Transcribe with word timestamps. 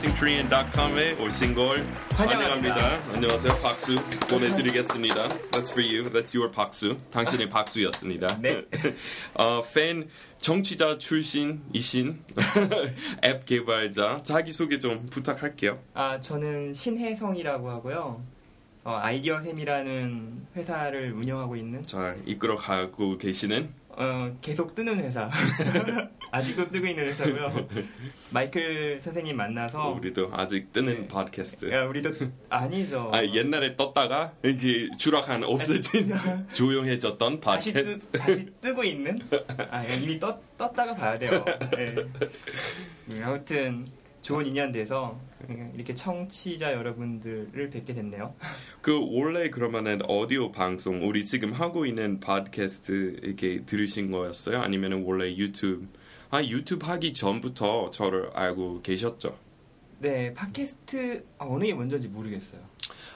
EnglishInKorean.com에 0.00 1.12
오신 1.20 1.54
걸 1.54 1.86
환영합니다. 2.12 2.74
환영합니다. 2.74 3.14
안녕하세요. 3.14 3.52
박수 3.62 3.94
보내드리겠습니다. 4.30 5.28
That's 5.28 5.72
for 5.72 5.82
you. 5.82 6.10
That's 6.10 6.34
your 6.34 6.50
박수. 6.50 6.96
당신의 7.10 7.50
박수였습니다. 7.50 8.26
네. 8.40 8.64
어, 9.34 9.60
팬 9.74 10.08
정치자 10.38 10.96
출신이신 10.96 12.18
앱 13.24 13.44
개발자 13.44 14.22
자기소개 14.22 14.78
좀 14.78 15.06
부탁할게요. 15.10 15.78
아, 15.92 16.18
저는 16.18 16.72
신혜성이라고 16.72 17.68
하고요. 17.68 18.22
어, 18.84 18.98
아이디어샘이라는 19.02 20.46
회사를 20.56 21.12
운영하고 21.12 21.56
있는 21.56 21.84
잘 21.84 22.16
이끌어 22.24 22.56
가고 22.56 23.18
계시는 23.18 23.74
어, 23.90 24.34
계속 24.40 24.74
뜨는 24.74 24.96
회사. 25.04 25.28
아직도 26.30 26.70
뜨고 26.70 26.86
있는 26.86 27.06
회사고요. 27.06 27.68
마이클 28.30 29.00
선생님 29.02 29.36
만나서 29.36 29.90
우리도 29.90 30.30
아직 30.32 30.72
뜨는 30.72 31.02
네. 31.02 31.08
팟캐스트. 31.08 31.70
야, 31.72 31.84
우리도 31.86 32.12
아니죠. 32.48 33.10
아, 33.12 33.24
옛날에 33.24 33.76
떴다가 33.76 34.32
이렇게 34.42 34.88
추락한 34.96 35.42
없어진 35.44 36.12
조용해졌던 36.54 37.40
다시, 37.40 37.72
팟캐스트. 37.72 38.10
뜨, 38.10 38.18
다시 38.18 38.46
뜨고 38.60 38.84
있는? 38.84 39.20
아, 39.70 39.84
이미 39.84 40.18
떴, 40.18 40.40
떴다가 40.56 40.94
봐야 40.94 41.18
돼요. 41.18 41.44
네. 41.76 41.94
음, 43.10 43.20
아무튼 43.24 43.86
좋은 44.22 44.46
인연 44.46 44.70
돼서 44.70 45.18
이렇게 45.74 45.94
청취자 45.94 46.74
여러분들을 46.74 47.70
뵙게 47.70 47.94
됐네요. 47.94 48.34
그 48.82 49.00
원래 49.10 49.48
그러면은 49.48 50.00
오디오 50.08 50.52
방송 50.52 51.08
우리 51.08 51.24
지금 51.24 51.52
하고 51.52 51.86
있는 51.86 52.20
팟캐스트 52.20 53.20
이렇게 53.22 53.62
들으신 53.64 54.10
거였어요? 54.10 54.60
아니면은 54.60 55.04
원래 55.04 55.34
유튜브 55.34 55.88
아 56.32 56.42
유튜브 56.44 56.86
하기 56.86 57.12
전부터 57.12 57.90
저를 57.90 58.30
알고 58.34 58.82
계셨죠? 58.82 59.36
네, 59.98 60.32
팟캐스트 60.32 61.24
아, 61.38 61.46
어느 61.46 61.64
게 61.64 61.74
먼저인지 61.74 62.08
모르겠어요. 62.08 62.60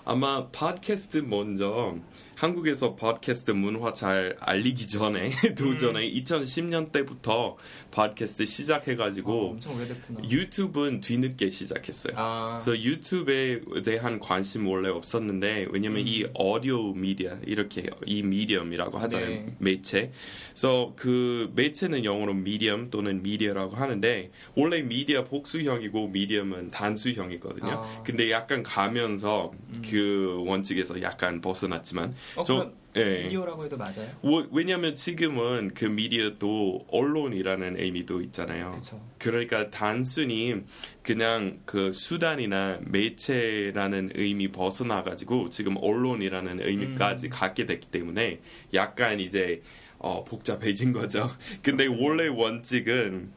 아마 0.05 0.49
팟캐스트 0.49 1.19
먼저 1.19 1.97
한국에서 2.37 2.97
팟캐스트 2.97 3.53
문화 3.53 3.93
잘 3.93 4.37
알리기 4.41 4.89
전에 4.89 5.31
도전에 5.57 6.11
2010년 6.11 6.93
때부터 6.93 7.57
팟캐스트 7.91 8.43
어, 8.43 8.47
시작해가지고 8.47 9.59
오래됐구나. 9.67 10.29
유튜브는 10.29 11.01
뒤늦게 11.01 11.51
시작했어요. 11.51 12.15
아, 12.17 12.57
그래서 12.57 12.81
유튜브에 12.81 13.61
대한 13.85 14.19
관심 14.19 14.67
원래 14.67 14.89
없었는데 14.89 15.69
왜냐면 15.71 16.03
음. 16.03 16.07
이 16.09 16.27
오디오 16.35 16.93
미디어 16.93 17.37
이렇게 17.47 17.87
이 18.07 18.23
미디엄이라고 18.23 18.99
하잖아요 18.99 19.29
네. 19.29 19.55
매체. 19.59 20.13
그래서 20.51 20.93
그 20.97 21.53
매체는 21.55 22.05
영어로 22.05 22.35
미디엄 22.35 22.91
또는 22.91 23.23
미디어라고 23.23 23.77
하는데 23.77 24.31
원래 24.55 24.83
미디어 24.83 25.25
복수형이고 25.25 26.09
미디엄은 26.09 26.71
단수형이거든요. 26.71 27.71
아. 27.71 28.03
근데 28.03 28.31
약간 28.31 28.63
가면서 28.63 29.53
그 29.89 30.43
원칙에서 30.47 31.01
약간 31.03 31.41
벗어났지만 31.41 32.15
어, 32.37 32.43
저 32.45 32.73
예. 32.97 33.25
미디어라고 33.25 33.65
해도 33.65 33.77
맞아요? 33.77 34.09
워- 34.23 34.47
왜냐면 34.53 34.95
지금은 34.95 35.73
그 35.75 35.85
미디어도 35.85 36.87
언론이라는 36.93 37.81
의미도 37.81 38.23
있잖아요. 38.23 38.71
그렇죠. 38.71 39.01
그러니까 39.19 39.71
단순히 39.71 40.63
그냥 41.03 41.59
그 41.65 41.93
수단이나 41.93 42.79
매체라는 42.87 44.11
의미 44.15 44.49
벗어나 44.49 45.03
가지고 45.03 45.51
지금 45.51 45.77
언론이라는 45.77 46.61
의미까지 46.61 47.27
음. 47.27 47.31
갖게 47.31 47.67
됐기 47.67 47.89
때문에 47.89 48.41
약간 48.75 49.19
이제 49.19 49.63
어, 49.99 50.23
복잡해진 50.23 50.93
거죠. 50.93 51.31
근데 51.63 51.87
원래 51.87 52.29
원칙은 52.29 53.31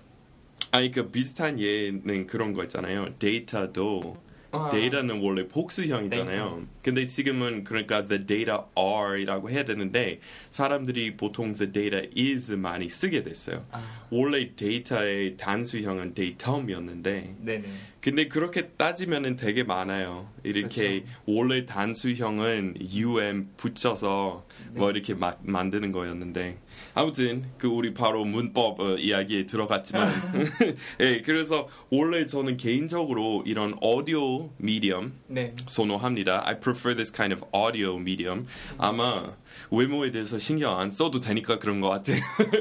아니 0.71 0.91
그 0.91 1.09
비슷한 1.09 1.59
예는 1.59 2.27
그런 2.27 2.53
거 2.53 2.61
있잖아요. 2.63 3.15
데이터도 3.17 4.17
아, 4.51 4.69
데이터는 4.69 5.21
원래 5.21 5.47
복수형이잖아요. 5.47 6.65
근데 6.83 7.05
지금은 7.05 7.63
그러니까 7.63 8.05
the 8.05 8.25
data 8.25 8.59
are이라고 8.77 9.49
해야 9.49 9.65
되는데 9.65 10.19
사람들이 10.49 11.17
보통 11.17 11.55
the 11.55 11.71
data 11.71 12.09
is 12.17 12.53
많이 12.53 12.89
쓰게 12.89 13.23
됐어요. 13.23 13.65
아, 13.71 14.07
원래 14.09 14.55
데이터의 14.55 15.37
단수형은 15.37 16.13
데이터음이었는데 16.13 17.35
네네. 17.39 17.67
근데 18.07 18.29
그렇게 18.29 18.69
따지면은 18.69 19.35
되게 19.35 19.63
많아요. 19.65 20.29
이렇게 20.43 21.01
그렇죠. 21.01 21.05
원래 21.25 21.65
단수형은 21.65 22.75
um 22.79 23.49
붙여서 23.57 24.45
네. 24.71 24.79
뭐 24.79 24.91
이렇게 24.91 25.13
막 25.13 25.39
만드는 25.41 25.91
거였는데 25.91 26.57
아무튼 26.93 27.43
그 27.57 27.67
우리 27.67 27.93
바로 27.93 28.23
문법 28.23 28.79
어, 28.79 28.95
이야기에 28.95 29.45
들어갔지만 29.45 30.07
예 31.01 31.21
그래서 31.21 31.67
원래 31.89 32.25
저는 32.27 32.55
개인적으로 32.55 33.43
이런 33.45 33.75
오디오 33.81 34.51
미디엄 34.55 35.11
네. 35.27 35.53
선호합니다. 35.67 36.47
I 36.47 36.61
prefer 36.61 36.95
this 36.95 37.11
kind 37.13 37.33
of 37.33 37.45
audio 37.53 37.97
medium. 37.97 38.47
아마 38.77 39.35
외모에 39.71 40.11
대해서 40.11 40.39
신경 40.39 40.79
안 40.79 40.91
써도 40.91 41.19
되니까 41.19 41.59
그런 41.59 41.81
것. 41.81 41.91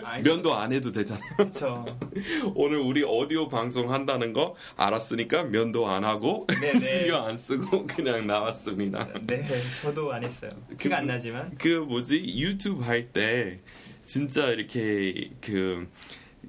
알죠. 0.05 0.31
면도 0.31 0.55
안 0.55 0.73
해도 0.73 0.93
되잖아요. 0.93 1.25
그렇죠. 1.37 1.85
오늘 2.55 2.79
우리 2.79 3.03
오디오 3.03 3.49
방송 3.49 3.93
한다는 3.93 4.33
거 4.33 4.55
알았으니까 4.77 5.45
면도 5.45 5.89
안 5.89 6.05
하고 6.05 6.47
네네. 6.61 6.79
신경 6.81 7.25
안 7.27 7.37
쓰고 7.37 7.87
그냥 7.87 8.27
나왔습니다. 8.27 9.09
네, 9.27 9.47
저도 9.81 10.13
안 10.13 10.25
했어요. 10.25 10.51
티가 10.79 10.99
안 10.99 11.07
나지만. 11.07 11.57
그 11.59 11.69
뭐지 11.69 12.25
유튜브 12.39 12.83
할 12.83 13.07
때 13.13 13.61
진짜 14.05 14.49
이렇게 14.49 15.31
그, 15.41 15.89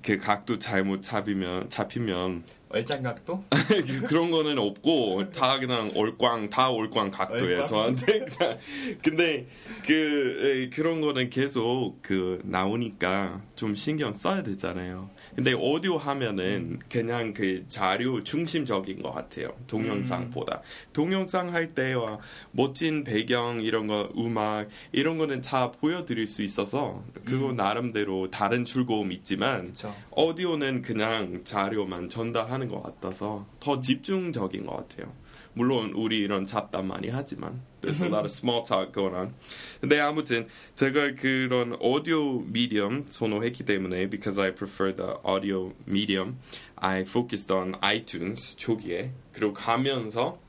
그 0.02 0.18
각도 0.18 0.60
잘못 0.60 1.02
잡히면 1.02 1.70
잡히면 1.70 2.44
얼짱각도? 2.70 3.44
그- 3.50 4.02
그런 4.08 4.32
거는 4.32 4.58
없고 4.58 5.32
다 5.32 5.60
그냥 5.60 5.92
올꽝 5.96 6.50
다 6.50 6.70
올꽝 6.70 7.10
각도예요? 7.10 7.66
저한테 7.66 8.26
근데 9.04 9.48
그 9.86 10.40
에, 10.44 10.70
그런 10.76 11.02
거는 11.02 11.30
계속 11.30 11.96
그 12.02 12.40
나오니까 12.44 13.42
좀 13.56 13.74
신경 13.76 14.14
써야 14.14 14.44
되잖아요 14.44 15.10
근데 15.38 15.54
오디오 15.54 16.00
하면은 16.00 16.80
그냥 16.90 17.32
그 17.32 17.64
자료 17.68 18.24
중심적인 18.24 19.04
것 19.04 19.12
같아요 19.14 19.50
동영상보다 19.68 20.64
동영상 20.94 21.54
할 21.54 21.76
때와 21.76 22.18
멋진 22.50 23.04
배경 23.04 23.60
이런 23.62 23.86
거 23.86 24.10
음악 24.18 24.68
이런 24.92 25.20
거는 25.20 25.42
다 25.42 25.72
보여드릴 25.72 26.26
수 26.26 26.42
있어서 26.42 27.04
그거 27.24 27.54
나름대로 27.54 28.32
다른 28.32 28.66
즐거움 28.66 29.12
있지만 29.12 29.66
그렇죠. 29.66 29.96
오디오는 30.10 30.82
그냥 30.82 31.44
자료만 31.44 32.10
전달하는 32.10 32.68
것 32.68 32.82
같아서 32.82 33.46
더 33.60 33.80
집중적인 33.80 34.66
것 34.66 34.76
같아요. 34.78 35.14
물론 35.58 35.92
우리 35.96 36.20
이런 36.20 36.46
잡담 36.46 36.88
많이 36.88 37.10
하지만 37.10 37.62
there's 37.82 38.02
a 38.02 38.08
lot 38.08 38.20
of 38.22 38.32
small 38.32 38.64
talk 38.64 38.94
going 38.94 39.16
on. 39.16 39.34
근데 39.82 40.00
아무튼 40.00 40.48
제가 40.76 41.16
그런 41.16 41.76
오디오 41.80 42.40
미디엄 42.42 43.06
선호했기 43.10 43.66
때문에 43.66 44.10
because 44.10 44.40
I 44.40 44.54
prefer 44.54 44.96
the 44.96 45.16
audio 45.26 45.74
medium, 45.88 46.38
I 46.76 47.02
focused 47.02 47.52
on 47.52 47.76
iTunes 47.82 48.56
초기에 48.56 49.12
그리고 49.34 49.54
가면서 49.54 50.40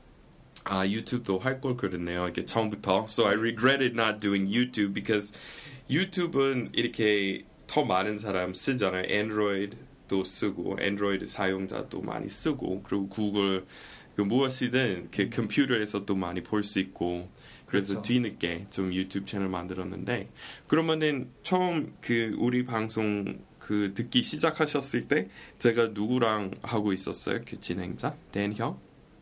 아 0.65 0.85
유튜브도 0.87 1.39
할 1.39 1.61
걸 1.61 1.75
그랬네요. 1.75 2.27
이게 2.27 2.45
처음부터. 2.45 3.05
So 3.07 3.25
I 3.25 3.35
regretted 3.35 3.93
not 3.99 4.19
doing 4.19 4.45
YouTube 4.47 4.93
because 4.93 5.33
유튜브는 5.89 6.69
이렇게 6.73 7.45
더 7.65 7.83
많은 7.83 8.17
사람 8.17 8.53
쓰잖아요. 8.53 9.03
안드로이드도 9.03 10.23
쓰고 10.23 10.77
안드로이드 10.79 11.25
사용자도 11.25 12.01
많이 12.01 12.27
쓰고 12.27 12.83
그리고 12.83 13.07
구글 13.09 13.65
그 14.19 14.23
무엇이든 14.25 15.11
그 15.11 15.29
컴퓨터에서도 15.29 16.13
많이 16.13 16.43
볼 16.43 16.61
수 16.61 16.79
있고 16.79 17.29
그래서 17.65 17.93
그렇죠. 17.93 18.01
뒤늦게 18.01 18.65
좀 18.69 18.93
유튜브 18.93 19.25
채널 19.25 19.47
만들었는데 19.47 20.27
그러면은 20.67 21.29
처음 21.41 21.95
그 22.01 22.35
우리 22.37 22.65
방송 22.65 23.39
그 23.59 23.93
듣기 23.93 24.21
시작하셨을 24.23 25.07
때 25.07 25.29
제가 25.57 25.91
누구랑 25.93 26.51
하고 26.63 26.91
있었어요? 26.91 27.39
그 27.47 27.61
진행자 27.61 28.17
댄형? 28.33 28.77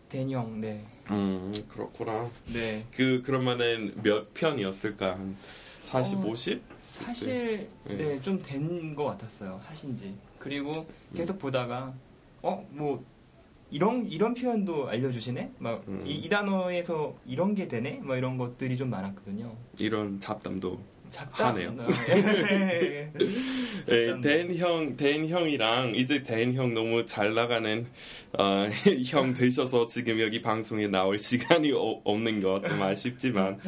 데니 0.09 0.33
형, 0.33 0.59
네. 0.59 0.83
음 1.11 1.53
그렇구나. 1.69 2.31
네. 2.47 2.87
그 2.95 3.21
그러면은 3.23 3.93
몇 4.01 4.33
편이었을까? 4.33 5.11
한 5.11 5.37
40, 5.79 6.17
어, 6.17 6.21
50? 6.29 6.61
사실 6.81 7.69
네. 7.85 7.97
네, 7.97 8.21
좀된 8.21 8.95
것 8.95 9.05
같았어요. 9.05 9.61
하신지. 9.63 10.15
그리고 10.39 10.87
계속 11.13 11.37
보다가 11.37 11.93
어, 12.41 12.67
뭐 12.71 13.05
이런 13.69 14.07
이런 14.07 14.33
표현도 14.33 14.87
알려주시네. 14.87 15.51
막이 15.59 15.83
음. 15.87 16.29
단어에서 16.29 17.15
이런 17.25 17.55
게 17.55 17.67
되네. 17.67 18.01
뭐 18.03 18.15
이런 18.15 18.37
것들이 18.37 18.77
좀 18.77 18.89
많았거든요. 18.89 19.55
이런 19.79 20.19
잡담도 20.19 20.79
하네요. 21.31 21.75
예. 22.09 23.11
예, 23.89 24.21
댄형, 24.21 24.97
댄형이랑 24.97 25.95
이제 25.95 26.21
댄형 26.23 26.73
너무 26.73 27.05
잘 27.05 27.33
나가는 27.33 27.87
어, 28.37 28.67
형 29.07 29.33
되셔서 29.33 29.87
지금 29.87 30.19
여기 30.19 30.41
방송에 30.41 30.87
나올 30.87 31.17
시간이 31.19 31.71
어, 31.71 32.01
없는 32.03 32.41
거 32.41 32.57
좀 32.67 32.81
아쉽지만 32.81 33.59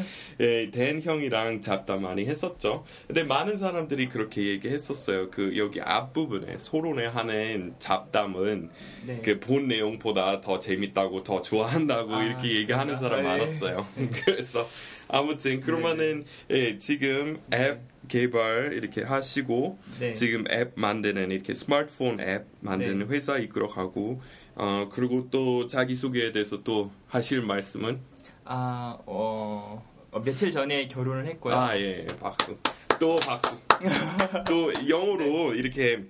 예, 0.41 0.69
댄형이랑 0.71 1.61
잡담 1.61 2.01
많이 2.01 2.25
했었죠. 2.25 2.83
근데 3.07 3.23
많은 3.23 3.55
사람들이 3.55 4.09
그렇게 4.09 4.45
얘기했었어요. 4.47 5.29
그 5.29 5.57
여기 5.57 5.79
앞부분에 5.79 6.57
소론에 6.57 7.05
하는 7.07 7.75
잡담은 7.79 8.69
네. 9.05 9.21
그본 9.23 9.67
내용보다 9.67 10.41
더 10.41 10.59
재밌다고 10.59 11.23
더 11.23 11.41
좋아한다고 11.41 12.15
아, 12.15 12.23
이렇게 12.23 12.55
얘기하는? 12.55 12.97
사람 12.97 13.21
네. 13.21 13.27
많았어요. 13.27 13.87
그래서 14.25 14.65
아무튼 15.09 15.59
그러면은 15.59 16.23
예, 16.51 16.77
지금 16.77 17.41
앱 17.53 17.81
개발 18.07 18.73
이렇게 18.73 19.03
하시고 19.03 19.77
네. 19.99 20.13
지금 20.13 20.45
앱 20.51 20.71
만드는 20.75 21.31
이렇게 21.31 21.53
스마트폰 21.53 22.19
앱 22.21 22.45
만드는 22.61 22.99
네. 22.99 23.15
회사 23.15 23.37
이끌어가고 23.37 24.21
어 24.55 24.89
그리고 24.91 25.27
또 25.29 25.67
자기 25.67 25.95
소개에 25.95 26.31
대해서 26.31 26.63
또 26.63 26.91
하실 27.07 27.41
말씀은 27.41 27.99
아, 28.45 28.97
어, 29.05 29.85
어, 30.11 30.21
며칠 30.23 30.51
전에 30.51 30.87
결혼을 30.87 31.25
했고요. 31.25 31.53
아 31.55 31.75
예 31.75 32.05
박수 32.19 32.57
또 32.99 33.15
박수 33.17 33.59
또 34.47 34.71
영어로 34.87 35.51
네. 35.53 35.59
이렇게 35.59 36.03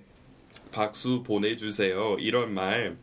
박수 0.72 1.22
보내주세요 1.22 2.16
이런 2.18 2.52
말 2.52 2.96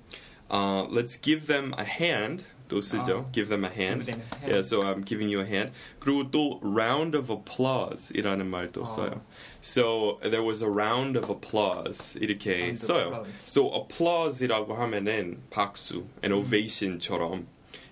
어, 0.49 0.87
let's 0.91 1.21
give 1.21 1.45
them 1.47 1.71
a 1.79 1.85
hand 1.85 2.45
또 2.68 2.80
쓰죠 2.80 3.26
아, 3.28 3.32
give 3.32 3.48
them 3.48 3.64
a 3.64 3.70
hand 3.70 4.06
give 4.06 4.12
them 4.12 4.22
a 4.32 4.38
hand. 4.38 4.56
yeah 4.56 4.62
so 4.62 4.80
I'm 4.80 5.04
giving 5.04 5.28
you 5.30 5.40
a 5.40 5.46
hand 5.46 5.72
그리고 6.00 6.30
또 6.30 6.58
round 6.62 7.16
of 7.16 7.30
applause 7.30 8.12
이라는 8.14 8.46
말도 8.48 8.82
아. 8.82 8.86
써요 8.86 9.20
so 9.62 10.18
there 10.22 10.42
was 10.42 10.62
a 10.64 10.68
round 10.70 11.18
of 11.18 11.30
applause 11.30 12.18
이렇게 12.18 12.72
Round 12.72 12.80
of 12.80 12.86
써요 12.86 13.06
applause. 13.08 13.44
so 13.44 13.68
applause이라고 13.74 14.74
하면은 14.74 15.38
박수 15.50 16.04
an 16.24 16.32
음. 16.32 16.38
ovation처럼 16.38 17.46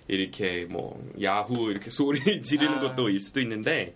이렇게 0.09 0.65
뭐 0.65 0.99
야후 1.21 1.71
이렇게 1.71 1.91
소리 1.91 2.43
지르는 2.43 2.79
아. 2.79 2.81
것도 2.81 3.11
일 3.11 3.21
수도 3.21 3.41
있는데 3.41 3.95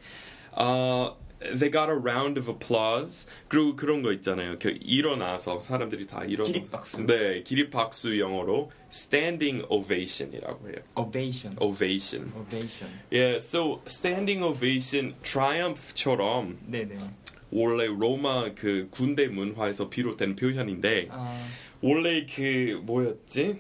어 0.53 1.17
they 1.40 1.70
got 1.72 1.90
a 1.90 1.96
round 1.96 2.38
of 2.38 2.50
applause 2.50 3.26
그리고 3.48 3.76
그런 3.76 4.02
거 4.02 4.12
있잖아요 4.14 4.58
그 4.60 4.78
일어나서 4.82 5.60
사람들이 5.60 6.06
다 6.06 6.24
일어나 6.26 6.52
기립박수. 6.52 7.06
네 7.06 7.44
기립박수 7.44 8.20
영어로 8.20 8.72
standing 8.92 9.66
ovation이라고 9.70 10.70
해요 10.70 10.78
ovation. 10.98 11.56
ovation 11.62 12.32
ovation. 12.36 12.90
yeah 13.12 13.38
so 13.38 13.82
standing 13.88 14.44
ovation 14.44 15.16
triumph처럼 15.24 16.58
네네. 16.68 16.98
원래 17.52 17.86
로마 17.88 18.54
그 18.54 18.88
군대 18.92 19.28
문화에서 19.28 19.90
비롯된 19.90 20.36
표현인데 20.36 21.08
아, 21.10 21.48
원래 21.82 22.26
그 22.26 22.80
뭐였지? 22.84 23.58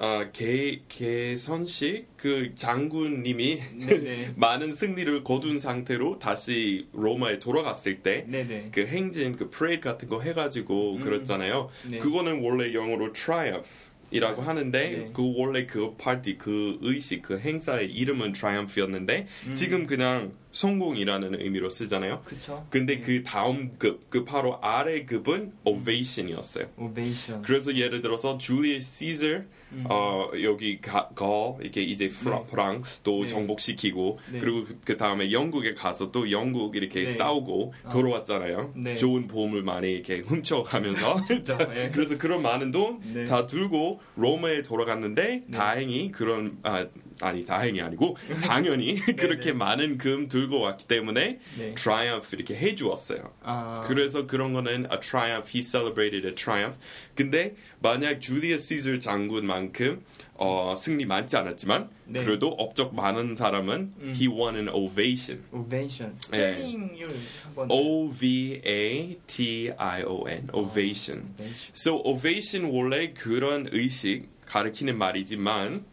아, 0.00 0.30
개, 0.32 0.80
개선식 0.88 2.16
그 2.16 2.54
장군님이. 2.54 3.60
많은 4.36 4.72
승리를 4.72 5.24
거둔 5.24 5.58
상태로 5.58 6.20
다시 6.20 6.86
로마에 6.92 7.40
돌아갔을 7.40 8.02
때 8.02 8.24
그. 8.72 8.86
행진 8.86 9.34
그 9.34 9.50
프레이드 9.50 9.82
같은 9.82 10.08
거 10.08 10.20
해가지고 10.20 10.96
음. 10.96 11.00
그랬잖아요. 11.00 11.68
네. 11.90 11.98
그거는 11.98 12.42
원래 12.42 12.72
영어로 12.72 13.12
triumph이라고 13.12 14.42
하는데 14.42 14.90
네. 14.90 15.10
그 15.12 15.32
원래 15.36 15.66
그 15.66 15.94
파티 15.96 16.38
그 16.38 16.78
의식 16.80 17.22
그 17.22 17.38
행사의 17.40 17.90
이름은 17.90 18.34
triumph였는데 18.34 19.26
음. 19.48 19.54
지금 19.54 19.86
그냥 19.86 20.32
성공이라는 20.52 21.40
의미로 21.40 21.68
쓰잖아요. 21.70 22.22
그쵸? 22.24 22.66
근데 22.70 22.96
네. 22.96 23.02
그 23.02 23.22
다음 23.24 23.76
급, 23.78 24.08
그 24.10 24.24
바로 24.24 24.58
아래 24.62 25.04
급은 25.04 25.52
ovation이었어요. 25.64 26.68
ovation. 26.78 27.42
그래서 27.42 27.76
예를 27.76 28.00
들어서 28.00 28.38
줄리어스 28.38 28.98
시저 28.98 29.42
음. 29.72 29.84
어 29.88 30.30
여기 30.42 30.80
가, 30.80 31.08
거 31.08 31.58
이게 31.62 31.82
이제 31.82 32.08
프라, 32.08 32.40
네. 32.40 32.46
프랑스 32.50 33.00
또 33.00 33.22
네. 33.22 33.28
정복시키고 33.28 34.18
네. 34.32 34.40
그리고 34.40 34.64
그, 34.64 34.78
그 34.84 34.96
다음에 34.96 35.32
영국에 35.32 35.74
가서 35.74 36.10
또 36.10 36.30
영국 36.30 36.76
이렇게 36.76 37.04
네. 37.04 37.12
싸우고 37.12 37.74
아. 37.84 37.88
돌아왔잖아요. 37.90 38.72
네. 38.76 38.96
좋은 38.96 39.28
보험을 39.28 39.62
많이 39.62 39.90
이렇게 39.90 40.20
훔쳐가면서 40.20 41.22
예. 41.74 41.90
그래서 41.92 42.18
그런 42.18 42.42
많은 42.42 42.72
돈다 42.72 43.36
네. 43.36 43.46
들고 43.46 44.00
로마에 44.16 44.62
돌아갔는데 44.62 45.42
네. 45.46 45.56
다행히 45.56 46.10
그런 46.10 46.58
아 46.62 46.86
아니 47.20 47.44
다행이 47.44 47.80
아니고 47.80 48.16
당연히 48.40 48.94
그렇게 49.16 49.52
네. 49.52 49.52
많은 49.52 49.98
금 49.98 50.28
들고 50.28 50.60
왔기 50.60 50.86
때문에 50.86 51.38
네. 51.58 51.74
triumph 51.74 52.34
이렇게 52.34 52.54
해주었어요. 52.56 53.32
아, 53.42 53.82
그래서 53.86 54.26
그런 54.26 54.52
거는 54.52 54.88
a 54.92 55.00
triumph, 55.00 55.50
he 55.52 55.62
celebrated 55.62 56.26
a 56.26 56.34
triumph. 56.34 56.78
근데 57.14 57.56
만약 57.80 58.20
줄리어스 58.20 58.76
시저 58.78 58.98
장군만큼 58.98 60.04
어, 60.34 60.74
승리 60.76 61.04
많지 61.04 61.36
않았지만 61.36 61.88
네. 62.06 62.24
그래도 62.24 62.48
업적 62.48 62.94
많은 62.94 63.36
사람은 63.36 63.92
음. 64.00 64.12
he 64.14 64.28
won 64.28 64.54
an 64.56 64.68
ovation. 64.68 65.42
ovation. 65.52 66.14
예. 66.32 66.54
스페인을. 66.54 67.08
O 67.56 68.08
V 68.08 68.62
A 68.64 69.18
T 69.26 69.72
I 69.76 70.02
O 70.02 70.28
N, 70.28 70.48
ovation. 70.52 71.34
ovation. 71.34 71.72
So 71.74 72.00
ovation 72.04 72.72
원래 72.72 73.12
그런 73.12 73.68
의식 73.72 74.28
가리키는 74.46 74.96
말이지만 74.96 75.84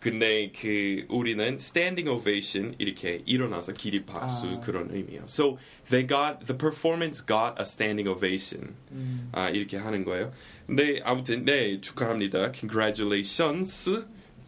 근데 0.00 0.52
그 0.52 1.04
우리는 1.08 1.54
standing 1.54 2.08
ovation 2.08 2.74
이렇게 2.78 3.22
일어나서 3.26 3.72
기립박수 3.72 4.46
아. 4.46 4.60
그런 4.60 4.90
의미예요. 4.92 5.22
So 5.24 5.58
they 5.88 6.06
got 6.06 6.44
the 6.46 6.56
performance 6.56 7.24
got 7.26 7.54
a 7.58 7.62
standing 7.62 8.08
ovation. 8.08 8.74
음. 8.92 9.30
아 9.32 9.48
이렇게 9.48 9.76
하는 9.76 10.04
거예요. 10.04 10.32
근데 10.66 11.00
아무튼 11.02 11.44
네 11.44 11.80
축하합니다. 11.80 12.52
Congratulations. 12.52 14.06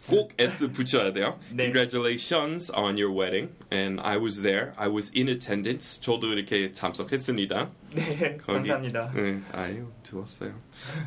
꼭 0.10 0.34
S 0.38 0.72
붙여야 0.72 1.14
돼요. 1.14 1.40
네. 1.52 1.72
Congratulations 1.72 2.72
on 2.76 2.98
your 2.98 3.12
wedding. 3.12 3.52
And 3.72 4.02
I 4.02 4.18
was 4.18 4.42
there. 4.42 4.74
I 4.76 4.90
was 4.90 5.12
in 5.16 5.30
attendance. 5.30 6.00
저도 6.02 6.34
이렇게 6.34 6.72
참석했습니다. 6.72 7.70
네, 7.96 8.38
거기- 8.38 8.70
감사합니다. 8.70 9.12
네, 9.16 9.40
아유 9.52 9.88
좋았어요. 10.04 10.54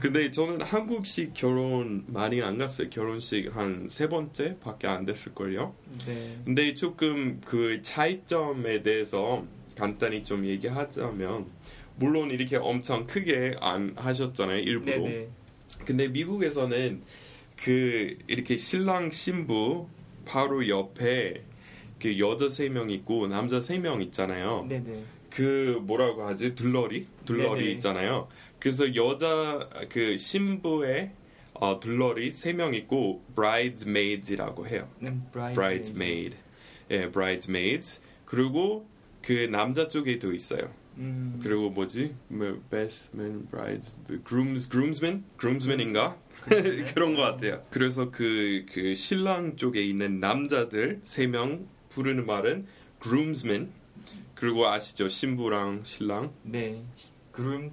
근데 0.01 0.31
저는 0.31 0.63
한국식 0.63 1.35
결혼 1.35 2.05
많이 2.07 2.41
안 2.43 2.59
갔어요. 2.59 2.89
결혼식 2.91 3.55
한 3.57 3.89
세 3.89 4.09
번째 4.09 4.57
밖에 4.61 4.87
안 4.87 5.05
됐을걸요. 5.05 5.75
네. 6.07 6.39
근데 6.45 6.75
조금 6.75 7.41
그 7.45 7.81
차이점에 7.83 8.83
대해서 8.83 9.45
간단히 9.77 10.25
좀 10.25 10.47
얘기하자면 10.47 11.47
물론 11.97 12.31
이렇게 12.31 12.57
엄청 12.57 13.07
크게 13.07 13.57
안 13.61 13.93
하셨잖아요 13.97 14.59
일부러. 14.61 14.97
네네. 14.99 15.29
근데 15.85 16.09
미국에서는 16.09 17.03
그 17.63 18.17
이렇게 18.27 18.57
신랑 18.59 19.11
신부 19.11 19.89
바로 20.25 20.69
옆에 20.69 21.43
그 22.01 22.19
여자 22.19 22.49
세 22.51 22.69
명 22.69 22.91
있고 22.91 23.27
남자 23.27 23.61
세 23.61 23.79
명 23.79 24.03
있잖아요. 24.03 24.65
네네. 24.69 25.05
그 25.31 25.79
뭐라고 25.83 26.25
하지 26.25 26.55
둘러리 26.55 27.07
둘러리 27.25 27.61
네네. 27.65 27.73
있잖아요. 27.75 28.29
그래서 28.59 28.95
여자 28.95 29.69
그 29.89 30.17
신부의 30.17 31.13
어, 31.55 31.81
둘러리 31.81 32.33
세 32.33 32.53
명 32.53 32.75
있고 32.75 33.23
bridesmaids이라고 33.35 34.67
해요. 34.67 34.89
네, 34.99 35.15
bride. 35.33 35.55
bridesmaid, 35.55 36.37
예, 36.91 37.11
bridesmaids. 37.11 38.01
그리고 38.25 38.87
그 39.23 39.33
남자 39.51 39.89
쪽에도 39.89 40.33
있어요. 40.35 40.71
음. 40.99 41.39
그리고 41.43 41.71
뭐지? 41.71 42.15
뭐 42.29 42.61
best 42.71 43.11
man, 43.17 43.47
brides, 43.51 43.93
grooms, 44.27 44.69
groomsmen, 44.69 45.25
groomsmen인가? 45.39 46.17
Groomsmen? 46.49 46.85
그런 46.95 47.15
것 47.15 47.23
같아요. 47.23 47.65
그래서 47.71 48.11
그, 48.11 48.65
그 48.73 48.95
신랑 48.95 49.57
쪽에 49.57 49.83
있는 49.83 50.21
남자들 50.21 51.01
세 51.05 51.27
명 51.27 51.67
부르는 51.89 52.27
말은 52.27 52.67
groomsmen. 53.03 53.71
그리고 54.35 54.67
아시죠? 54.69 55.09
신부랑 55.09 55.83
신랑. 55.85 56.33
네. 56.43 56.85
그룸 57.33 57.73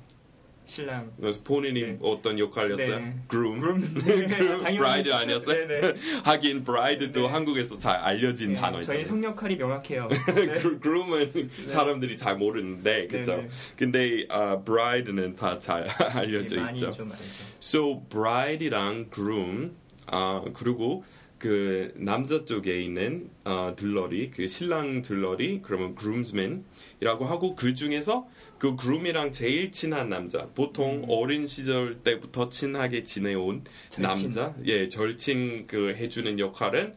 신랑. 0.66 1.12
그래서 1.20 1.40
본인이 1.44 1.82
네. 1.84 1.98
어떤 2.02 2.40
역할이었어요? 2.40 3.00
네. 3.00 3.16
groom. 3.30 3.60
그룸. 3.60 3.80
그 3.80 4.64
bride 4.78 5.12
아니었어요? 5.14 5.68
네네. 5.68 5.94
하긴 6.24 6.64
bride도 6.64 7.22
네. 7.22 7.28
한국에서 7.28 7.78
잘 7.78 7.98
알려진 7.98 8.54
네, 8.54 8.60
단어잖아요. 8.60 8.86
저희 8.86 9.06
성역할이 9.06 9.58
명확해요. 9.58 10.08
그- 10.62 10.80
groom은 10.80 11.50
사람들이 11.66 12.16
잘 12.18 12.38
모르는데 12.38 13.08
그죠? 13.08 13.44
근데 13.76 14.26
아, 14.30 14.62
bride는 14.64 15.36
다 15.36 15.60
잘 15.60 15.88
알려져 15.88 16.56
네, 16.58 16.62
많이 16.62 16.78
있죠. 16.78 16.92
좀 16.92 17.12
알죠. 17.12 17.24
So 17.62 18.02
bride이랑 18.10 19.10
groom 19.14 19.76
아 20.08 20.44
그리고 20.54 21.04
그 21.38 21.92
남자 21.96 22.46
쪽에 22.46 22.82
있는 22.82 23.30
어, 23.46 23.74
들러리 23.76 24.32
그 24.32 24.48
신랑 24.48 25.02
들러리 25.02 25.62
그러면 25.62 25.96
groomsman이라고 26.00 27.26
하고 27.26 27.56
그 27.56 27.74
중에서 27.74 28.28
그 28.64 28.78
groom이랑 28.78 29.34
제일 29.34 29.74
친한 29.74 30.08
남자 30.08 30.48
보통 30.56 31.04
음. 31.04 31.06
어린 31.10 31.48
시절 31.48 32.02
때부터 32.02 32.48
친하게 32.48 33.04
지내온 33.04 33.66
절친. 33.90 34.30
남자 34.30 34.56
예 34.66 34.88
절친 34.88 35.68
그 35.68 35.94
해주는 35.94 36.40
역할은 36.40 36.96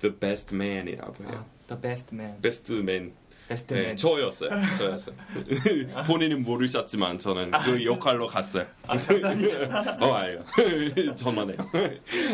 the 0.00 0.14
best 0.14 0.54
man이라고 0.54 1.24
해요. 1.24 1.46
아, 1.48 1.68
the 1.68 1.80
best 1.80 2.14
man. 2.14 2.38
best 2.42 2.70
man 2.74 3.14
best 3.48 3.65
man. 3.65 3.82
네, 3.82 3.94
저였어요. 3.94 4.50
저였어요. 4.78 5.14
본인은 6.06 6.42
모르셨지만 6.42 7.18
저는 7.18 7.52
그 7.64 7.84
역할로 7.84 8.26
갔어요. 8.26 8.66
아. 8.86 8.96
어, 10.00 10.12
아니요. 10.14 10.44
저만 11.14 11.50
해요. 11.50 11.56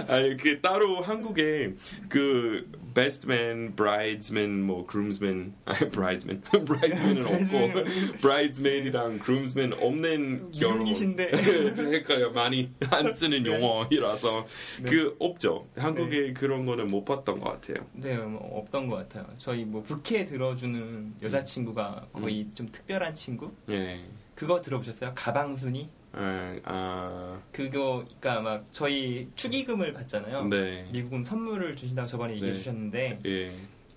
아니, 0.09 0.37
그 0.37 0.61
따로 0.61 1.03
한국에 1.03 1.75
그 2.09 2.67
best 2.95 3.36
man, 3.36 3.77
bridesman, 3.77 4.63
뭐 4.63 4.85
groomsman, 4.85 5.55
아니 5.65 5.89
bridesman, 5.89 6.41
bridesman은 6.43 7.27
없고 7.27 8.19
bridesman이랑 8.21 9.19
groomsman 9.21 9.73
없는 9.75 10.51
결혼. 10.53 10.79
미혼이신데. 10.79 11.31
헷갈려 11.77 12.31
많이 12.33 12.71
안 12.91 13.13
쓰는 13.13 13.43
네. 13.43 13.51
용어이라서 13.51 14.47
네. 14.83 14.91
그 14.91 15.17
없죠. 15.19 15.67
한국에 15.77 16.33
그런 16.33 16.67
거는 16.67 16.89
못 16.91 17.05
봤던 17.05 17.41
것 17.41 17.51
같아요. 17.53 17.87
네, 17.93 18.17
뭐 18.17 18.59
없던 18.59 18.89
것 18.89 18.97
같아요. 18.97 19.27
저희 19.39 19.65
뭐 19.65 19.83
부캐 19.83 20.25
들어주는 20.27 21.15
여자친구가 21.23 22.09
거의 22.13 22.49
좀 22.55 22.69
특별한 22.71 23.15
친구? 23.15 23.53
예. 23.71 24.01
그거 24.35 24.61
들어보셨어요? 24.61 25.13
가방순이? 25.15 25.91
아, 26.13 26.59
아 26.65 27.41
그거, 27.53 28.05
그니까 28.07 28.41
막 28.41 28.65
저희 28.71 29.29
축의금을 29.35 29.93
받잖아요. 29.93 30.45
네. 30.47 30.87
미국은 30.93 31.25
선물을 31.25 31.77
주신다고 31.77 32.07
저번에 32.07 32.35
얘기해 32.35 32.53
네. 32.53 32.59
주셨는데 32.59 33.21
예. 33.25 33.53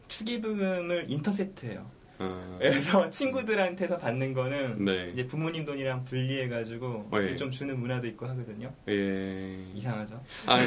축의금을 0.07 1.05
인터셉트해요. 1.09 1.95
아, 2.17 2.55
그래서 2.57 3.09
친구들한테서 3.11 3.97
받는 3.97 4.33
거는 4.33 4.85
네. 4.85 5.11
이제 5.13 5.27
부모님 5.27 5.65
돈이랑 5.65 6.05
분리해가지고 6.05 7.09
어, 7.11 7.17
예. 7.21 7.35
좀 7.35 7.51
주는 7.51 7.77
문화도 7.77 8.07
있고 8.07 8.25
하거든요. 8.27 8.73
예. 8.87 9.59
이상하죠? 9.73 10.23
아, 10.47 10.59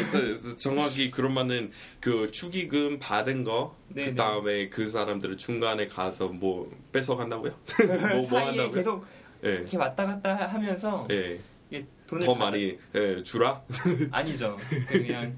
정확히 0.58 1.10
그러면은 1.10 1.70
그 2.00 2.30
축의금 2.30 2.98
받은 2.98 3.44
거, 3.44 3.74
네, 3.88 4.10
그 4.10 4.14
다음에 4.14 4.68
그 4.68 4.86
사람들을 4.86 5.38
중간에 5.38 5.86
가서 5.86 6.28
뭐 6.28 6.70
뺏어간다고요? 6.92 7.52
뭐, 8.12 8.28
뭐 8.28 8.40
한다고요? 8.40 8.70
계속 8.72 9.06
예. 9.44 9.50
이렇게 9.54 9.76
왔다 9.76 10.04
갔다 10.06 10.34
하면서 10.46 11.06
예. 11.10 11.38
이게 11.70 11.84
돈을 12.06 12.24
더 12.26 12.32
받아- 12.34 12.44
많이 12.50 12.78
예, 12.94 13.22
주라? 13.22 13.62
아니죠. 14.10 14.56
그냥 14.88 15.36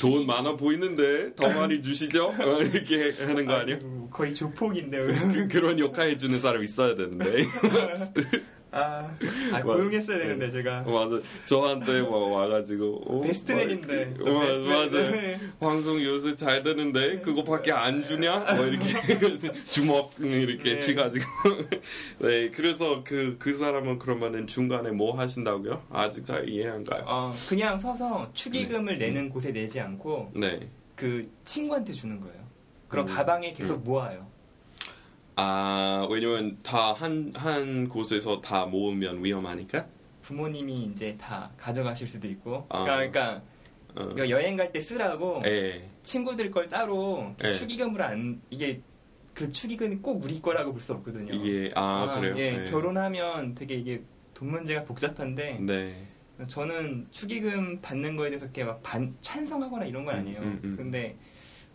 돈 0.00 0.24
많아 0.26 0.54
보이는데 0.56 1.34
더 1.34 1.48
많이 1.52 1.82
주시죠? 1.82 2.26
어, 2.40 2.62
이렇게 2.62 3.10
하는 3.24 3.44
거 3.44 3.54
아니에요? 3.54 4.08
거의 4.10 4.34
조폭인데요. 4.34 5.06
그, 5.32 5.48
그런 5.48 5.78
역할 5.80 6.10
해주는 6.10 6.38
사람 6.38 6.62
있어야 6.62 6.94
되는데. 6.94 7.42
아, 8.76 9.08
아 9.52 9.52
맞- 9.52 9.62
고용했어야 9.62 10.18
되는데 10.18 10.50
제가 10.50 10.82
맞아. 10.82 11.20
저한테 11.44 12.02
뭐 12.02 12.30
와가지고. 12.40 13.02
어, 13.06 13.20
베스트맨인데. 13.20 14.16
막, 14.18 14.26
어, 14.26 14.32
맞아. 14.66 15.10
네. 15.10 15.38
방송 15.60 16.02
요새 16.02 16.34
잘 16.34 16.62
되는데 16.64 17.20
그거밖에 17.20 17.70
안 17.70 18.02
주냐? 18.02 18.40
뭐 18.56 18.66
이렇게 18.66 18.88
주먹 19.64 20.12
이렇게 20.18 20.74
네. 20.74 20.78
쥐가지고 20.80 21.24
네 22.18 22.50
그래서 22.50 23.04
그그 23.04 23.56
사람은 23.56 23.98
그러면은 24.00 24.48
중간에 24.48 24.90
뭐 24.90 25.16
하신다고요? 25.16 25.84
아직 25.90 26.24
잘 26.24 26.48
이해 26.48 26.68
안 26.68 26.84
가요. 26.84 27.04
어, 27.06 27.32
그냥 27.48 27.78
서서 27.78 28.30
축의금을 28.34 28.98
내는 28.98 29.30
곳에 29.30 29.52
내지 29.52 29.80
않고 29.80 30.32
네. 30.34 30.68
그 30.96 31.30
친구한테 31.44 31.92
주는 31.92 32.20
거예요. 32.20 32.42
그럼 32.88 33.06
음. 33.08 33.14
가방에 33.14 33.52
계속 33.52 33.84
모아요. 33.84 34.26
아 35.36 36.06
왜냐면 36.10 36.58
다한한 36.62 37.88
곳에서 37.88 38.40
다 38.40 38.66
모으면 38.66 39.24
위험하니까. 39.24 39.86
부모님이 40.22 40.84
이제 40.94 41.16
다 41.20 41.50
가져가실 41.58 42.08
수도 42.08 42.28
있고. 42.28 42.64
아. 42.68 42.82
그러니까, 42.84 43.42
어. 43.90 43.94
그러니까 44.06 44.30
여행 44.30 44.56
갈 44.56 44.72
때 44.72 44.80
쓰라고 44.80 45.42
예. 45.44 45.88
친구들 46.02 46.50
걸 46.50 46.68
따로 46.68 47.34
예. 47.44 47.52
축의금을 47.52 48.00
안 48.00 48.40
이게 48.50 48.80
그 49.34 49.50
축의금이 49.52 49.96
꼭 49.96 50.24
우리 50.24 50.40
거라고 50.40 50.72
볼 50.72 50.80
수 50.80 50.92
없거든요. 50.94 51.34
이게 51.34 51.72
아, 51.74 52.18
그래요. 52.18 52.34
예, 52.38 52.58
네. 52.58 52.64
결혼하면 52.70 53.54
되게 53.54 53.74
이게 53.74 54.02
돈 54.32 54.50
문제가 54.50 54.84
복잡한데 54.84 55.58
네. 55.60 56.06
저는 56.48 57.08
축의금 57.10 57.80
받는 57.80 58.16
거에 58.16 58.30
대해서 58.30 58.46
이렇게 58.46 58.64
막 58.64 58.82
반, 58.82 59.14
찬성하거나 59.20 59.84
이런 59.84 60.04
건 60.04 60.14
음, 60.14 60.20
아니에요. 60.20 60.38
음, 60.40 60.60
음. 60.64 60.74
근데 60.76 61.16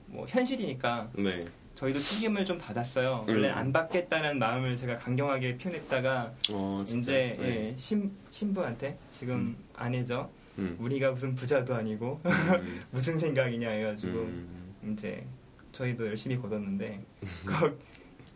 뭐 0.08 0.26
현실이니까 0.28 1.12
네. 1.16 1.42
저희도 1.80 1.98
축의금을 2.02 2.44
좀 2.44 2.58
받았어요. 2.58 3.24
음. 3.30 3.34
원래 3.34 3.48
안 3.50 3.72
받겠다는 3.72 4.38
마음을 4.38 4.76
제가 4.76 4.98
강경하게 5.00 5.58
표현했다가 5.58 6.34
어. 6.52 6.84
이제 6.86 7.38
네. 7.40 7.70
예, 7.72 7.76
신, 7.78 8.12
신부한테 8.30 8.98
지금 9.12 9.36
음. 9.36 9.58
아내죠. 9.78 10.30
음. 10.58 10.76
우리가 10.78 11.12
무슨 11.12 11.34
부자도 11.36 11.74
아니고 11.74 12.20
음. 12.26 12.82
무슨 12.92 13.18
생각이냐 13.18 13.70
해가지고 13.70 14.12
음. 14.20 14.76
이제 14.92 15.26
저희도 15.72 16.08
열심히 16.08 16.36
걷었는데 16.38 17.02
거- 17.46 17.72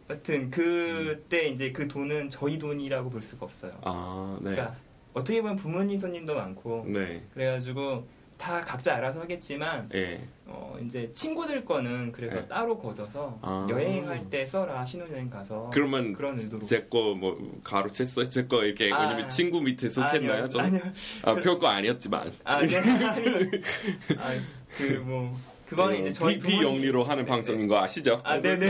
하여튼 0.07 0.50
그때 0.50 1.50
이제 1.50 1.73
그 1.73 1.85
돈은 1.89 2.29
저희 2.29 2.57
돈이라고 2.57 3.09
볼 3.09 3.21
수가 3.21 3.45
없어요. 3.45 3.73
아, 3.83 4.38
네. 4.41 4.51
그러니까 4.51 4.75
어떻게 5.13 5.41
보면 5.41 5.57
부모님 5.57 6.00
손님도 6.00 6.33
많고 6.33 6.85
네. 6.88 7.21
그래가지고 7.33 8.07
다 8.43 8.59
각자 8.59 8.95
알아서 8.95 9.21
하겠지만 9.21 9.89
예. 9.95 10.19
어 10.45 10.77
이제 10.85 11.09
친구들 11.13 11.63
거는 11.63 12.12
그래서 12.12 12.41
네. 12.41 12.47
따로 12.50 12.77
걷어서 12.77 13.39
아. 13.41 13.65
여행할 13.69 14.29
때 14.29 14.45
써라 14.45 14.83
신혼여행 14.83 15.29
가서 15.29 15.69
그러면 15.71 16.12
그런 16.13 16.38
의도로 16.38 16.65
제거 16.65 17.15
뭐 17.15 17.38
가로챘어요? 17.63 18.29
제거 18.29 18.65
이렇게 18.65 18.91
아. 18.91 19.00
왜냐면 19.00 19.29
친구 19.29 19.62
밑에 19.62 19.88
속했나요? 19.88 20.43
아니요? 20.43 20.59
아니요 20.59 20.81
아, 21.23 21.35
그- 21.35 21.41
별거 21.41 21.67
아니었지만. 21.67 22.33
아, 22.43 22.62
네. 22.65 22.77
아니, 24.19 24.41
그, 24.75 24.83
뭐, 25.05 25.39
그거는 25.67 26.01
이제 26.01 26.12
저희 26.12 26.39
비, 26.39 26.48
비영리로 26.48 27.03
하는 27.03 27.25
방송인 27.25 27.67
거 27.67 27.79
아시죠? 27.82 28.22
아, 28.24 28.38
네네. 28.41 28.65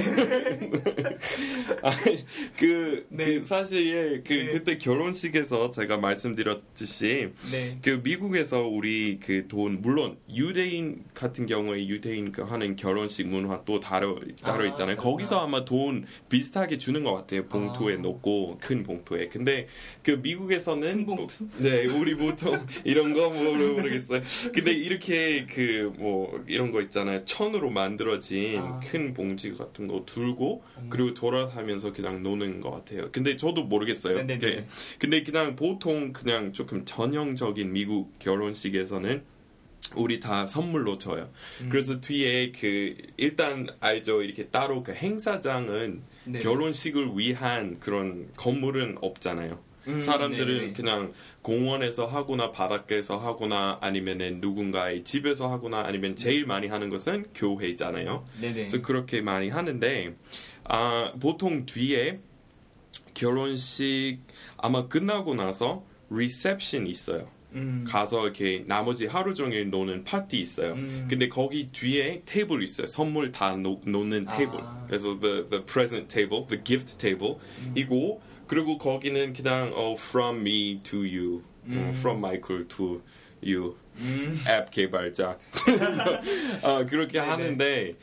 아, 1.81 1.91
그, 2.57 3.05
네. 3.09 3.25
그 3.25 3.45
사실 3.45 4.23
그 4.25 4.33
네. 4.33 4.45
그때 4.51 4.77
결혼식에서 4.77 5.71
제가 5.71 5.97
말씀드렸듯이 5.97 7.29
네. 7.51 7.77
그 7.81 8.01
미국에서 8.03 8.62
우리 8.67 9.19
그 9.19 9.43
돈 9.50 9.81
물론 9.81 10.17
유대인 10.33 11.03
같은 11.13 11.45
경우에 11.45 11.85
유대인 11.88 12.31
그 12.31 12.43
하는 12.43 12.75
결혼식 12.77 13.27
문화 13.27 13.62
또 13.65 13.79
다르 13.79 14.15
다르 14.41 14.63
아, 14.63 14.67
있잖아요. 14.69 14.95
그렇구나. 14.95 15.12
거기서 15.12 15.39
아마 15.45 15.65
돈 15.65 16.05
비슷하게 16.29 16.77
주는 16.77 17.03
것 17.03 17.13
같아요. 17.13 17.45
봉투에 17.47 17.95
아. 17.95 17.97
넣고 17.97 18.57
큰 18.62 18.83
봉투에. 18.83 19.27
근데 19.27 19.67
그 20.01 20.12
미국에서는 20.12 20.81
큰 20.89 21.05
봉투? 21.05 21.43
뭐- 21.43 21.51
네, 21.59 21.85
우리 21.88 22.15
보통 22.15 22.65
이런 22.85 23.13
거 23.13 23.29
모르, 23.29 23.73
모르겠어요. 23.73 24.21
근데 24.53 24.71
이렇게 24.71 25.45
그 25.45 25.91
뭐 25.97 26.43
이런 26.47 26.71
거 26.71 26.81
있 26.81 26.89
잖아요. 26.93 27.25
천으로 27.25 27.69
만들어진 27.69 28.59
아. 28.59 28.79
큰 28.79 29.13
봉지 29.13 29.51
같은 29.53 29.88
거 29.88 30.05
들고 30.05 30.63
음. 30.77 30.88
그리고 30.89 31.13
돌아다니면서 31.13 31.91
그냥 31.91 32.23
노는 32.23 32.62
것 32.62 32.71
같아요. 32.71 33.09
근데 33.12 33.35
저도 33.35 33.63
모르겠어요. 33.65 34.17
네네네. 34.23 34.39
그- 34.39 34.65
근데 35.00 35.23
그냥 35.23 35.55
보통 35.55 36.13
그냥 36.13 36.53
조금 36.53 36.85
전형적인 36.85 37.73
미국 37.73 38.17
결혼식에서는 38.19 39.23
우리 39.95 40.19
다 40.21 40.45
선물로 40.45 40.97
줘요. 40.97 41.29
음. 41.62 41.69
그래서 41.69 42.00
뒤에 42.00 42.51
그 42.53 42.95
일단 43.17 43.67
알죠. 43.81 44.21
이렇게 44.23 44.47
따로 44.47 44.81
그 44.83 44.93
행사장은 44.93 46.01
네. 46.25 46.39
결혼식을 46.39 47.12
위한 47.17 47.79
그런 47.81 48.29
건물은 48.38 49.00
없잖아요. 49.01 49.59
음, 49.87 50.01
사람들은 50.01 50.57
네네. 50.57 50.73
그냥 50.73 51.13
공원에서 51.41 52.05
하거나 52.05 52.51
바닷가에서 52.51 53.17
하거나 53.17 53.77
아니면은 53.81 54.39
누군가의 54.39 55.03
집에서 55.03 55.51
하거나 55.51 55.81
아니면 55.85 56.15
제일 56.15 56.45
많이 56.45 56.67
하는 56.67 56.89
것은 56.89 57.25
교회잖아요. 57.35 58.25
네네. 58.41 58.53
그래서 58.53 58.81
그렇게 58.81 59.21
많이 59.21 59.49
하는데 59.49 60.15
아, 60.65 61.13
보통 61.19 61.65
뒤에 61.65 62.19
결혼식 63.13 64.19
아마 64.57 64.87
끝나고 64.87 65.35
나서 65.35 65.85
리셉션 66.09 66.87
있어요. 66.87 67.27
음. 67.55 67.85
가서 67.87 68.23
이렇게 68.23 68.63
나머지 68.67 69.05
하루 69.05 69.35
종일 69.35 69.69
노는 69.69 70.03
파티 70.03 70.39
있어요. 70.39 70.73
음. 70.73 71.05
근데 71.09 71.29
거기 71.29 71.69
뒤에 71.71 72.23
테이블 72.25 72.63
있어요. 72.63 72.87
선물 72.87 73.31
다 73.31 73.55
놓, 73.55 73.81
놓는 73.85 74.27
아. 74.27 74.35
테이블. 74.35 74.59
그래서 74.87 75.19
the 75.19 75.47
the 75.49 75.63
present 75.63 76.07
table, 76.07 76.47
the 76.47 76.63
gift 76.63 76.97
table 76.97 77.35
음. 77.59 77.73
이고 77.75 78.21
그리고 78.53 78.77
거기는 78.77 79.33
그냥 79.33 79.72
어, 79.74 79.95
from 79.98 80.41
me 80.41 80.79
to 80.83 81.00
you, 81.00 81.38
어, 81.38 81.67
음. 81.67 81.91
from 81.95 82.19
Michael 82.19 82.67
to 82.67 83.01
you 83.43 83.75
음. 83.98 84.38
앱 84.48 84.69
개발자 84.72 85.38
어, 86.62 86.86
그렇게 86.86 87.19
네네. 87.19 87.31
하는데 87.31 87.95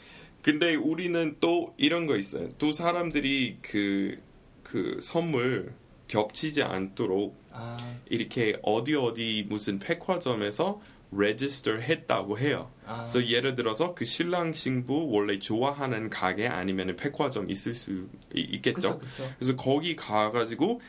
근데 0.42 0.74
우리는 0.74 1.36
또 1.40 1.74
이런 1.76 2.06
거 2.06 2.16
있어요. 2.16 2.48
또 2.58 2.72
사람들이 2.72 3.58
그 3.62 4.18
그 4.70 4.98
선물 5.00 5.72
겹치지 6.06 6.62
않도록 6.62 7.34
아, 7.50 7.76
이렇게 8.08 8.56
어디 8.62 8.94
어디 8.94 9.44
무슨 9.48 9.80
백화점에서 9.80 10.80
레지스터 11.12 11.72
했다고 11.76 12.38
해요. 12.38 12.70
아. 12.86 12.98
그래서 12.98 13.26
예를 13.26 13.56
들어서 13.56 13.94
그 13.94 14.04
신랑 14.04 14.52
신부 14.52 15.08
원래 15.10 15.38
좋아하는 15.38 16.08
가게 16.10 16.46
아니면 16.46 16.94
백화점 16.96 17.50
있을 17.50 17.74
수 17.74 18.06
이- 18.34 18.40
있겠죠. 18.52 18.98
그쵸, 18.98 18.98
그쵸. 18.98 19.30
그래서 19.38 19.56
거기 19.56 19.96
가가지고 19.96 20.80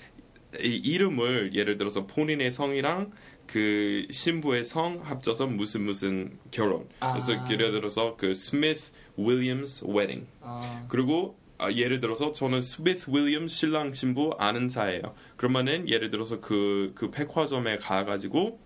이 0.59 0.67
이름을 0.75 1.55
예를 1.55 1.77
들어서 1.77 2.05
본인의 2.05 2.51
성이랑 2.51 3.11
그 3.47 4.05
신부의 4.11 4.63
성 4.63 5.01
합쳐서 5.03 5.47
무슨 5.47 5.83
무슨 5.83 6.37
결혼. 6.51 6.87
아. 6.99 7.13
그래서 7.13 7.33
예를 7.49 7.71
들어서 7.71 8.15
그 8.17 8.33
스미스 8.33 8.91
Williams 9.17 9.85
wedding. 9.87 10.25
아, 10.41 10.85
그리고 10.87 11.35
아, 11.57 11.71
예를 11.71 11.99
들어서 11.99 12.31
저는 12.31 12.61
스미스 12.61 13.09
윌리엄 13.11 13.47
신랑 13.47 13.93
신부 13.93 14.33
아는 14.39 14.67
사이예요. 14.69 15.13
그러면은 15.35 15.87
예를 15.89 16.09
들어서 16.09 16.39
그, 16.41 16.91
그 16.95 17.11
백화점에 17.11 17.77
가가지고 17.77 18.59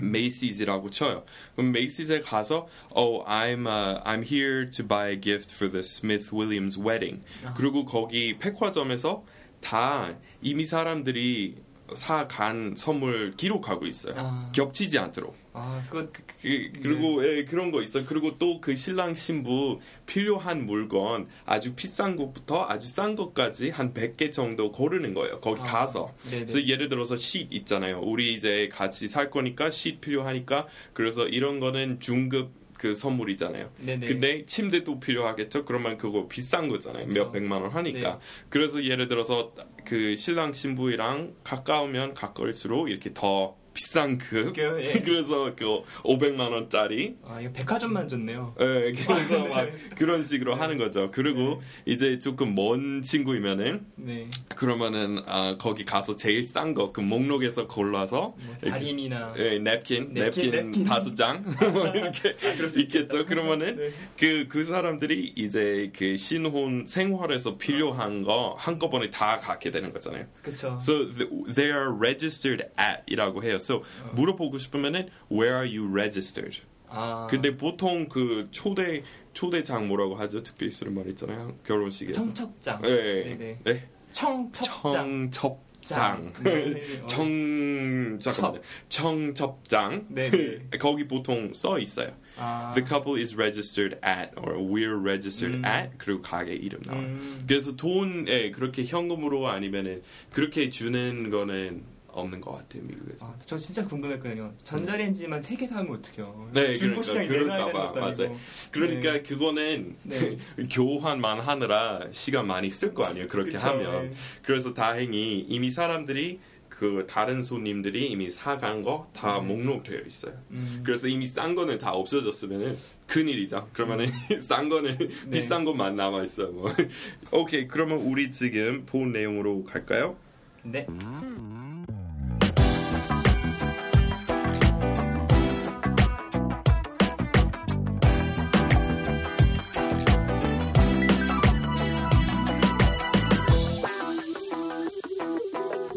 Macy's라고 0.00 0.90
쳐요. 0.90 1.24
그럼 1.54 1.72
Macy's에 1.72 2.20
가서 2.20 2.68
Oh, 2.94 3.24
I'm 3.26 3.66
uh, 3.66 4.02
I'm 4.04 4.22
here 4.22 4.68
to 4.70 4.86
buy 4.86 5.10
a 5.10 5.20
gift 5.20 5.52
for 5.52 5.70
the 5.70 5.82
Smith 5.82 6.32
Williams 6.32 6.78
wedding. 6.78 7.22
그리고 7.56 7.84
거기 7.84 8.36
백화점에서 8.38 9.24
다 9.60 10.14
이미 10.40 10.64
사람들이 10.64 11.56
사간 11.94 12.74
선물 12.76 13.34
기록하고 13.36 13.86
있어요. 13.86 14.14
아. 14.16 14.52
겹치지 14.54 14.98
않도록. 14.98 15.36
아, 15.52 15.82
그거 15.88 16.06
그, 16.40 16.70
그리고 16.82 17.24
예, 17.26 17.44
그런 17.44 17.70
거 17.70 17.82
있어. 17.82 18.04
그리고 18.04 18.36
또 18.38 18.58
그 18.60 18.74
신랑 18.74 19.14
신부 19.14 19.80
필요한 20.06 20.66
물건 20.66 21.28
아주 21.46 21.74
비싼 21.74 22.16
것부터 22.16 22.66
아주 22.68 22.88
싼 22.88 23.14
것까지 23.14 23.70
한 23.70 23.94
100개 23.94 24.32
정도 24.32 24.72
고르는 24.72 25.14
거예요. 25.14 25.40
거기 25.40 25.60
아, 25.60 25.64
가서. 25.64 26.14
네네. 26.24 26.46
그래서 26.46 26.66
예를 26.66 26.88
들어서 26.88 27.16
쉿 27.16 27.48
있잖아요. 27.50 28.00
우리 28.00 28.34
이제 28.34 28.68
같이 28.70 29.08
살 29.08 29.30
거니까 29.30 29.70
쉿 29.70 30.00
필요하니까 30.00 30.66
그래서 30.92 31.26
이런 31.28 31.60
거는 31.60 32.00
중급 32.00 32.50
그 32.78 32.94
선물이잖아요. 32.94 33.70
네네. 33.80 34.06
근데 34.06 34.46
침대도 34.46 35.00
필요하겠죠. 35.00 35.64
그러면 35.64 35.98
그거 35.98 36.28
비싼 36.28 36.68
거잖아요. 36.68 37.06
그쵸. 37.06 37.24
몇 37.24 37.32
백만 37.32 37.62
원 37.62 37.72
하니까. 37.72 38.00
네. 38.00 38.18
그래서 38.48 38.84
예를 38.84 39.08
들어서 39.08 39.52
그 39.84 40.14
신랑 40.16 40.52
신부랑 40.52 41.34
가까우면 41.42 42.14
가까울수록 42.14 42.88
이렇게 42.88 43.12
더 43.12 43.56
비싼 43.78 44.18
그 44.18 44.52
그, 44.52 44.80
예. 44.82 44.98
그래서 45.06 45.54
그 45.54 45.82
500만 46.02 46.50
원짜리 46.50 47.14
아, 47.24 47.40
이거 47.40 47.52
백화점만 47.52 48.08
좋네요. 48.08 48.56
예, 48.60 48.92
그래서 48.92 49.38
네. 49.44 49.48
막 49.54 49.68
그런 49.96 50.24
식으로 50.24 50.56
하는 50.56 50.78
거죠. 50.78 51.10
그리고 51.12 51.62
이제 51.86 52.18
조금 52.18 52.56
먼 52.56 53.02
친구이면은 53.02 53.86
네. 53.94 54.28
그러면은 54.56 55.22
아, 55.26 55.56
거기 55.58 55.84
가서 55.84 56.16
제일 56.16 56.46
싼 56.48 56.74
거 56.74 56.88
그 56.92 57.00
목록에서 57.00 57.68
골라서 57.68 58.34
뭐 58.38 58.56
달인이나 58.68 59.34
예, 59.38 59.58
냅킨, 59.58 60.12
냅킨. 60.12 60.84
다섯 60.84 61.14
장 61.14 61.44
뭐 61.72 61.86
이렇게 61.88 62.34
있겠죠. 62.80 63.26
그러면은 63.26 63.76
네. 63.76 63.90
그그 64.18 64.64
사람들이 64.64 65.34
이제 65.36 65.92
그 65.96 66.16
신혼 66.16 66.86
생활에서 66.86 67.58
필요한 67.58 68.22
거 68.24 68.56
한꺼번에 68.58 69.10
다 69.10 69.36
갖게 69.36 69.70
되는 69.70 69.92
거잖아요. 69.92 70.26
그쵸. 70.42 70.78
So 70.80 71.06
th- 71.06 71.28
they 71.54 71.70
are 71.72 71.94
registered 71.96 72.66
at이라고 72.78 73.44
해요. 73.44 73.58
So 73.68 73.82
물어보고 74.14 74.58
싶으면은 74.58 75.08
Where 75.30 75.56
are 75.56 75.66
you 75.68 75.90
registered? 75.90 76.62
아, 76.90 77.26
근데 77.30 77.56
보통 77.56 78.08
그 78.08 78.48
초대 78.50 79.02
초대장 79.34 79.88
뭐라고 79.88 80.14
하죠? 80.16 80.42
특별히 80.42 80.72
쓰는 80.72 80.94
말 80.94 81.06
있잖아요. 81.08 81.56
결혼식에서. 81.64 82.18
청첩장. 82.18 82.82
예, 82.84 82.88
예. 82.88 83.36
네네. 83.36 83.58
네. 83.64 83.88
청첩장. 84.10 85.30
청첩장. 85.30 86.32
네. 86.42 87.00
청 87.06 88.18
잠깐만요. 88.20 88.60
청첩장. 88.88 90.06
네네. 90.08 90.68
거기 90.80 91.06
보통 91.06 91.52
써 91.52 91.78
있어요. 91.78 92.10
아, 92.36 92.72
The 92.74 92.86
couple 92.86 93.20
is 93.20 93.34
registered 93.34 93.98
at 94.04 94.30
or 94.36 94.56
we're 94.58 94.98
registered 94.98 95.58
음. 95.58 95.64
at 95.64 95.90
그리고 95.98 96.22
가게 96.22 96.54
이름 96.54 96.80
나와요. 96.84 97.02
음, 97.06 97.40
그래서 97.46 97.76
돈에 97.76 98.50
그렇게 98.50 98.84
현금으로 98.84 99.48
아니면은 99.48 100.02
그렇게 100.32 100.70
주는 100.70 101.30
거는 101.30 101.82
없는 102.18 102.40
것 102.40 102.52
같아요 102.52 102.82
미국에서. 102.84 103.26
아, 103.26 103.34
저 103.46 103.56
진짜 103.56 103.86
궁금했거든요. 103.86 104.52
전자레인지만 104.64 105.42
세 105.42 105.56
개 105.56 105.66
사면 105.66 105.94
어떡해요? 105.96 106.50
네, 106.52 106.74
중고 106.76 107.00
그러니까 107.00 107.02
시장에 107.02 107.26
그럴까 107.28 107.56
내놔야 107.56 107.72
봐. 107.72 107.92
되는 107.92 108.08
것도 108.08 108.22
아니고. 108.24 108.38
그러니까 108.70 109.12
네. 109.12 109.22
그거는 109.22 109.96
네. 110.04 110.38
교환만 110.70 111.40
하느라 111.40 112.00
시간 112.12 112.46
많이 112.46 112.70
쓸 112.70 112.94
거 112.94 113.04
아니에요. 113.04 113.28
그렇게 113.28 113.52
그쵸, 113.52 113.68
하면. 113.68 114.10
네. 114.10 114.12
그래서 114.42 114.74
다행히 114.74 115.40
이미 115.48 115.70
사람들이 115.70 116.40
그 116.68 117.06
다른 117.10 117.42
손님들이 117.42 118.06
이미 118.06 118.30
사간 118.30 118.82
거다 118.84 119.40
음. 119.40 119.48
목록되어 119.48 119.98
있어요. 120.06 120.32
음, 120.52 120.80
그래서 120.86 121.08
이미 121.08 121.26
싼 121.26 121.56
거는 121.56 121.78
다 121.78 121.90
없어졌으면은 121.92 122.76
큰일이죠. 123.08 123.68
그러면은 123.72 124.06
싼 124.40 124.68
거는 124.68 124.96
네. 124.96 125.08
비싼 125.30 125.64
것만 125.64 125.96
남아 125.96 126.22
있어. 126.22 126.46
뭐. 126.46 126.72
오케이, 127.32 127.66
그러면 127.66 127.98
우리 127.98 128.30
지금 128.30 128.84
본 128.86 129.10
내용으로 129.10 129.64
갈까요? 129.64 130.16
네. 130.62 130.86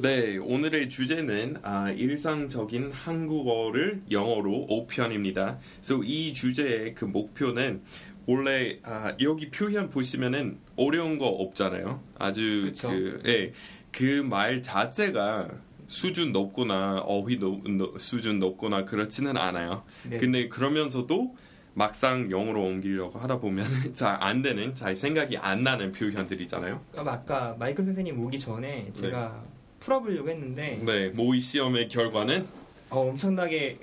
네, 0.02 0.38
오늘의 0.38 0.90
주제는 0.90 1.58
아, 1.64 1.92
일상적인 1.92 2.92
한국어를 2.92 4.02
영어로 4.10 4.68
5편입니다. 4.70 5.58
그래서 5.76 6.02
이 6.04 6.34
주제의 6.34 6.96
그 6.96 7.06
목표는 7.06 7.82
원래 8.26 8.80
아, 8.84 9.14
여기 9.22 9.50
표현 9.52 9.90
보시면은 9.90 10.58
어려운 10.76 11.20
거 11.20 11.28
없잖아요. 11.28 12.02
아주 12.18 12.64
그쵸. 12.66 12.90
그, 12.90 13.22
예, 13.28 13.54
그 13.92 14.24
말 14.24 14.62
자체가 14.62 15.50
수준 15.88 16.32
높거나 16.32 17.00
어휘 17.02 17.38
높, 17.38 17.68
높- 17.70 18.00
수준 18.00 18.40
높거나 18.40 18.86
그렇지는 18.86 19.36
않아요. 19.38 19.84
네. 20.10 20.18
근데 20.18 20.48
그러면서도 20.48 21.36
막상 21.74 22.32
영어로 22.32 22.62
옮기려고 22.64 23.20
하다 23.20 23.40
보면 23.40 23.66
잘 23.94 24.18
안 24.22 24.42
되는, 24.42 24.74
잘 24.74 24.96
생각이 24.96 25.38
안 25.38 25.64
나는 25.64 25.92
표현들이잖아요. 25.92 26.82
아, 26.96 27.04
아까 27.06 27.56
마이클 27.60 27.84
선생님 27.86 28.24
오기 28.24 28.40
전에 28.40 28.90
제가 28.94 29.44
풀어보려고 29.82 30.30
했는데 30.30 30.80
네, 30.86 31.10
모의 31.10 31.42
시험의 31.42 31.90
결과는 31.90 32.48
어, 32.92 33.10
엄청나게 33.10 33.80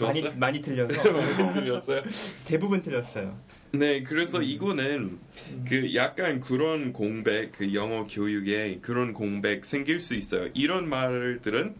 많이, 0.00 0.20
좋았어요? 0.20 0.32
많이 0.38 0.62
틀려서 0.62 1.02
틀렸어요. 1.54 2.02
대부분 2.44 2.82
틀렸어요. 2.82 3.36
네, 3.72 4.02
그래서 4.02 4.40
이거는 4.40 5.18
그 5.66 5.94
약간 5.94 6.40
그런 6.40 6.92
공백, 6.92 7.52
그 7.52 7.74
영어 7.74 8.06
교육에 8.06 8.78
그런 8.80 9.12
공백 9.12 9.64
생길 9.64 10.00
수 10.00 10.14
있어요. 10.14 10.50
이런 10.54 10.88
말들은 10.88 11.74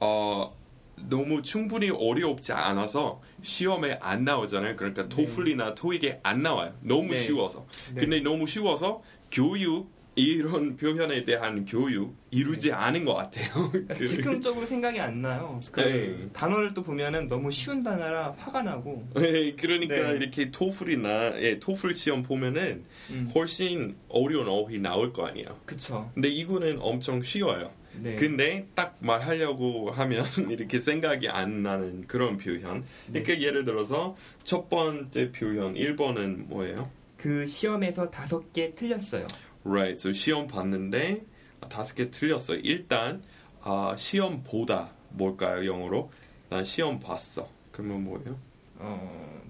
어 0.00 0.56
너무 0.96 1.42
충분히 1.42 1.90
어렵지 1.90 2.52
않아서 2.52 3.22
시험에 3.42 3.98
안 4.00 4.24
나오잖아요. 4.24 4.76
그러니까 4.76 5.08
토플이나 5.08 5.74
토익에 5.74 6.20
안 6.22 6.42
나와요. 6.42 6.74
너무 6.80 7.12
네. 7.12 7.16
쉬워서. 7.18 7.66
네. 7.94 8.00
근데 8.00 8.20
너무 8.20 8.46
쉬워서 8.46 9.02
교육 9.30 9.90
이런 10.18 10.76
표현에 10.76 11.24
대한 11.24 11.64
교육 11.64 12.16
이루지 12.30 12.72
않은 12.72 13.04
것 13.04 13.14
같아요. 13.14 13.70
그- 13.88 14.06
즉흥적으로 14.06 14.66
생각이 14.66 14.98
안 14.98 15.22
나요. 15.22 15.60
그 15.70 15.80
네. 15.80 16.28
단어를 16.32 16.74
또 16.74 16.82
보면은 16.82 17.28
너무 17.28 17.50
쉬운 17.50 17.82
단어라 17.82 18.34
화가 18.36 18.62
나고. 18.62 19.06
네, 19.14 19.54
그러니까 19.54 19.94
네. 19.94 20.16
이렇게 20.16 20.50
토플이나 20.50 21.40
예, 21.40 21.58
토플 21.60 21.94
시험 21.94 22.22
보면은 22.22 22.84
음, 23.10 23.30
훨씬 23.34 23.94
어려운 24.08 24.48
어휘 24.48 24.80
나올 24.80 25.12
거 25.12 25.26
아니에요. 25.26 25.46
그쵸. 25.64 26.10
근데 26.14 26.28
이거는 26.28 26.78
엄청 26.80 27.22
쉬워요. 27.22 27.70
네. 27.94 28.14
근데 28.16 28.66
딱 28.74 28.96
말하려고 29.00 29.90
하면 29.90 30.24
이렇게 30.50 30.80
생각이 30.80 31.28
안 31.28 31.62
나는 31.62 32.06
그런 32.06 32.36
표현. 32.38 32.84
네. 33.06 33.22
그러니까 33.22 33.40
예를 33.46 33.64
들어서 33.64 34.16
첫 34.44 34.68
번째 34.68 35.30
표현 35.30 35.74
1번은 35.74 36.48
뭐예요? 36.48 36.90
그 37.16 37.46
시험에서 37.46 38.10
다섯 38.10 38.52
개 38.52 38.74
틀렸어요. 38.74 39.26
Right. 39.68 39.98
So 39.98 40.12
시험 40.12 40.46
봤는데 40.48 41.24
아, 41.60 41.68
다섯 41.68 41.94
개 41.94 42.10
틀렸어요. 42.10 42.60
일단 42.62 43.22
아, 43.62 43.94
시험 43.98 44.42
보다 44.42 44.92
뭘까요? 45.10 45.66
영어로? 45.66 46.10
난 46.48 46.64
시험 46.64 46.98
봤어. 46.98 47.48
그러면 47.70 48.04
뭐예요? 48.04 48.38
어, 48.76 49.42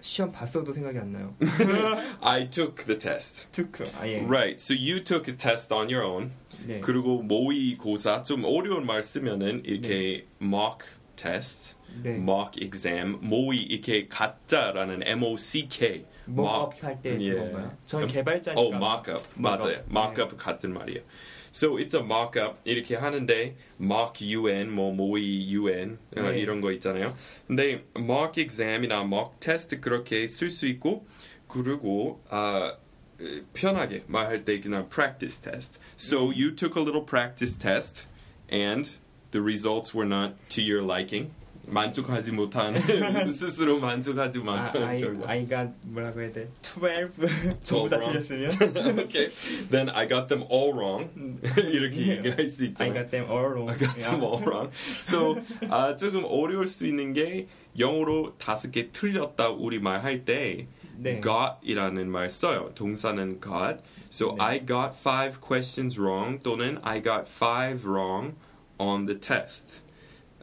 시험 0.00 0.32
봤어도 0.32 0.72
생각이 0.72 0.98
안 0.98 1.12
나요. 1.12 1.34
I 2.20 2.48
took 2.48 2.84
the 2.86 2.98
test. 2.98 3.48
투크. 3.52 3.84
아 3.98 4.06
예. 4.08 4.20
Right. 4.20 4.54
So 4.54 4.74
you 4.74 5.02
took 5.04 5.30
a 5.30 5.36
test 5.36 5.72
on 5.74 5.92
your 5.92 6.04
own. 6.04 6.32
네. 6.66 6.80
그리고 6.80 7.22
모의고사 7.22 8.22
좀 8.22 8.44
어려운 8.44 8.86
말 8.86 9.02
쓰면은 9.02 9.62
이렇게 9.64 10.26
mock 10.40 10.86
test, 11.16 11.74
네. 12.02 12.14
mock 12.16 12.62
exam, 12.62 13.18
모의 13.20 13.62
이렇게 13.62 14.08
가짜라는 14.08 15.02
M 15.04 15.22
O 15.22 15.36
C 15.36 15.68
K. 15.68 16.04
모업 16.26 16.82
할때 16.82 17.16
예. 17.20 17.34
그건가요? 17.34 17.76
전 17.86 18.06
개발자니까. 18.06 18.60
Oh, 18.60 18.74
mock 18.74 19.12
up. 19.12 19.24
맞아요. 19.36 19.84
mock-up. 19.88 19.90
mock 19.90 20.14
네. 20.16 20.22
up 20.22 20.36
같은 20.36 20.72
말이에요. 20.72 21.02
So 21.52 21.76
it's 21.78 21.94
a 21.94 22.02
mock 22.02 22.36
up 22.36 22.58
이렇게 22.64 22.96
하는데 22.96 23.54
mock 23.80 24.20
UN 24.20 24.72
뭐 24.72 24.92
모의 24.92 25.48
UN 25.52 25.98
어, 26.16 26.22
네. 26.22 26.38
이런 26.40 26.60
거 26.60 26.72
있잖아요. 26.72 27.14
근데 27.46 27.84
mock 27.96 28.42
exam이나 28.42 29.02
mock 29.02 29.38
test 29.38 29.80
그렇게 29.80 30.26
쓸 30.26 30.50
수 30.50 30.66
있고 30.66 31.06
그리고 31.46 32.20
아 32.28 32.76
에, 33.20 33.42
편하게 33.52 34.02
말할 34.08 34.44
때 34.44 34.58
그냥 34.60 34.88
practice 34.88 35.40
test. 35.40 35.78
So 35.96 36.32
you 36.32 36.50
took 36.54 36.76
a 36.76 36.82
little 36.82 37.04
practice 37.04 37.56
test 37.56 38.08
and 38.50 38.90
the 39.30 39.40
results 39.40 39.94
were 39.94 40.08
not 40.08 40.34
to 40.50 40.62
your 40.62 40.82
liking. 40.82 41.30
만족하지 41.66 42.32
못한 42.32 42.74
스스로 43.32 43.78
만족하지 43.78 44.38
못한 44.38 44.82
아, 44.82 44.86
I, 44.88 45.00
결과. 45.00 45.30
I 45.30 45.48
got 45.48 45.70
뭐라고 45.82 46.20
해야 46.20 46.32
돼? 46.32 46.48
12 46.62 47.62
전부 47.62 47.88
다. 47.88 48.00
틀렸으면 48.00 48.50
okay, 48.98 49.30
then 49.70 49.88
I 49.90 50.06
got 50.08 50.28
them 50.28 50.44
all 50.50 50.72
wrong. 50.72 51.10
이렇게 51.56 52.16
얘기할 52.18 52.48
수 52.48 52.62
I 52.64 52.68
있잖아요. 52.68 52.92
got 52.92 53.10
them 53.10 53.30
all 53.30 53.46
wrong. 53.46 53.70
I 53.70 53.78
got 53.78 53.94
them 54.00 54.22
all 54.22 54.42
wrong. 54.42 54.70
So 54.98 55.36
아, 55.70 55.96
조금 55.96 56.24
어려울 56.24 56.66
수 56.66 56.86
있는 56.86 57.12
게 57.12 57.46
영어로 57.78 58.34
다섯 58.38 58.70
개 58.70 58.90
틀렸다 58.92 59.48
우리 59.50 59.78
말할 59.78 60.24
때 60.24 60.66
네. 60.96 61.20
got이라는 61.20 62.08
말 62.10 62.30
써요. 62.30 62.70
동사는 62.74 63.40
got. 63.40 63.78
So 64.10 64.34
네. 64.36 64.44
I 64.44 64.58
got 64.66 64.94
five 64.98 65.40
questions 65.40 65.98
wrong 66.00 66.40
또는 66.42 66.78
I 66.82 67.02
got 67.02 67.28
five 67.28 67.84
wrong 67.84 68.34
on 68.78 69.06
the 69.06 69.18
test. 69.18 69.82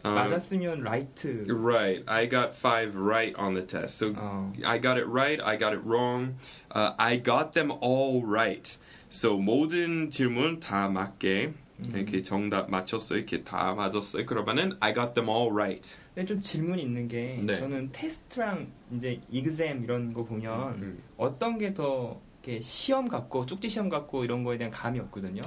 음, 0.05 0.15
맞았으면 0.15 0.81
right. 0.81 1.27
Right. 1.49 2.03
I 2.07 2.27
got 2.29 2.53
five 2.55 2.95
right 2.95 3.35
on 3.37 3.53
the 3.53 3.65
test. 3.65 3.97
So 3.97 4.13
어. 4.15 4.51
I 4.65 4.79
got 4.81 4.97
it 4.97 5.07
right. 5.07 5.41
I 5.43 5.57
got 5.57 5.73
it 5.73 5.81
wrong. 5.85 6.35
Uh, 6.73 6.93
I 6.97 7.21
got 7.21 7.53
them 7.53 7.71
all 7.81 8.23
right. 8.25 8.77
So 9.09 9.37
모든 9.37 10.09
질문 10.09 10.59
다 10.59 10.87
맞게 10.87 11.53
이렇게 11.93 12.21
정답 12.21 12.69
맞췄어요. 12.69 13.17
이렇게 13.19 13.43
다 13.43 13.73
맞았어요. 13.73 14.25
그러면은 14.25 14.77
I 14.79 14.93
got 14.93 15.13
them 15.13 15.29
all 15.29 15.51
right. 15.51 15.95
근데 16.13 16.27
좀 16.27 16.41
질문이 16.41 16.81
있는 16.81 17.07
게 17.07 17.39
네. 17.43 17.55
저는 17.57 17.89
테스트랑 17.91 18.67
이제 18.95 19.19
exam 19.31 19.83
이런 19.83 20.13
거 20.13 20.23
보면 20.23 20.73
음. 20.81 21.03
어떤 21.17 21.57
게 21.57 21.73
더 21.73 22.19
시험 22.59 23.07
같고 23.07 23.45
쪽지 23.45 23.69
시험 23.69 23.87
같고 23.89 24.23
이런 24.23 24.43
거에 24.43 24.57
대한 24.57 24.71
감이 24.71 24.99
없거든요. 24.99 25.41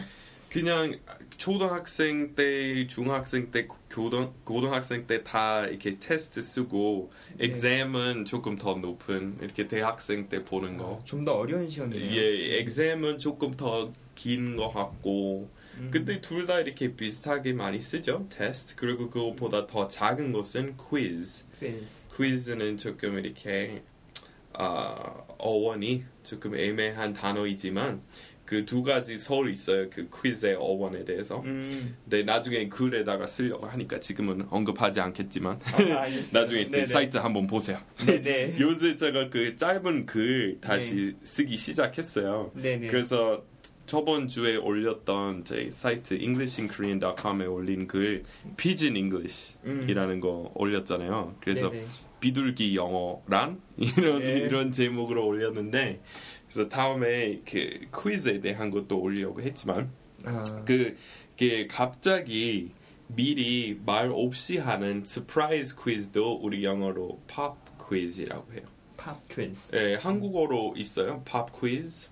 그냥 0.54 0.98
초등학생 1.36 2.34
때, 2.34 2.86
중학생 2.86 3.50
때, 3.50 3.66
고등 3.92 4.32
고등학생 4.44 5.06
때 5.06 5.22
다 5.24 5.66
이렇게 5.66 5.98
테스트 5.98 6.40
쓰고 6.42 7.10
네. 7.36 7.46
exam은 7.46 8.24
조금 8.24 8.56
더 8.56 8.74
높은 8.74 9.36
이렇게 9.40 9.66
대학생 9.68 10.28
때 10.28 10.44
보는 10.44 10.78
거. 10.78 11.00
좀더 11.04 11.34
어려운 11.34 11.68
시험이에요. 11.68 12.16
예, 12.16 12.58
exam은 12.60 13.18
조금 13.18 13.56
더 13.56 13.92
긴 14.14 14.56
거 14.56 14.68
같고 14.68 15.50
음. 15.78 15.90
근데 15.92 16.20
둘 16.20 16.46
다 16.46 16.60
이렇게 16.60 16.94
비슷하게 16.94 17.52
많이 17.52 17.80
쓰죠 17.80 18.28
테스트 18.30 18.76
그리고 18.76 19.10
그것보다 19.10 19.66
더 19.66 19.88
작은 19.88 20.30
것은 20.32 20.76
quiz 20.76 21.44
quiz. 21.58 22.06
quiz는 22.16 22.76
조금 22.76 23.18
이렇게 23.18 23.82
아, 24.52 25.24
어원이 25.38 26.04
조금 26.22 26.54
애매한 26.54 27.12
단어이지만 27.12 28.02
그 28.44 28.64
두 28.66 28.82
가지 28.82 29.18
서울 29.18 29.50
있어요 29.50 29.88
그 29.90 30.08
퀴즈의 30.10 30.54
어원에 30.56 31.04
대해서 31.04 31.40
음. 31.42 31.96
근데 32.04 32.22
나중에 32.22 32.68
글에다가 32.68 33.26
쓰려고 33.26 33.66
하니까 33.66 34.00
지금은 34.00 34.46
언급하지 34.50 35.00
않겠지만 35.00 35.58
아. 35.64 36.06
나중에 36.32 36.68
제. 36.68 36.84
사이트 36.84 37.16
한번 37.16 37.46
보세요 37.46 37.78
네네. 38.06 38.58
요새 38.60 38.96
제가 38.96 39.30
그 39.30 39.56
짧은 39.56 40.06
글 40.06 40.58
다시 40.60 41.14
쓰기 41.22 41.56
시작했어요 41.56 42.52
네네. 42.54 42.88
그래서 42.88 43.44
저번 43.86 44.28
주에 44.28 44.56
올렸던 44.56 45.44
제 45.44 45.70
사이트 45.70 46.14
englishinkorean.com에 46.14 47.44
올린 47.46 47.86
글 47.86 48.24
Pigeon 48.56 48.96
English이라는 48.96 50.20
거 50.20 50.50
올렸잖아요. 50.54 51.36
그래서 51.40 51.66
음. 51.68 51.72
네네. 51.72 51.86
비둘기 52.20 52.76
영어란 52.76 53.60
이런 53.76 54.20
네. 54.20 54.38
이런 54.38 54.72
제목으로 54.72 55.26
올렸는데 55.26 56.00
그래서 56.54 56.68
다음에 56.68 57.40
그 57.44 57.80
퀴즈에 57.92 58.40
대한 58.40 58.70
것도 58.70 59.00
올리려고 59.00 59.42
했지만 59.42 59.90
아, 60.24 60.44
그게 60.64 61.66
갑자기 61.66 62.70
미리 63.08 63.80
말 63.84 64.12
없이 64.12 64.58
하는 64.58 65.04
surprise 65.04 65.82
quiz도 65.82 66.36
우리 66.40 66.64
영어로 66.64 67.20
pop 67.26 67.56
quiz라고 67.90 68.52
해요. 68.52 68.62
Pop 68.96 69.20
quiz. 69.28 69.74
예, 69.74 69.94
한국어로 69.96 70.74
있어요. 70.76 71.22
Pop 71.24 71.50
quiz. 71.60 72.08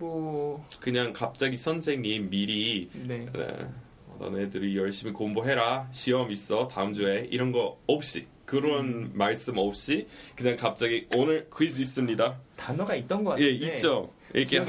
뭐 0.00 0.66
그냥 0.80 1.12
갑자기 1.12 1.56
선생님 1.56 2.28
미리 2.28 2.90
네. 2.92 3.28
어, 3.32 4.16
너네들이 4.18 4.76
열심히 4.76 5.12
공부해라 5.12 5.88
시험 5.92 6.32
있어 6.32 6.66
다음 6.66 6.92
주에 6.94 7.28
이런 7.30 7.52
거 7.52 7.78
없이 7.86 8.26
그런 8.50 8.84
음. 8.86 9.10
말씀 9.14 9.58
없이 9.58 10.08
그냥 10.34 10.56
갑자기 10.56 11.06
오늘 11.16 11.46
퀴즈 11.56 11.80
있습니다. 11.80 12.36
단어가 12.56 12.96
있던 12.96 13.22
것예 13.22 13.52
같은데. 13.52 13.74
있죠. 13.76 14.10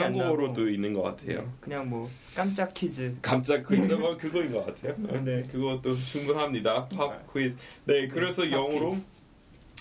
안 0.04 0.22
한국어로도. 0.22 0.70
있는 0.70 0.94
것 0.94 1.02
같아요. 1.02 1.40
네, 1.40 1.48
그냥 1.60 1.90
뭐 1.90 2.08
깜짝 2.36 2.72
퀴즈. 2.76 3.16
깜짝 3.24 3.66
퀴즈 3.68 3.94
뭐 3.94 4.16
그거인 4.18 4.52
것 4.52 4.68
같아요. 4.68 4.96
네. 5.24 5.48
그것도 5.52 5.96
충분합니다. 5.98 6.90
팝 6.90 7.34
퀴즈. 7.34 7.58
네 7.86 8.08
그래서 8.08 8.44
팝 8.44 8.52
영어로 8.52 8.90
퀴즈. 8.92 9.10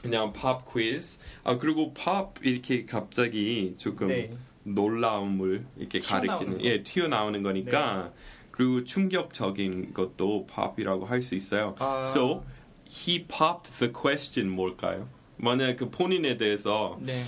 그냥 0.01 0.33
팝 0.33 0.65
퀴즈. 0.73 1.19
아 1.45 1.59
그리고 1.59 1.93
팝 1.93 2.33
이렇게 2.43 2.87
갑자기 2.87 3.75
조금 3.77 4.07
네. 4.09 4.33
놀라움을 4.65 5.67
이렇게 5.77 5.99
가리키는 6.01 6.57
거. 6.57 6.65
예 6.65 6.83
튀어나오는 6.83 7.43
거니까 7.43 8.13
그리고 8.51 8.83
충격적인 8.85 9.93
것도 9.93 10.47
pop이라고 10.47 11.05
할 11.05 11.21
수 11.21 11.35
있어요. 11.35 11.75
아, 11.79 12.03
So 12.07 12.43
he 12.91 13.25
popped 13.25 13.79
the 13.79 13.93
question 13.93 14.51
뭘까요? 14.51 15.09
만약 15.37 15.77
그 15.77 15.89
본인에 15.91 16.37
대해서 16.37 16.99
네. 17.01 17.23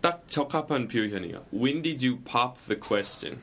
딱 0.00 0.26
적합한 0.26 0.88
표현이에요. 0.88 1.44
When 1.52 1.82
did 1.82 2.06
you 2.06 2.20
pop 2.24 2.58
the 2.66 2.80
question? 2.80 3.40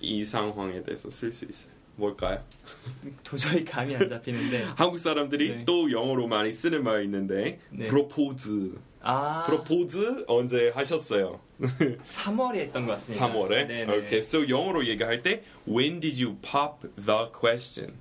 이 0.00 0.24
상황에 0.24 0.82
대해서 0.82 1.10
쓸 1.10 1.32
수 1.32 1.44
있어요. 1.44 1.70
뭘까요? 1.96 2.42
도저히 3.22 3.64
감이 3.64 3.94
안 3.94 4.08
잡히는데. 4.08 4.64
한국 4.76 4.98
사람들이 4.98 5.56
네. 5.56 5.64
또 5.64 5.90
영어로 5.90 6.26
많이 6.26 6.52
쓰는 6.52 6.82
말이 6.82 7.04
있는데 7.04 7.60
네. 7.70 7.88
프로포즈. 7.88 8.74
아, 9.02 9.44
프로포즈 9.46 10.24
언제 10.26 10.70
하셨어요? 10.74 11.40
3월에 11.60 12.56
했던 12.56 12.86
것 12.86 12.92
같습니다. 12.94 13.28
3월에. 13.28 13.66
네네. 13.66 13.92
Okay, 13.92 14.18
so 14.18 14.48
영어로 14.48 14.86
얘기할 14.86 15.22
때 15.22 15.42
When 15.68 16.00
did 16.00 16.22
you 16.22 16.36
pop 16.42 16.86
the 16.96 17.26
question? 17.38 17.94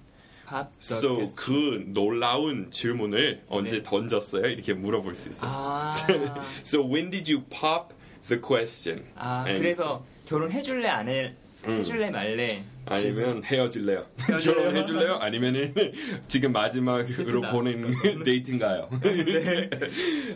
팝 0.49 0.71
So. 0.81 1.31
그 1.35 1.83
놀라운 1.87 2.71
질문을 2.71 3.43
언제 3.47 3.77
네. 3.77 3.83
던졌어요? 3.83 4.47
이렇게 4.47 4.73
물어볼 4.73 5.13
수 5.13 5.29
있어요. 5.29 5.51
아, 5.53 5.93
So 6.65 6.81
when 6.83 7.11
did 7.11 7.31
you 7.31 7.45
pop 7.49 7.93
the 8.27 8.41
question? 8.41 9.05
아 9.15 9.43
그래서 9.43 10.03
결혼해줄래 10.25 10.87
안 10.87 11.07
해? 11.07 11.35
음. 11.67 11.71
해줄래 11.79 12.09
말래? 12.09 12.63
아니면 12.85 13.43
헤어질래요? 13.43 14.05
결혼해줄래요? 14.41 15.15
아니면은 15.15 15.73
지금 16.27 16.51
마지막으로. 16.53 17.41
보낸 17.51 17.93
데이트인가요? 18.23 18.89
네. 19.03 19.69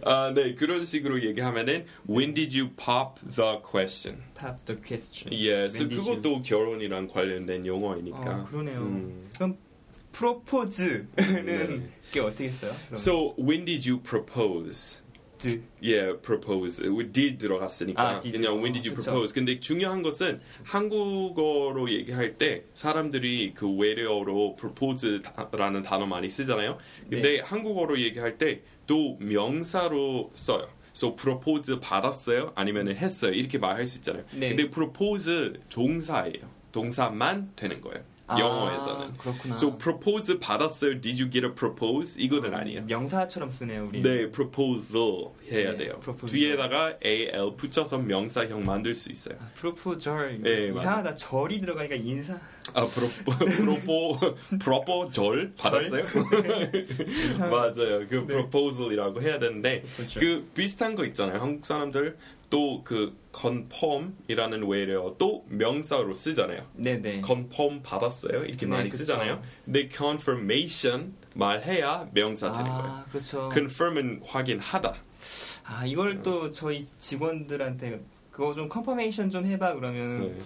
아, 0.06 0.32
네 0.36 0.54
그런 0.54 0.86
식으로 0.86 1.23
얘기하면은 1.23 1.86
When 2.08 2.36
did 2.36 2.60
you 2.60 2.71
pop 2.76 3.19
the 3.36 3.58
question? 3.67 4.21
팝 4.36 4.63
the 4.65 4.80
question. 4.80 5.34
예, 5.34 5.67
그것도 5.69 6.43
결혼이랑 6.43 7.08
관련된 7.08 7.65
용어이니까. 7.65 8.19
아, 8.19 8.43
그러네요. 8.43 8.80
음. 8.80 9.30
그럼 9.34 9.58
프로포즈는 10.13 11.08
네. 11.15 11.89
그게 12.08 12.19
어떻게 12.21 12.49
써요? 12.49 12.71
그럼 12.88 12.93
So 12.93 13.36
when 13.38 13.65
did 13.65 13.89
you 13.89 14.02
propose? 14.02 15.02
드. 15.38 15.62
예, 15.84 16.15
propose. 16.21 16.82
did 17.12 17.38
들어갔으니까 17.38 18.02
아, 18.02 18.19
did. 18.21 18.38
그냥 18.38 18.62
when 18.62 18.71
did 18.71 18.88
you 18.88 18.95
그쵸. 18.95 19.12
propose. 19.12 19.34
근데 19.34 19.60
중요한 19.60 20.02
것은 20.02 20.39
한국어로 20.63 21.91
얘기할 21.91 22.38
때 22.38 22.63
사람들이 22.73 23.54
그 23.54 23.69
외래어로 23.69 24.56
propose라는 24.56 25.82
단어 25.82 26.06
많이 26.06 26.30
쓰잖아요. 26.30 26.78
근데 27.10 27.21
네. 27.21 27.39
한국어로 27.41 27.99
얘기할 27.99 28.38
때 28.38 28.62
또 28.88 29.17
명사로 29.19 30.32
써요. 30.34 30.67
So 30.95 31.15
propose 31.15 31.80
받았어요? 31.80 32.52
아니면은 32.56 32.95
했어요? 32.95 33.32
이렇게 33.32 33.58
말할 33.58 33.88
수 33.88 33.97
있잖아요. 33.97 34.23
네. 34.34 34.49
근데 34.49 34.69
propose 34.69 35.54
동사예요. 35.69 36.49
동사만 36.71 37.54
되는 37.56 37.82
거예요. 37.82 38.04
영어에서는. 38.39 39.08
아, 39.08 39.13
그렇구나. 39.17 39.56
So 39.56 39.78
propose 39.78 40.39
받았어요? 40.39 41.00
Did 41.02 41.22
you 41.22 41.30
get 41.30 41.46
a 41.46 41.54
propose? 41.54 42.22
이거는 42.22 42.54
아니에요. 42.54 42.84
명사처럼 42.86 43.52
쓰네요, 43.52 43.88
우리. 43.89 44.02
네, 44.02 44.30
proposal 44.32 45.32
해야 45.52 45.72
네, 45.72 45.78
돼요. 45.78 46.00
proposal. 46.02 46.32
뒤에다가 46.32 46.93
al 47.04 47.56
붙여서 47.58 48.00
명사형 48.00 48.65
만들 48.65 48.96
수 48.96 49.12
있어요. 49.12 49.36
아, 49.39 49.50
프로포절. 49.56 50.41
네, 50.41 50.67
이상하다. 50.69 51.15
절이 51.15 51.60
들어가니까 51.62 51.96
인사. 51.96 52.38
아, 52.74 52.86
프로포, 52.86 53.46
프로포, 53.46 54.19
프로포 54.60 55.12
절 55.12 55.54
받았어요? 55.58 56.06
맞아요. 57.39 58.08
그 58.08 58.26
proposal이라고 58.26 59.22
해야 59.22 59.39
되는데 59.39 59.84
그렇죠. 59.96 60.19
그 60.19 60.50
비슷한 60.54 60.96
거 60.96 61.06
있잖아요. 61.06 61.39
한국 61.41 61.65
사람들 61.65 62.15
또 62.53 62.83
그 62.83 63.17
confirm이라는 63.35 64.67
외래어 64.67 65.15
또 65.17 65.43
명사로 65.49 66.13
쓰잖아요. 66.13 66.63
네네. 66.75 67.23
confirm 67.25 67.81
받았어요. 67.81 68.45
이렇게 68.45 68.67
네, 68.67 68.71
많이 68.71 68.89
그쵸. 68.89 68.97
쓰잖아요. 68.97 69.41
근데 69.65 69.89
confirmation 69.91 71.15
말해야 71.33 72.09
명사 72.13 72.51
되는 72.53 72.69
거예요. 72.69 72.85
아, 72.85 73.05
그렇죠. 73.11 73.49
confirm은 73.51 74.21
확인하다. 74.23 74.93
아, 75.63 75.85
이걸 75.87 76.21
또 76.21 76.51
저희 76.51 76.85
직원들한테 76.99 78.03
그거 78.29 78.53
좀 78.53 78.69
컨퍼메이션 78.69 79.31
좀 79.31 79.47
해봐 79.47 79.73
그러면 79.73 80.35
네. 80.35 80.39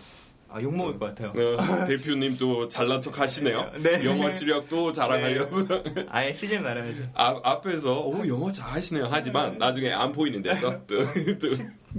아, 0.49 0.61
욕 0.61 0.75
먹을 0.75 0.97
것 0.97 1.07
같아요. 1.13 1.29
어, 1.57 1.85
대표님도 1.85 2.67
잘난 2.67 3.01
척 3.01 3.19
하시네요. 3.19 3.71
네. 3.83 4.03
영어 4.05 4.29
실력도 4.29 4.93
자랑하려고. 4.93 5.67
아예 6.09 6.33
쓰질 6.33 6.61
말아야죠. 6.61 7.03
앞, 7.13 7.45
앞에서 7.45 7.99
오 8.01 8.25
영어 8.27 8.51
잘하시네요 8.51 9.07
하지만 9.11 9.57
나중에 9.57 9.91
안 9.91 10.11
보이는 10.11 10.41
데서 10.41 10.81
또, 10.87 11.03
또 11.39 11.47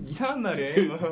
이상한 0.07 0.43
말이에요. 0.43 0.89
뭐. 0.97 1.11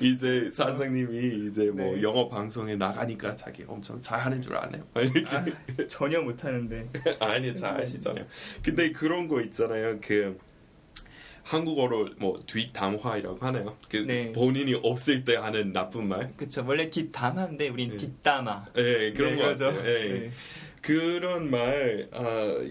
이제 0.00 0.50
사장님이 0.50 1.48
이제 1.48 1.66
뭐 1.66 1.94
네. 1.94 2.02
영어 2.02 2.28
방송에 2.28 2.74
나가니까 2.74 3.34
자기 3.36 3.64
엄청 3.68 4.00
잘하는 4.00 4.40
줄 4.42 4.56
아네요 4.56 4.82
이렇게 4.96 5.24
아, 5.36 5.44
전혀 5.88 6.20
못하는데. 6.20 6.88
아니 7.20 7.54
잘하시잖아요 7.54 8.26
근데 8.64 8.90
그런 8.90 9.28
거 9.28 9.40
있잖아요 9.40 9.98
그 10.02 10.36
한국어로 11.52 12.08
뭐 12.16 12.42
뒷담화이라고 12.46 13.36
하나요 13.44 13.76
그 13.90 13.98
네. 13.98 14.32
본인이 14.32 14.72
없을 14.82 15.22
때 15.24 15.36
하는 15.36 15.72
나쁜 15.72 16.08
말 16.08 16.32
그쵸. 16.36 16.64
원래 16.66 16.88
뒷담화인데 16.88 17.68
우린 17.68 17.90
네. 17.90 17.96
뒷담화. 17.98 18.66
예, 18.78 19.12
그런 19.12 19.36
네, 19.36 19.42
거 19.42 19.48
그죠? 19.48 19.66
같아요. 19.66 19.86
예. 19.86 20.08
네. 20.20 20.30
그런 20.80 21.50
말 21.50 22.08
아, 22.12 22.22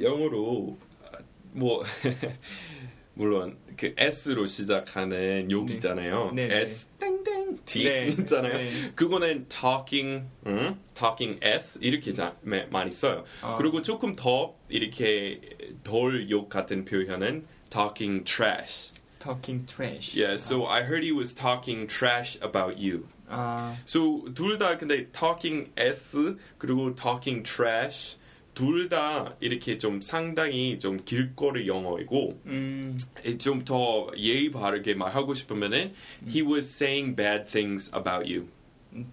영어로 0.02 0.80
아, 1.14 1.18
뭐 1.52 1.84
물론 3.14 3.56
그 3.78 3.94
S로 3.98 4.48
시작하는 4.48 5.52
욕이잖아요. 5.52 6.32
네, 6.34 6.48
네. 6.48 6.62
S 6.62 6.88
땡땡 6.98 7.60
T 7.66 7.84
네, 7.84 8.08
있잖아요. 8.08 8.54
네. 8.58 8.92
그거는 8.96 9.48
talking, 9.48 10.26
음, 10.48 10.80
talking 10.96 11.40
S 11.44 11.78
이렇게 11.84 12.14
자, 12.14 12.36
매- 12.42 12.66
많이 12.66 12.90
써요. 12.90 13.26
아. 13.44 13.56
그리고 13.56 13.82
조금 13.84 14.16
더 14.16 14.56
이렇게 14.70 15.40
덜 15.84 16.30
욕 16.32 16.50
같은 16.50 16.84
표현은 16.86 17.46
talking 17.71 18.25
trash. 18.25 18.91
Talking 19.19 19.67
trash. 19.67 20.15
Yeah, 20.15 20.37
so 20.37 20.67
I 20.67 20.83
heard 20.83 21.03
he 21.03 21.13
was 21.13 21.35
talking 21.35 21.87
trash 21.87 22.37
about 22.41 22.79
you. 22.79 23.09
아, 23.29 23.75
So 23.87 24.23
둘 24.35 24.57
다 24.59 24.79
근데 24.79 25.11
talking 25.11 25.71
s 25.77 26.37
그리고 26.59 26.95
talking 26.95 27.43
trash 27.43 28.17
둘 28.55 28.89
다 28.89 29.35
이렇게 29.41 29.79
좀 29.79 30.01
상당히 30.01 30.79
좀 30.79 30.99
길거리 31.05 31.67
영어이고 31.67 32.41
음, 32.47 32.97
좀 33.39 33.65
더 33.65 34.07
예의 34.17 34.51
바르게 34.53 34.95
말하고 34.95 35.35
싶으면은 35.35 35.93
he 36.27 36.41
was 36.43 36.69
saying 36.73 37.17
bad 37.17 37.47
things 37.51 37.91
about 37.95 38.27
you. 38.33 38.47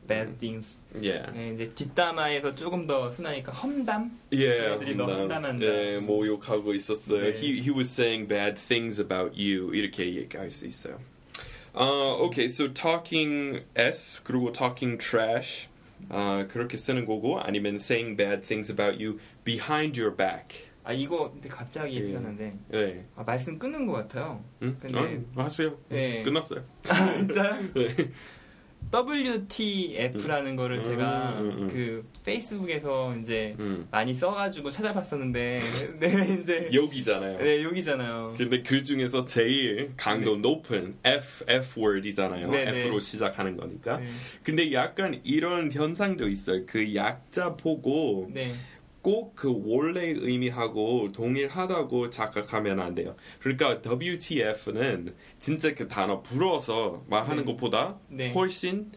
Bad 0.07 0.38
things. 0.38 0.81
Yeah. 0.95 1.31
네, 1.33 1.55
이제 1.55 1.71
뒷담화에서 1.75 2.55
조금 2.55 2.87
더 2.87 3.11
순하니까 3.11 3.53
험담. 3.53 4.11
Yeah, 4.33 4.79
저희들이 4.79 4.97
너무 4.97 5.12
험담한다. 5.12 5.64
예, 5.64 5.99
모욕하고 5.99 6.75
있었어요. 6.75 7.23
네. 7.23 7.33
He 7.33 7.61
he 7.61 7.71
was 7.71 7.88
saying 7.88 8.29
bad 8.29 8.57
things 8.57 9.01
about 9.01 9.37
you 9.37 9.73
이렇게 9.73 10.14
얘기할 10.14 10.51
수 10.51 10.67
있어요. 10.67 10.99
어, 11.75 12.19
okay, 12.27 12.47
so 12.47 12.73
talking 12.73 13.62
s 13.77 14.23
그리고 14.25 14.53
talking 14.53 14.99
trash 14.99 15.69
아 16.09 16.47
그렇게 16.49 16.77
쓰는 16.77 17.07
거고 17.07 17.38
아니면 17.41 17.77
saying 17.77 18.17
bad 18.17 18.43
things 18.43 18.71
about 18.71 19.03
you 19.03 19.19
behind 19.45 20.01
your 20.01 20.14
back. 20.14 20.69
아 20.83 20.93
이거 20.93 21.31
근데 21.31 21.49
갑자기 21.49 21.97
예. 21.97 22.03
생각났는데 22.03 22.59
네, 22.69 23.05
아, 23.14 23.23
말씀 23.23 23.59
끊는 23.59 23.87
것 23.87 23.93
같아요. 23.93 24.43
응? 24.62 24.77
근데- 24.81 25.23
어, 25.37 25.43
하세요. 25.43 25.77
네. 25.88 26.23
끝났어요. 26.23 26.64
아, 26.88 27.12
진짜? 27.14 27.59
네. 27.75 27.95
WTF라는 28.92 30.57
거를 30.57 30.83
제가 30.83 31.38
음, 31.40 31.44
음, 31.44 31.62
음. 31.62 31.68
그 31.68 32.09
페이스북에서 32.24 33.14
이제 33.16 33.55
음. 33.59 33.87
많이 33.90 34.14
써가지고 34.14 34.70
찾아봤었는데 34.70 35.61
네 36.01 36.38
이제 36.40 36.70
여기잖아요. 36.72 37.38
네 37.38 37.62
여기잖아요. 37.64 38.35
근데 38.37 38.62
그 38.62 38.83
중에서 38.83 39.24
제일 39.24 39.92
강도 39.96 40.37
높은 40.37 40.96
F 41.05 41.44
F 41.48 41.81
word이잖아요. 41.81 42.51
네, 42.51 42.64
네. 42.64 42.81
F로 42.81 43.01
시작하는 43.01 43.57
거니까. 43.57 43.98
네. 43.98 44.07
근데 44.42 44.72
약간 44.72 45.20
이런 45.24 45.70
현상도 45.70 46.29
있어요. 46.29 46.64
그 46.66 46.94
약자 46.94 47.57
보고 47.57 48.31
네. 48.33 48.55
꼭 49.03 49.29
그 49.39 49.53
원래 49.65 50.09
의미하고 50.09 51.13
동일하다고 51.13 52.11
착각하면 52.11 52.81
안 52.81 52.95
돼요. 52.97 53.15
그러니까 53.39 53.81
WTF는 53.81 55.15
진짜 55.39 55.75
그 55.75 55.87
단어 55.87 56.23
불어서 56.23 57.05
말하는 57.07 57.45
네. 57.45 57.53
것보다 57.53 57.99
네. 58.09 58.33
훨씬 58.33 58.91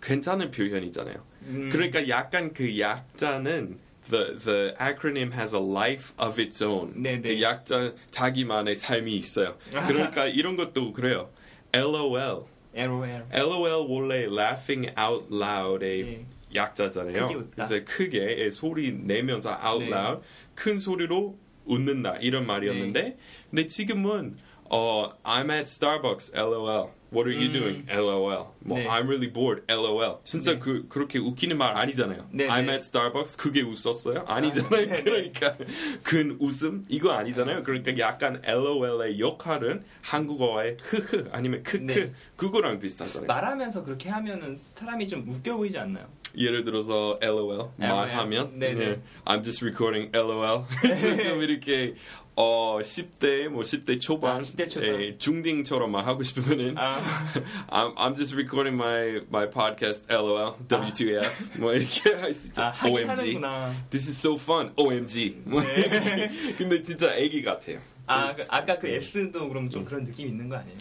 괜찮은 0.00 0.52
표현이잖아요. 0.52 1.16
음, 1.42 1.68
그러니까 1.72 2.08
약간 2.08 2.52
그 2.52 2.78
약자는 2.78 3.78
the 4.08 4.38
the 4.38 4.74
acronym 4.80 5.32
has 5.32 5.54
a 5.54 5.60
life 5.60 6.14
of 6.18 6.40
its 6.40 6.62
own. 6.62 6.92
네, 7.02 7.20
네. 7.20 7.34
그 7.34 7.42
약자 7.42 7.94
자기만의 8.10 8.76
삶이 8.76 9.14
있어요. 9.16 9.56
그러니까 9.88 10.26
이런 10.26 10.56
것도 10.56 10.92
그래요. 10.92 11.30
LOL. 11.72 12.44
LOL. 12.74 13.24
LOL 13.32 13.86
원래 13.88 14.26
laughing 14.26 14.88
out 14.96 15.26
loud의 15.32 16.04
네. 16.04 16.26
약자잖아요. 16.54 17.46
그래서 17.54 17.84
크게 17.84 18.50
소리 18.50 18.92
내면서 18.92 19.50
out 19.64 19.84
네. 19.84 19.90
loud 19.90 20.22
큰 20.54 20.78
소리로 20.78 21.38
웃는다 21.64 22.16
이런 22.20 22.46
말이었는데 22.46 23.16
근데 23.50 23.66
지금은 23.66 24.36
어 24.70 25.12
I'm 25.22 25.50
at 25.50 25.62
Starbucks 25.62 26.32
LOL 26.34 26.90
What 27.12 27.28
are 27.28 27.34
you 27.34 27.48
음. 27.48 27.52
doing? 27.52 27.86
LOL 27.90 28.52
뭐 28.60 28.78
네. 28.78 28.86
I'm 28.86 29.06
really 29.08 29.32
bored 29.32 29.64
LOL 29.68 30.18
진짜 30.22 30.52
네. 30.52 30.58
그 30.60 30.86
그렇게 30.88 31.18
웃기는 31.18 31.58
말 31.58 31.76
아니잖아요. 31.76 32.28
네, 32.30 32.46
I'm 32.46 32.66
네. 32.66 32.74
at 32.74 32.84
Starbucks 32.84 33.36
그게 33.36 33.62
웃었어요? 33.62 34.24
아니잖아요. 34.28 34.70
네, 34.70 34.86
네. 34.86 35.02
그러니까 35.02 35.56
큰 36.04 36.36
웃음 36.38 36.84
이거 36.88 37.10
아니잖아요. 37.10 37.64
그러니까 37.64 37.98
약간 37.98 38.40
LOL의 38.44 39.18
역할은 39.18 39.82
한국어의 40.02 40.76
흐흐 40.80 41.30
아니면 41.32 41.64
크크 41.64 41.82
네. 41.82 42.12
그거랑 42.36 42.78
비슷하잖아요. 42.78 43.26
말하면서 43.26 43.82
그렇게 43.82 44.08
하면은 44.08 44.56
사람이 44.74 45.08
좀 45.08 45.28
웃겨 45.28 45.56
보이지 45.56 45.78
않나요? 45.78 46.06
예를 46.36 46.64
들어서 46.64 47.18
LOL 47.22 47.70
말하면? 47.76 48.58
네네. 48.58 48.74
네, 48.74 49.02
I'm 49.24 49.42
just 49.42 49.64
recording 49.64 50.10
LOL. 50.16 50.64
지금 51.00 51.42
이렇게 51.42 51.94
어 52.36 52.78
10대 52.80 53.48
뭐 53.48 53.62
10대 53.62 54.00
초반 54.00 54.36
아, 54.38 54.40
10대 54.40 54.70
초반. 54.70 55.02
예, 55.02 55.18
중딩처럼 55.18 55.90
말 55.90 56.06
하고 56.06 56.22
싶으면은 56.22 56.74
아, 56.78 57.00
I'm, 57.68 57.94
I'm 57.96 58.16
just 58.16 58.34
recording 58.34 58.76
my 58.76 59.20
my 59.28 59.50
podcast 59.50 60.06
LOL 60.10 60.54
W2F 60.68 61.60
뭐 61.60 61.74
이렇게 61.74 62.14
할 62.14 62.32
수 62.32 62.46
있죠. 62.48 62.62
아 62.62 62.72
OMG 62.82 63.06
하는구나. 63.08 63.74
This 63.90 64.08
is 64.08 64.18
so 64.18 64.36
fun. 64.36 64.72
OMG 64.76 65.42
뭐 65.44 65.60
네. 65.62 66.30
근데 66.56 66.82
진짜 66.82 67.14
애기 67.16 67.42
같아요. 67.42 67.78
아 68.06 68.28
그, 68.28 68.44
아까 68.48 68.78
그 68.78 68.88
S도 68.88 69.48
그럼 69.48 69.68
좀 69.68 69.84
그런 69.84 70.04
느낌 70.04 70.28
있는 70.28 70.48
거 70.48 70.56
아니에요? 70.56 70.76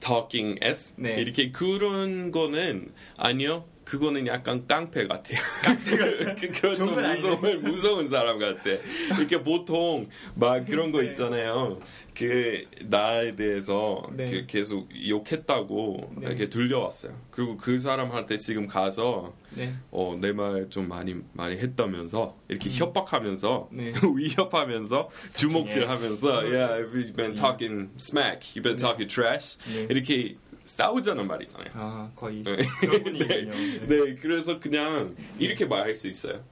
Talking 0.00 0.58
S? 0.62 0.94
네. 0.96 1.14
이렇게 1.20 1.50
그런 1.50 2.30
거는 2.30 2.92
아니요 3.16 3.64
그거는 3.88 4.26
약간 4.26 4.66
깡패 4.66 5.06
같아요. 5.06 5.38
아니네. 5.64 7.14
무서운 7.14 7.62
무서운 7.62 8.08
사람 8.08 8.38
같아. 8.38 8.68
이렇게 9.18 9.42
보통 9.42 10.08
막 10.34 10.66
그런 10.66 10.92
거 10.92 11.00
네. 11.00 11.08
있잖아요. 11.08 11.80
그 12.14 12.64
나에 12.84 13.34
대해서 13.34 14.02
네. 14.12 14.30
그 14.30 14.46
계속 14.46 14.88
욕했다고 15.08 16.10
네. 16.18 16.26
이렇게 16.26 16.50
들려왔어요. 16.50 17.16
그리고 17.30 17.56
그 17.56 17.78
사람한테 17.78 18.36
지금 18.38 18.66
가서 18.66 19.34
네. 19.54 19.72
어, 19.90 20.18
내 20.20 20.32
말 20.32 20.68
좀 20.68 20.86
많이 20.88 21.16
많이 21.32 21.56
했다면서 21.56 22.36
이렇게 22.48 22.68
협박하면서 22.70 23.68
음. 23.72 23.76
네. 23.76 23.92
위협하면서 24.14 25.08
주먹질하면서 25.34 26.28
yeah 26.44 26.84
you've 26.92 27.16
been 27.16 27.34
talking 27.34 27.88
smack 27.98 28.40
you've 28.54 28.62
been 28.64 28.76
talking 28.76 29.08
trash 29.08 29.56
네. 29.72 29.86
이렇게 29.88 30.36
싸우자는 30.68 31.26
말이잖아요. 31.26 31.70
아 31.74 32.10
거의 32.14 32.42
네. 32.42 32.56
네. 32.56 33.86
네, 33.88 34.14
그래서 34.16 34.60
그냥 34.60 35.16
이렇게 35.38 35.64
말할 35.64 35.96
수 35.96 36.08
있어요. 36.08 36.44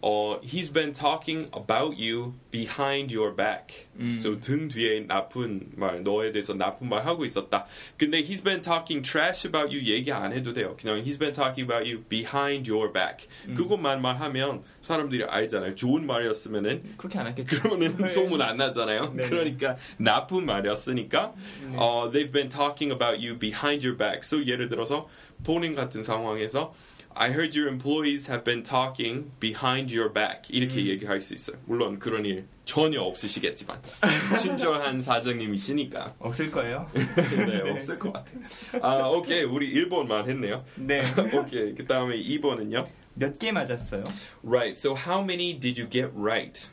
어, 0.00 0.40
he's 0.42 0.72
been 0.72 0.92
talking 0.92 1.50
about 1.52 1.96
you 1.98 2.34
behind 2.52 3.12
your 3.12 3.34
back. 3.34 3.88
음. 3.98 4.16
So 4.16 4.38
등 4.38 4.68
뒤에 4.68 5.06
나쁜 5.06 5.72
말, 5.74 6.04
너에 6.04 6.30
대해서 6.30 6.54
나쁜 6.54 6.88
말 6.88 7.04
하고 7.04 7.24
있었다. 7.24 7.66
근데 7.96 8.22
he's 8.22 8.42
been 8.44 8.62
talking 8.62 9.02
trash 9.02 9.46
about 9.46 9.74
you 9.74 9.82
얘기 9.82 10.12
안 10.12 10.32
해도 10.32 10.52
돼요. 10.52 10.76
그냥 10.80 11.02
he's 11.02 11.18
been 11.18 11.32
talking 11.32 11.64
about 11.64 11.84
you 11.84 12.04
behind 12.08 12.70
your 12.70 12.92
back. 12.92 13.26
음. 13.48 13.54
그것만 13.54 14.00
말하면 14.00 14.62
사람들이 14.80 15.24
알잖아요. 15.24 15.74
좋은 15.74 16.06
말이었으면은 16.06 16.94
그렇게 16.96 17.18
안 17.18 17.26
했겠죠. 17.26 17.60
그러면은 17.60 17.96
네. 17.96 18.08
소문 18.08 18.40
안 18.40 18.56
나잖아요. 18.56 19.14
네. 19.16 19.24
그러니까 19.24 19.76
나쁜 19.96 20.46
말이었으니까 20.46 21.34
네. 21.70 21.76
어, 21.76 22.10
they've 22.12 22.32
been 22.32 22.48
talking 22.48 22.92
about 22.92 23.18
you 23.18 23.36
behind 23.36 23.84
your 23.84 23.98
back. 23.98 24.20
So 24.22 24.46
예를 24.46 24.68
들어서 24.68 25.08
본인 25.44 25.74
같은 25.74 26.02
상황에서 26.02 26.72
I 27.17 27.29
heard 27.29 27.55
your 27.55 27.67
employees 27.69 28.27
have 28.27 28.43
been 28.43 28.63
talking 28.63 29.31
behind 29.39 29.93
your 29.95 30.11
back. 30.11 30.49
이렇게 30.49 30.81
음. 30.81 30.87
얘기할 30.87 31.21
수 31.21 31.33
있어요. 31.35 31.57
물론 31.65 31.99
그런 31.99 32.25
일 32.25 32.45
전혀 32.65 33.01
없으시겠지만 33.01 33.79
친절한 34.41 35.01
사장님이시니까 35.01 36.15
없을 36.19 36.49
거예요. 36.49 36.87
네, 36.93 37.69
없을 37.69 37.99
것 37.99 38.13
같아요. 38.13 38.39
아 38.81 39.07
오케이 39.09 39.43
우리 39.43 39.73
1번만 39.75 40.27
했네요. 40.27 40.63
네. 40.75 41.03
오케이 41.33 41.75
그 41.75 41.85
다음에 41.85 42.17
2번은요. 42.17 42.87
몇 43.15 43.37
개 43.37 43.51
맞았어요? 43.51 44.03
Right. 44.43 44.71
So 44.75 44.95
how 44.95 45.21
many 45.21 45.53
did 45.59 45.79
you 45.79 45.87
get 45.87 46.09
right? 46.15 46.67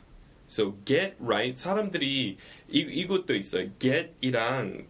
So 0.49 0.73
get 0.85 1.15
right 1.21 1.55
사람들이 1.55 2.37
이 2.67 2.79
이것도 2.79 3.35
있어요. 3.35 3.69
get이랑 3.77 4.87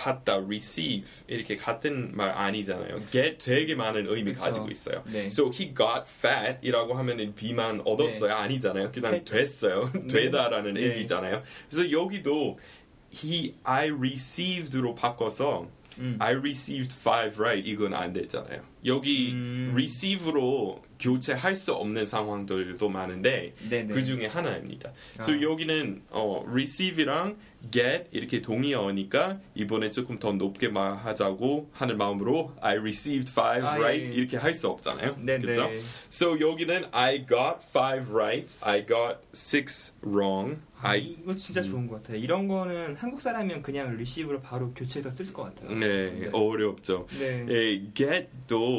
받다, 0.00 0.36
receive 0.36 1.04
이렇게 1.28 1.56
같은 1.56 2.16
말 2.16 2.30
아니잖아요. 2.30 3.04
get 3.10 3.36
되게 3.38 3.74
많은 3.74 4.06
의미 4.08 4.32
그쵸. 4.32 4.44
가지고 4.46 4.68
있어요. 4.70 5.02
네. 5.06 5.26
So 5.26 5.50
he 5.52 5.74
got 5.74 6.04
fat이라고 6.06 6.94
하면은 6.94 7.34
비만 7.34 7.82
얻었어요 7.84 8.32
아니잖아요. 8.34 8.90
그냥 8.92 9.10
살- 9.12 9.24
됐어요. 9.24 9.92
되다라는 10.10 10.74
네. 10.74 10.80
의미잖아요. 10.86 11.42
그래서 11.68 11.90
여기도 11.90 12.58
he 13.12 13.54
I 13.64 13.90
received로 13.90 14.94
바꿔서 14.94 15.68
음. 15.98 16.16
I 16.18 16.34
received 16.34 16.94
five 16.98 17.36
right 17.38 17.68
이건 17.68 17.92
안 17.92 18.12
되잖아요. 18.14 18.62
여기 18.84 19.30
음. 19.32 19.70
receive로 19.72 20.82
교체할 20.98 21.56
수 21.56 21.72
없는 21.72 22.04
상황들도 22.04 22.88
많은데 22.88 23.54
네네. 23.68 23.94
그 23.94 24.04
중에 24.04 24.26
하나입니다. 24.26 24.92
그래서 25.14 25.32
아. 25.32 25.40
여기는 25.40 26.02
어, 26.10 26.44
receive랑 26.46 27.36
get 27.70 28.04
이렇게 28.10 28.40
동의어니까 28.42 29.38
이번에 29.54 29.90
조금 29.90 30.18
더 30.18 30.32
높게 30.32 30.68
말하자고 30.68 31.70
하는 31.72 31.98
마음으로 31.98 32.52
I 32.60 32.78
received 32.78 33.30
five 33.30 33.66
아, 33.66 33.74
right 33.74 34.04
예, 34.06 34.10
예. 34.10 34.14
이렇게 34.14 34.36
할 34.36 34.54
수 34.54 34.68
없잖아요. 34.68 35.16
네네. 35.20 35.46
그죠? 35.46 35.70
So 36.10 36.38
여기는 36.40 36.86
I 36.90 37.26
got 37.26 37.58
five 37.66 38.12
right, 38.12 38.52
I 38.62 38.86
got 38.86 39.18
six 39.34 39.92
wrong. 40.04 40.58
아, 40.82 40.90
I 40.90 41.16
이거 41.22 41.34
진짜 41.36 41.60
좋은 41.62 41.86
것 41.86 42.02
같아요. 42.02 42.16
이런 42.18 42.48
거는 42.48 42.96
한국 42.96 43.20
사람이면 43.20 43.62
그냥 43.62 43.96
리시브로 43.96 44.40
바로 44.40 44.72
교체해서 44.72 45.10
쓸 45.10 45.30
것 45.32 45.44
같아요. 45.54 45.78
네, 45.78 46.10
네. 46.10 46.28
어렵죠. 46.32 47.06
네. 47.18 47.46
예, 47.48 47.82
get도 47.94 48.69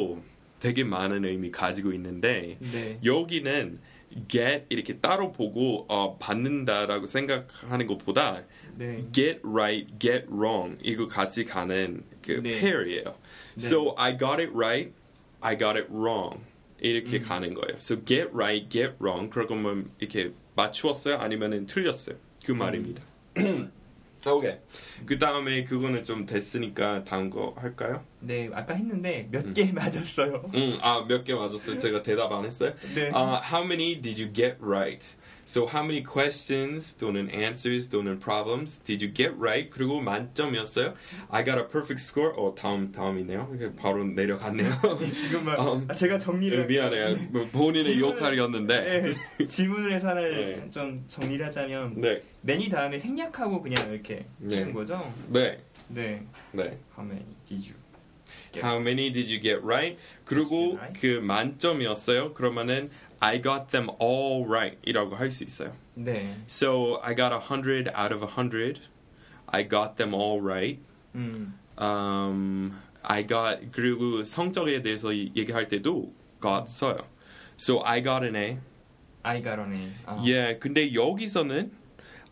되게 0.60 0.84
많은 0.84 1.24
의미 1.24 1.50
가지고 1.50 1.92
있는데 1.92 2.56
네. 2.60 2.98
여기는 3.04 3.80
get 4.28 4.66
이렇게 4.68 4.98
따로 4.98 5.32
보고 5.32 5.86
어, 5.88 6.18
받는다라고 6.18 7.06
생각하는 7.06 7.86
것보다 7.86 8.44
네. 8.76 9.04
get 9.12 9.40
right, 9.44 9.92
get 9.98 10.26
wrong 10.30 10.78
이거 10.82 11.06
같이 11.06 11.44
가는 11.44 12.04
그 12.22 12.40
네. 12.42 12.60
pair이에요. 12.60 13.04
네. 13.04 13.14
So 13.56 13.94
I 13.96 14.16
got 14.16 14.40
it 14.40 14.52
right, 14.54 14.92
I 15.40 15.58
got 15.58 15.78
it 15.78 15.88
wrong 15.90 16.40
이렇게 16.78 17.18
음. 17.18 17.22
가는 17.22 17.54
거예요. 17.54 17.76
So 17.76 17.96
get 18.04 18.30
right, 18.32 18.68
get 18.70 18.94
wrong 19.00 19.30
그러면 19.30 19.90
이렇게 19.98 20.32
맞추었어요 20.54 21.16
아니면은 21.16 21.66
틀렸어요 21.66 22.16
그 22.44 22.52
말입니다. 22.52 23.02
오케이. 24.30 24.54
그 25.06 25.18
다음에 25.18 25.64
그거는 25.64 26.04
좀 26.04 26.24
됐으니까 26.26 27.02
다음 27.04 27.28
거 27.30 27.54
할까요? 27.56 28.04
네, 28.20 28.48
아까 28.52 28.74
했는데 28.74 29.26
몇 29.30 29.44
음. 29.46 29.54
개 29.54 29.72
맞았어요. 29.72 30.50
음, 30.54 30.72
아, 30.80 31.04
몇 31.08 31.24
개 31.24 31.34
맞았어요. 31.34 31.78
제가 31.78 32.02
대답 32.02 32.30
안 32.32 32.44
했어요. 32.44 32.72
네. 32.94 33.08
Uh, 33.08 33.40
how 33.42 33.64
many 33.64 34.00
did 34.00 34.20
you 34.22 34.32
get 34.32 34.56
right? 34.60 35.04
So 35.44 35.66
how 35.66 35.82
many 35.82 36.02
questions 36.02 36.96
또는 36.96 37.28
answers 37.32 37.88
또는 37.90 38.18
problems 38.18 38.78
did 38.84 39.04
you 39.04 39.12
get 39.12 39.34
right? 39.38 39.70
그리고 39.70 40.00
만점이었어요. 40.00 40.94
I 41.30 41.44
got 41.44 41.58
a 41.58 41.66
perfect 41.66 42.00
score. 42.00 42.32
어 42.36 42.54
다음 42.54 42.92
다음이네요. 42.92 43.74
바로 43.76 44.04
내려갔네요. 44.04 44.70
지금은 45.12 45.54
음. 45.54 45.86
아, 45.88 45.94
제가 45.94 46.18
정리를 46.18 46.66
미안해요. 46.66 47.16
뭐 47.30 47.46
본인의 47.52 48.00
역할이었는데. 48.00 49.02
네, 49.38 49.46
질문을 49.46 50.02
하나를 50.02 50.60
네. 50.62 50.70
좀 50.70 51.04
정리를 51.08 51.44
하자면 51.46 51.94
네, 51.96 52.22
매니 52.42 52.68
다음에 52.68 52.98
생략하고 52.98 53.62
그냥 53.62 53.92
이렇게 53.92 54.26
네. 54.38 54.58
하는 54.60 54.72
거죠. 54.72 55.12
네, 55.28 55.58
네. 55.88 56.24
네. 56.52 56.78
How 56.96 57.04
many 57.04 57.24
did 57.46 57.68
you? 57.68 57.82
How 58.61 58.79
many 58.79 59.11
did 59.11 59.29
you 59.29 59.39
get 59.39 59.61
right? 59.63 59.97
그리고 60.25 60.71
Get 60.71 60.77
right? 60.79 60.99
그 60.99 61.19
만점이었어요. 61.25 62.33
그러면은 62.33 62.89
I 63.19 63.41
got 63.41 63.69
them 63.69 63.87
all 64.01 64.45
right.이라고 64.47 65.15
할 65.15 65.29
수 65.31 65.43
있어요. 65.43 65.73
네. 65.95 66.35
So 66.47 66.99
I 67.03 67.15
got 67.15 67.31
a 67.33 67.39
hundred 67.39 67.89
out 67.95 68.13
of 68.13 68.23
a 68.23 68.29
hundred. 68.29 68.81
I 69.47 69.67
got 69.67 69.95
them 69.97 70.13
all 70.13 70.41
right. 70.41 70.79
음. 71.15 71.53
Um, 71.79 72.73
I 73.03 73.25
got 73.25 73.71
그리고 73.71 74.23
성적에 74.23 74.81
대해서 74.81 75.13
이- 75.13 75.31
얘기할 75.35 75.67
때도 75.67 76.11
got 76.41 76.65
써요. 76.67 76.97
So 77.59 77.81
I 77.85 78.01
got 78.03 78.23
an 78.23 78.35
A. 78.35 78.57
I 79.23 79.41
got 79.41 79.59
an 79.59 79.73
A. 79.73 79.91
아. 80.05 80.21
예, 80.25 80.57
근데 80.59 80.93
여기서는 80.93 81.71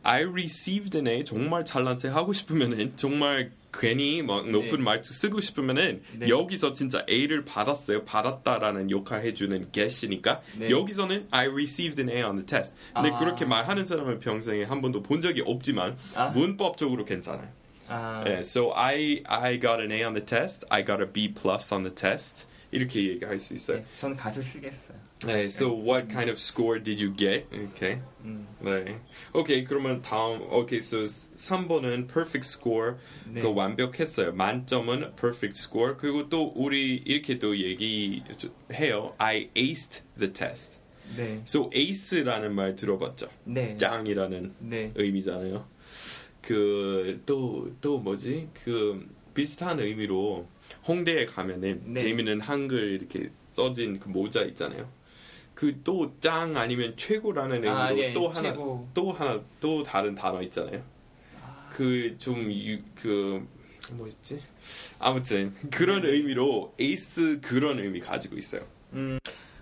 I 0.03 0.23
received 0.23 0.97
an 0.97 1.07
A 1.09 1.25
정말 1.25 1.65
잘난 1.65 1.99
체 1.99 2.09
하고 2.09 2.33
싶으면은 2.33 2.93
정말 2.97 3.53
괜히 3.73 4.23
막 4.23 4.49
높은 4.51 4.79
네. 4.79 4.83
말투 4.83 5.13
쓰고 5.13 5.41
싶으면은 5.41 6.03
네. 6.19 6.29
여기서 6.29 6.73
진짜 6.73 7.05
A를 7.09 7.45
받았어요. 7.45 8.05
받았다라는 8.05 8.91
역할 8.91 9.25
해주는 9.25 9.71
get이니까 9.73 10.43
네. 10.59 10.71
여기서는 10.71 11.29
I 11.31 11.47
received 11.49 12.01
an 12.01 12.11
A 12.11 12.23
on 12.25 12.37
the 12.37 12.47
test. 12.47 12.75
근데 12.95 13.11
아. 13.11 13.19
그렇게 13.19 13.45
말하는 13.45 13.87
사람은 13.87 14.19
평생에 14.19 14.65
한 14.65 14.81
번도 14.81 15.03
본 15.03 15.21
적이 15.21 15.43
없지만 15.47 15.97
아. 16.15 16.29
문법적으로 16.29 17.05
괜찮아요. 17.05 17.49
아. 17.89 18.25
예, 18.27 18.39
so 18.39 18.73
I 18.75 19.23
I 19.27 19.61
got 19.61 19.81
an 19.81 19.93
A 19.93 20.05
on 20.05 20.15
the 20.15 20.25
test. 20.25 20.67
I 20.71 20.85
got 20.85 21.03
a 21.03 21.09
B 21.11 21.33
plus 21.33 21.73
on 21.73 21.83
the 21.83 21.95
test. 21.95 22.47
이렇게 22.73 23.05
얘기할 23.09 23.39
수 23.41 23.55
있어요. 23.55 23.79
네, 23.79 23.85
전 23.97 24.15
갓을 24.15 24.43
쓰겠어요. 24.43 25.10
네, 25.27 25.45
so 25.51 25.71
what 25.75 26.09
kind 26.09 26.31
of 26.31 26.39
score 26.39 26.79
did 26.83 26.99
you 26.99 27.15
get? 27.15 27.47
Okay. 27.53 28.01
음. 28.25 28.47
네. 28.61 28.99
오케이 29.35 29.65
그러면 29.65 30.01
다음 30.01 30.41
오케이 30.51 30.79
so 30.79 31.03
3번은 31.03 32.09
perfect 32.09 32.47
score 32.47 32.95
네. 33.31 33.43
그 33.43 33.53
완벽했어요. 33.53 34.33
만점은 34.33 35.15
perfect 35.17 35.59
score 35.59 35.95
그리고 35.99 36.29
또 36.31 36.53
우리 36.57 36.97
이렇게 37.05 37.39
또 37.39 37.57
얘기해요. 37.59 39.15
I 39.19 39.51
aced 39.57 40.03
the 40.19 40.33
test. 40.33 40.79
네. 41.17 41.43
So 41.47 41.71
ace라는 41.75 42.55
말 42.55 42.75
들어봤죠? 42.77 43.29
네. 43.45 43.77
짱이라는 43.77 44.55
네. 44.61 44.93
의미잖아요. 44.95 45.67
그 46.41 47.21
또 47.27 47.69
또 47.83 47.99
뭐지? 47.99 48.49
그 48.65 49.07
비슷한 49.35 49.81
의미로 49.81 50.47
홍대에 50.89 51.27
가면은 51.27 51.83
네. 51.93 52.01
재미있는 52.01 52.41
한글 52.41 52.93
이렇게 52.93 53.31
써진 53.53 53.99
그 53.99 54.09
모자 54.09 54.43
있잖아요. 54.45 54.89
그 55.61 55.83
또 55.85 56.11
짱 56.21 56.57
아니면 56.57 56.97
최고라는 56.97 57.57
의미로 57.57 57.77
아, 57.77 57.93
네. 57.93 58.13
또 58.15 58.29
하나 58.29 58.51
최고. 58.53 58.89
또 58.95 59.13
하나 59.13 59.41
또 59.61 59.83
다른 59.83 60.15
단어 60.15 60.41
있잖아요. 60.43 60.83
그좀그 61.73 63.47
뭐였지? 63.93 64.41
아무튼 64.99 65.55
그런 65.71 66.05
의미로 66.05 66.75
에이스 66.79 67.41
그런 67.43 67.79
의미 67.79 68.01
가지고 68.01 68.37
있어요. 68.37 68.63
음. 68.95 69.19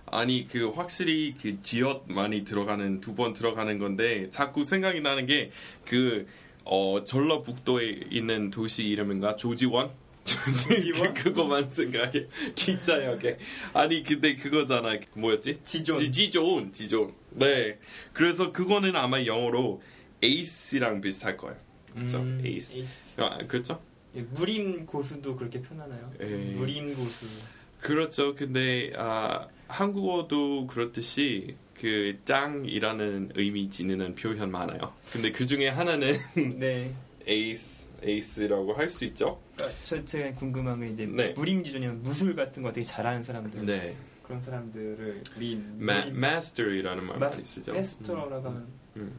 아니 0.06 0.46
그 0.48 0.68
확실히 0.70 1.34
그 1.40 1.60
지역 1.62 2.10
많이 2.10 2.44
들어가는 2.44 3.00
두 3.00 3.14
번 3.14 3.32
들어가는 3.34 3.78
건데 3.78 4.30
자꾸 4.30 4.64
생각이 4.64 5.00
나는 5.02 5.26
게 5.26 5.50
그 5.84 6.26
어, 6.64 7.02
전라북도에 7.02 8.02
있는 8.10 8.50
도시 8.50 8.86
이름인가 8.88 9.36
조지원? 9.36 9.90
그, 10.36 11.14
그거만 11.14 11.68
생각해 11.68 12.26
기차역에 12.54 13.38
아니 13.72 14.02
근데 14.02 14.36
그거잖아 14.36 14.98
뭐였지 15.14 15.60
지존. 15.64 15.96
지, 15.96 16.10
지존 16.10 16.72
지존 16.72 17.14
네 17.30 17.78
그래서 18.12 18.52
그거는 18.52 18.96
아마 18.96 19.24
영어로 19.24 19.82
ace랑 20.22 21.00
비슷할 21.00 21.36
거예요 21.36 21.56
그렇죠 21.94 22.18
음, 22.18 22.40
ace 22.44 22.76
ace. 22.76 23.20
아, 23.20 23.38
그렇죠 23.46 23.80
예, 24.16 24.22
무림 24.22 24.86
고수도 24.86 25.36
그렇게 25.36 25.60
표현하나요? 25.60 26.10
에이. 26.20 26.54
무림 26.54 26.94
고수. 26.94 27.46
그렇죠. 27.80 28.34
근데 28.34 28.90
아, 28.96 29.46
한국어도 29.68 30.66
그렇듯이 30.66 31.54
그 31.78 32.18
짱이라는 32.24 33.32
의미 33.36 33.70
지니는 33.70 34.14
표현 34.14 34.50
많아요. 34.50 34.94
근데 35.12 35.30
그 35.30 35.46
중에 35.46 35.68
하나는 35.68 36.16
네. 36.58 36.92
에이스, 37.28 37.86
에이스라고 38.02 38.72
할 38.74 38.88
수 38.88 39.04
있죠. 39.06 39.40
그러니까 39.56 39.78
저 39.82 40.04
제가 40.04 40.30
궁금한 40.38 40.80
게 40.80 40.88
이제 40.88 41.06
네. 41.06 41.32
무림지존이면 41.36 42.02
무술 42.02 42.34
같은 42.36 42.62
거 42.62 42.72
되게 42.72 42.84
잘하는 42.84 43.24
사람들. 43.24 43.66
네, 43.66 43.96
그런 44.22 44.40
사람들을 44.42 45.22
린. 45.38 45.64
마, 45.78 46.00
무림- 46.04 46.20
마스터이라는 46.20 47.06
말 47.06 47.18
많이 47.18 47.36
쓰죠. 47.36 47.72
마스터라고 47.72 48.34
하면 48.48 48.66
음. 48.96 49.12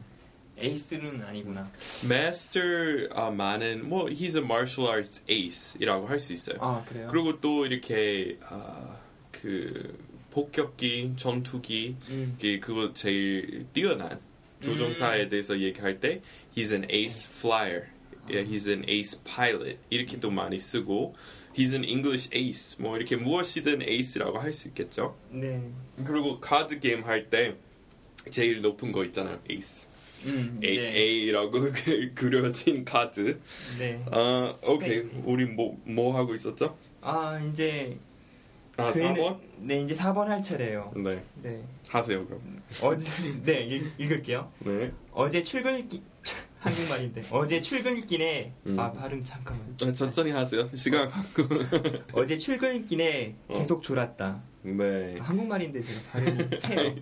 에이스는 0.58 1.22
아니구나. 1.22 1.70
마스터 2.08 2.60
아, 3.14 3.30
뭐 3.30 4.06
he's 4.06 4.36
a 4.36 4.42
martial 4.42 4.92
arts 4.94 5.24
ace이라고 5.30 6.06
할 6.06 6.20
수 6.20 6.32
있어요. 6.32 6.56
아 6.60 6.84
그래요? 6.86 7.08
그리고 7.10 7.40
또 7.40 7.64
이렇게 7.66 8.36
아, 8.44 8.98
그 9.30 9.98
폭격기, 10.30 11.14
전투기 11.16 11.96
음. 12.10 12.36
그 12.40 12.60
그거 12.60 12.92
제일 12.94 13.66
뛰어난 13.72 14.20
조종사에 14.60 15.24
음. 15.24 15.28
대해서 15.30 15.58
얘기할 15.58 15.98
때 16.00 16.20
he's 16.54 16.72
an 16.72 16.86
ace 16.90 17.28
flyer, 17.32 17.86
yeah, 18.28 18.42
he's 18.48 18.68
an 18.68 18.84
ace 18.88 19.20
pilot 19.24 19.78
이렇게 19.90 20.18
또 20.20 20.30
많이 20.30 20.58
쓰고 20.58 21.14
he's 21.56 21.72
an 21.74 21.84
English 21.84 22.28
ace 22.34 22.76
뭐 22.82 22.96
이렇게 22.96 23.16
무엇이든 23.16 23.82
ace라고 23.82 24.38
할 24.38 24.52
수 24.52 24.68
있겠죠. 24.68 25.16
네. 25.30 25.62
그리고 26.04 26.40
카드 26.40 26.78
게임 26.80 27.04
할 27.04 27.28
때 27.30 27.56
제일 28.30 28.60
높은 28.60 28.92
거 28.92 29.04
있잖아요, 29.06 29.40
ace. 29.50 29.88
음. 30.26 30.60
A, 30.62 30.76
네. 30.76 30.96
A라고 30.96 31.60
그려진 32.14 32.84
카드. 32.84 33.40
네. 33.78 34.04
아, 34.10 34.54
오케이. 34.66 34.98
우리 35.24 35.46
뭐, 35.46 35.78
뭐 35.84 36.14
하고 36.16 36.34
있었죠? 36.34 36.76
아 37.00 37.40
이제 37.50 37.96
아, 38.76 38.92
그애는- 38.92 39.14
4번? 39.16 39.38
네 39.58 39.80
이제 39.82 39.94
4번 39.94 40.26
할 40.26 40.42
차례예요. 40.42 40.92
네. 40.96 41.22
네. 41.42 41.62
하세요, 41.88 42.26
그럼. 42.26 42.62
어제 42.82 43.10
네 43.42 43.64
읽, 43.64 43.90
읽을게요. 43.98 44.52
네. 44.60 44.92
어제 45.12 45.42
출근길 45.42 46.02
한국말인데 46.60 47.24
어제 47.30 47.62
출근길에 47.62 48.52
음. 48.66 48.78
아 48.78 48.92
발음 48.92 49.24
잠깐만 49.24 49.74
아, 49.82 49.92
천천히 49.92 50.30
하세요. 50.30 50.68
시간 50.74 51.08
갖고. 51.08 51.42
어제 52.12 52.36
출근길에 52.36 53.34
어. 53.48 53.54
계속 53.58 53.82
졸았다 53.82 54.42
네. 54.62 55.16
한국말인데 55.20 55.82
제가 55.82 56.00
발음이 56.12 56.48
세요 56.60 56.94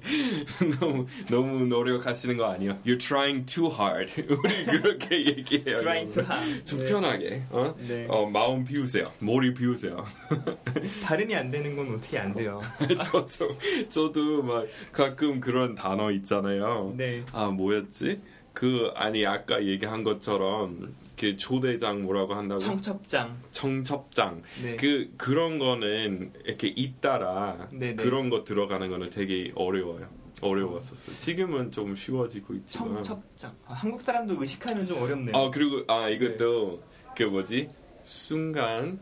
너무 0.79 1.07
너무 1.29 1.67
노력하시는 1.67 2.37
거 2.37 2.53
아니에요? 2.53 2.79
You're 2.87 3.01
trying 3.01 3.47
too 3.47 3.69
hard. 3.69 4.13
우리 4.23 4.65
그렇게 4.65 5.27
얘기해요. 5.27 5.79
trying 5.81 6.09
to 6.15 6.23
have 6.23 6.65
좀 6.65 6.79
네. 6.79 6.89
편하게. 6.89 7.43
어? 7.51 7.75
네. 7.81 8.07
어, 8.09 8.27
마음 8.27 8.65
비우세요. 8.65 9.07
머리 9.19 9.53
비우세요. 9.55 10.05
발음이 11.03 11.35
안 11.35 11.51
되는 11.51 11.75
건 11.75 11.97
어떻게 11.97 12.17
안 12.21 12.33
돼요 12.33 12.61
저도 13.03 13.59
저도 13.89 14.43
막 14.45 14.65
가끔 14.93 15.41
그런 15.41 15.75
단어 15.75 16.13
있잖아요. 16.13 16.95
네 16.97 17.25
아 17.33 17.47
뭐였지? 17.51 18.21
그 18.59 18.91
아니 18.97 19.25
아까 19.25 19.65
얘기한 19.65 20.03
것처럼 20.03 20.93
그 21.17 21.37
초대장 21.37 22.03
뭐라고 22.03 22.35
한다고? 22.35 22.59
청첩장 22.59 23.41
청첩장. 23.53 24.43
네. 24.65 24.75
그 24.75 25.15
그런 25.17 25.61
거는 25.61 26.33
이렇게 26.45 26.67
잇따라 26.67 27.69
네네. 27.71 27.95
그런 27.95 28.31
거 28.31 28.43
들어가는 28.43 28.91
거는 28.91 29.11
되게 29.11 29.53
어려워요. 29.55 30.09
어려웠었어. 30.41 31.13
지금은 31.13 31.71
좀 31.71 31.95
쉬워지고 31.95 32.55
있지만. 32.55 33.01
청첩장 33.01 33.55
아, 33.65 33.75
한국 33.75 34.03
사람도 34.03 34.35
의식하면 34.41 34.89
좀 34.89 35.03
어렵네요 35.03 35.37
아 35.37 35.51
그리고 35.53 35.85
아 35.87 36.09
이것도 36.09 36.83
그 37.17 37.23
뭐지 37.23 37.69
순간 38.03 38.99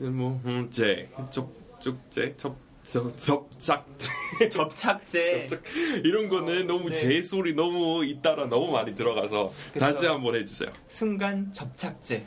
뭐제 0.00 1.08
접촉제 1.30 2.34
접 2.36 2.56
접 2.88 3.14
접착 3.18 3.86
접착제 4.50 5.46
접착 5.46 5.76
이런 6.04 6.30
거는 6.30 6.66
너무 6.66 6.88
네. 6.88 6.94
제 6.94 7.20
소리 7.22 7.52
너무 7.52 8.02
잇따라 8.02 8.46
너무 8.46 8.72
많이 8.72 8.94
들어가서 8.94 9.52
그쵸. 9.74 9.78
다시 9.78 10.06
한번 10.06 10.34
해주세요. 10.36 10.70
순간 10.88 11.52
접착제 11.52 12.24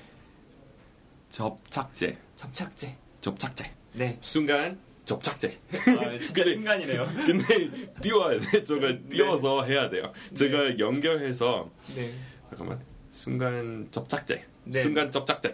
접착제 1.32 2.18
접착제 2.36 2.96
접착제 3.22 3.72
네 3.94 4.20
순간 4.22 4.80
접착제. 5.06 5.48
아, 5.74 6.18
진짜 6.20 6.34
근데- 6.44 6.54
순간이네요 6.54 7.08
근데 7.26 7.94
띄워야 8.00 8.40
돼. 8.40 8.64
저거 8.64 8.94
띄워서 9.10 9.64
해야 9.64 9.90
돼요. 9.90 10.14
제가 10.36 10.78
연결해서 10.78 11.72
네 11.96 12.14
잠깐만 12.50 12.80
순간 13.10 13.88
접착제. 13.90 14.46
네. 14.64 14.82
순간 14.82 15.12
접착제. 15.12 15.54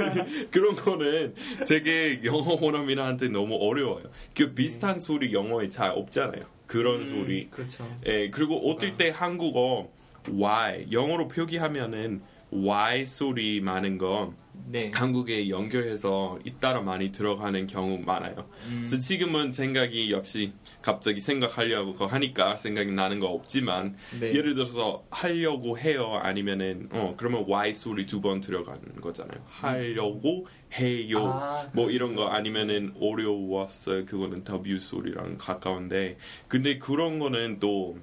그런 0.50 0.74
거는 0.74 1.34
되게 1.66 2.20
영어 2.24 2.58
원어민한테 2.60 3.28
너무 3.28 3.56
어려워요. 3.60 4.04
그 4.36 4.52
비슷한 4.54 4.98
소리 4.98 5.32
영어에 5.32 5.68
잘 5.68 5.90
없잖아요. 5.90 6.44
그런 6.66 7.00
음, 7.00 7.06
소리. 7.06 7.48
그렇죠 7.50 7.88
예, 8.06 8.30
그리고 8.30 8.70
어떨 8.70 8.96
때 8.96 9.10
한국어 9.10 9.90
Y 10.30 10.88
영어로 10.92 11.28
표기하면은 11.28 12.20
Y 12.50 13.04
소리 13.04 13.60
많은 13.60 13.98
거 13.98 14.34
네 14.66 14.90
한국에 14.94 15.48
연결해서 15.48 16.38
잇따라 16.44 16.80
많이 16.82 17.10
들어가는 17.12 17.66
경우 17.66 17.98
많아요. 18.04 18.34
음. 18.66 18.82
그래서 18.84 18.98
지금은 18.98 19.52
생각이 19.52 20.10
역시 20.12 20.52
갑자기 20.82 21.20
생각하려고 21.20 22.06
하니까 22.06 22.56
생각이 22.56 22.90
나는 22.92 23.18
거 23.20 23.28
없지만 23.28 23.96
네. 24.20 24.28
예를 24.34 24.54
들어서 24.54 25.04
하려고 25.10 25.78
해요 25.78 26.18
아니면은 26.22 26.88
어 26.92 27.14
그러면 27.16 27.44
Y 27.48 27.72
소리 27.74 28.04
두 28.06 28.20
번 28.20 28.40
들어가는 28.40 28.82
거잖아요. 29.00 29.40
하려고 29.46 30.46
해요 30.74 31.18
아, 31.24 31.68
뭐 31.72 31.90
이런 31.90 32.14
거 32.14 32.26
아니면은 32.28 32.92
어려웠어요 33.00 34.04
그거는 34.06 34.44
W 34.44 34.78
소리랑 34.78 35.36
가까운데 35.38 36.18
근데 36.48 36.78
그런 36.78 37.18
거는 37.18 37.58
또 37.60 37.96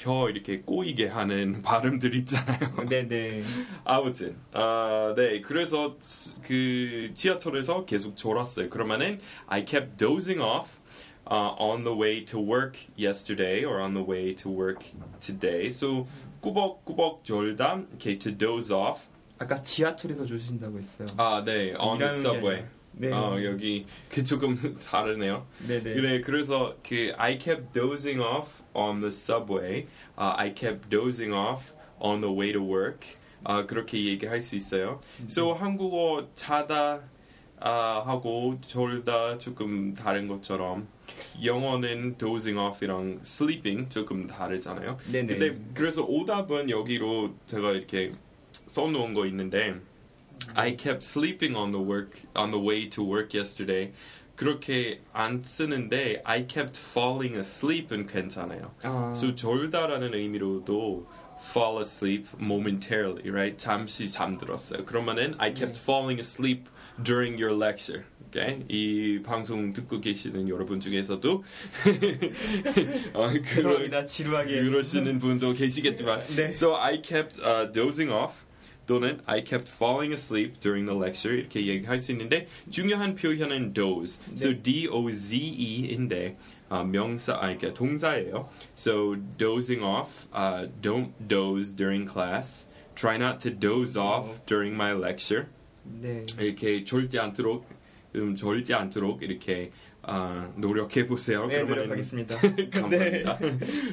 혀 0.00 0.30
이렇게 0.30 0.60
꼬이게 0.60 1.08
하는 1.08 1.60
발음들 1.62 2.14
있잖아요. 2.16 2.88
네네 2.88 3.42
아무튼 3.84 4.36
아, 4.52 5.12
네 5.16 5.42
그래서 5.42 5.96
그 6.42 7.10
지하철에서 7.14 7.84
계속 7.84 8.16
졸았어요. 8.16 8.70
그러면은 8.70 9.20
I 9.46 9.64
kept 9.64 9.98
dozing 9.98 10.40
off 10.40 10.80
uh, 11.30 11.54
on 11.58 11.84
the 11.84 11.94
way 11.94 12.24
to 12.24 12.40
work 12.40 12.78
yesterday 12.96 13.62
or 13.64 13.80
on 13.80 13.92
the 13.92 14.04
way 14.06 14.34
to 14.34 14.50
work 14.50 14.86
today. 15.20 15.66
So 15.66 16.06
꾸벅꾸벅 16.40 17.22
졸다 17.24 17.82
이렇게 17.90 18.18
to 18.18 18.36
doze 18.36 18.74
off. 18.74 19.08
아까 19.38 19.62
지하철에서 19.62 20.26
주신다고 20.26 20.78
했어요 20.78 21.08
아, 21.16 21.42
네 21.44 21.74
on 21.78 21.98
the 21.98 22.10
subway. 22.10 22.64
네 22.92 23.12
어, 23.12 23.42
여기 23.42 23.86
그 24.10 24.24
조금 24.24 24.56
다르네요. 24.90 25.46
네네 25.66 25.94
그래 25.94 26.20
그래서 26.20 26.74
그 26.86 27.12
I 27.16 27.38
kept 27.38 27.72
dozing 27.72 28.20
off 28.20 28.59
on 28.73 28.99
the 28.99 29.11
subway. 29.11 29.87
Uh, 30.17 30.35
I 30.37 30.49
kept 30.49 30.89
dozing 30.89 31.33
off 31.33 31.73
on 31.99 32.21
the 32.21 32.31
way 32.31 32.51
to 32.51 32.61
work. 32.61 33.17
아 33.43 33.65
그렇게 33.65 34.03
얘기할 34.05 34.41
수 34.41 34.55
있어요. 34.55 35.01
So 35.27 35.53
한국어 35.53 36.27
자다 36.35 37.03
아, 37.59 38.03
하고 38.05 38.59
졸다 38.67 39.37
조금 39.37 39.93
다른 39.93 40.27
것처럼 40.27 40.87
영어는 41.43 42.17
dozing 42.17 42.59
off이랑 42.59 43.19
sleeping 43.21 43.89
조금 43.89 44.27
다르잖아요. 44.27 44.97
네네 45.11 45.27
근데 45.27 45.57
그래서 45.73 46.03
오답은 46.03 46.69
여기로 46.69 47.35
제가 47.47 47.71
이렇게 47.71 48.13
써놓은 48.67 49.13
거 49.13 49.25
있는데 49.27 49.75
I 50.53 50.75
kept 50.75 51.03
sleeping 51.03 51.55
on 51.55 51.71
the 51.71 51.83
work 51.83 52.21
on 52.35 52.51
the 52.51 52.61
way 52.61 52.89
to 52.89 53.03
work 53.03 53.35
yesterday. 53.37 53.93
그렇게 54.39 55.01
안 55.13 55.41
쓰는데 55.43 56.21
I 56.25 56.47
kept 56.47 56.79
falling 56.79 57.37
asleep은 57.37 58.07
괜찮아요. 58.07 58.73
아, 58.83 59.13
So 59.15 59.33
졸다라는 59.33 60.13
의미로도 60.13 61.07
fall 61.39 61.79
asleep 61.79 62.27
momentarily, 62.39 63.29
right? 63.29 63.57
잠시 63.57 64.09
잠들었어요. 64.09 64.85
그러면은 64.85 65.35
I 65.37 65.53
kept 65.53 65.75
네. 65.75 65.81
falling 65.81 66.19
asleep 66.19 66.69
during 67.01 67.41
your 67.41 67.55
lecture. 67.55 68.03
Okay? 68.27 68.65
이 68.67 69.21
방송 69.23 69.71
듣고 69.71 70.01
계시는 70.01 70.49
여러분 70.49 70.81
중에서도 70.81 71.43
어, 73.13 73.27
그런 73.29 73.43
죄송합니다 73.45 74.05
지루하게 74.05 74.63
그러시는 74.63 75.19
분도 75.19 75.53
계시겠지만 75.53 76.21
네. 76.35 76.47
So 76.49 76.75
I 76.75 77.01
kept 77.01 77.39
uh, 77.41 77.71
dozing 77.71 78.11
off 78.11 78.43
또는 78.89 79.19
I 79.25 79.43
kept 79.43 79.67
falling 79.69 80.13
asleep 80.13 80.59
during 80.59 80.85
the 80.85 80.95
lecture 80.97 81.35
이렇게 81.35 81.65
얘기할 81.65 81.97
수 81.99 82.11
있는데 82.11 82.47
중요한 82.69 83.15
표현은 83.15 83.73
doze. 83.73 84.19
So 84.35 84.53
D-O-Z-E인데 84.53 86.37
어, 86.69 86.83
명사 86.83 87.33
아 87.35 87.41
그러니까 87.41 87.73
동사예요. 87.73 88.49
So 88.77 89.15
dozing 89.37 89.83
off, 89.83 90.27
uh, 90.33 90.67
don't 90.81 91.11
doze 91.27 91.75
during 91.75 92.07
class. 92.09 92.65
Try 92.95 93.15
not 93.17 93.39
to 93.39 93.51
doze 93.51 93.97
off 93.97 94.39
during 94.45 94.73
my 94.75 94.93
lecture. 94.93 95.47
네 95.83 96.23
이렇게 96.39 96.83
졸지 96.83 97.19
않도록 97.19 97.65
음, 98.15 98.35
졸지 98.35 98.73
않도록 98.73 99.21
이렇게 99.23 99.71
아, 100.07 100.51
노력해 100.55 101.07
보세요. 101.07 101.47
네, 101.47 101.63
그러면은- 101.63 101.67
노력하겠습니다. 101.89 102.37
감사합니다. 102.71 103.39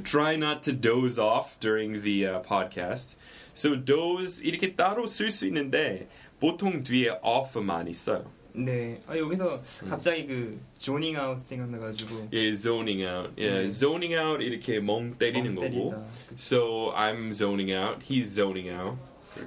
Try 0.05 0.35
not 0.37 0.61
to 0.71 0.79
doze 0.79 1.19
off 1.19 1.59
during 1.59 2.03
the 2.03 2.27
uh, 2.27 2.43
podcast. 2.43 3.17
So 3.58 3.84
doze 3.84 4.46
이렇게 4.48 4.76
따로 4.76 5.08
쓸 5.08 5.32
수 5.32 5.48
있는데 5.48 6.08
보통 6.40 6.84
뒤에 6.84 7.18
off만 7.24 7.88
있어요. 7.88 8.30
네. 8.54 9.00
아, 9.08 9.18
여기서 9.18 9.64
갑자기 9.90 10.28
그 10.28 10.60
zoning 10.78 11.18
out 11.18 11.40
생각나가지고 11.40 12.30
예, 12.34 12.54
zoning 12.54 13.04
out. 13.04 13.32
예, 13.40 13.50
네. 13.50 13.64
zoning 13.66 14.16
out 14.16 14.44
이렇게 14.44 14.80
멍 14.80 15.14
때리는 15.16 15.56
멍 15.56 15.72
거고. 15.72 16.06
So 16.36 16.94
I'm 16.96 17.32
zoning 17.32 17.72
out. 17.74 18.06
He's 18.08 18.26
zoning 18.36 18.70
out. 18.70 19.00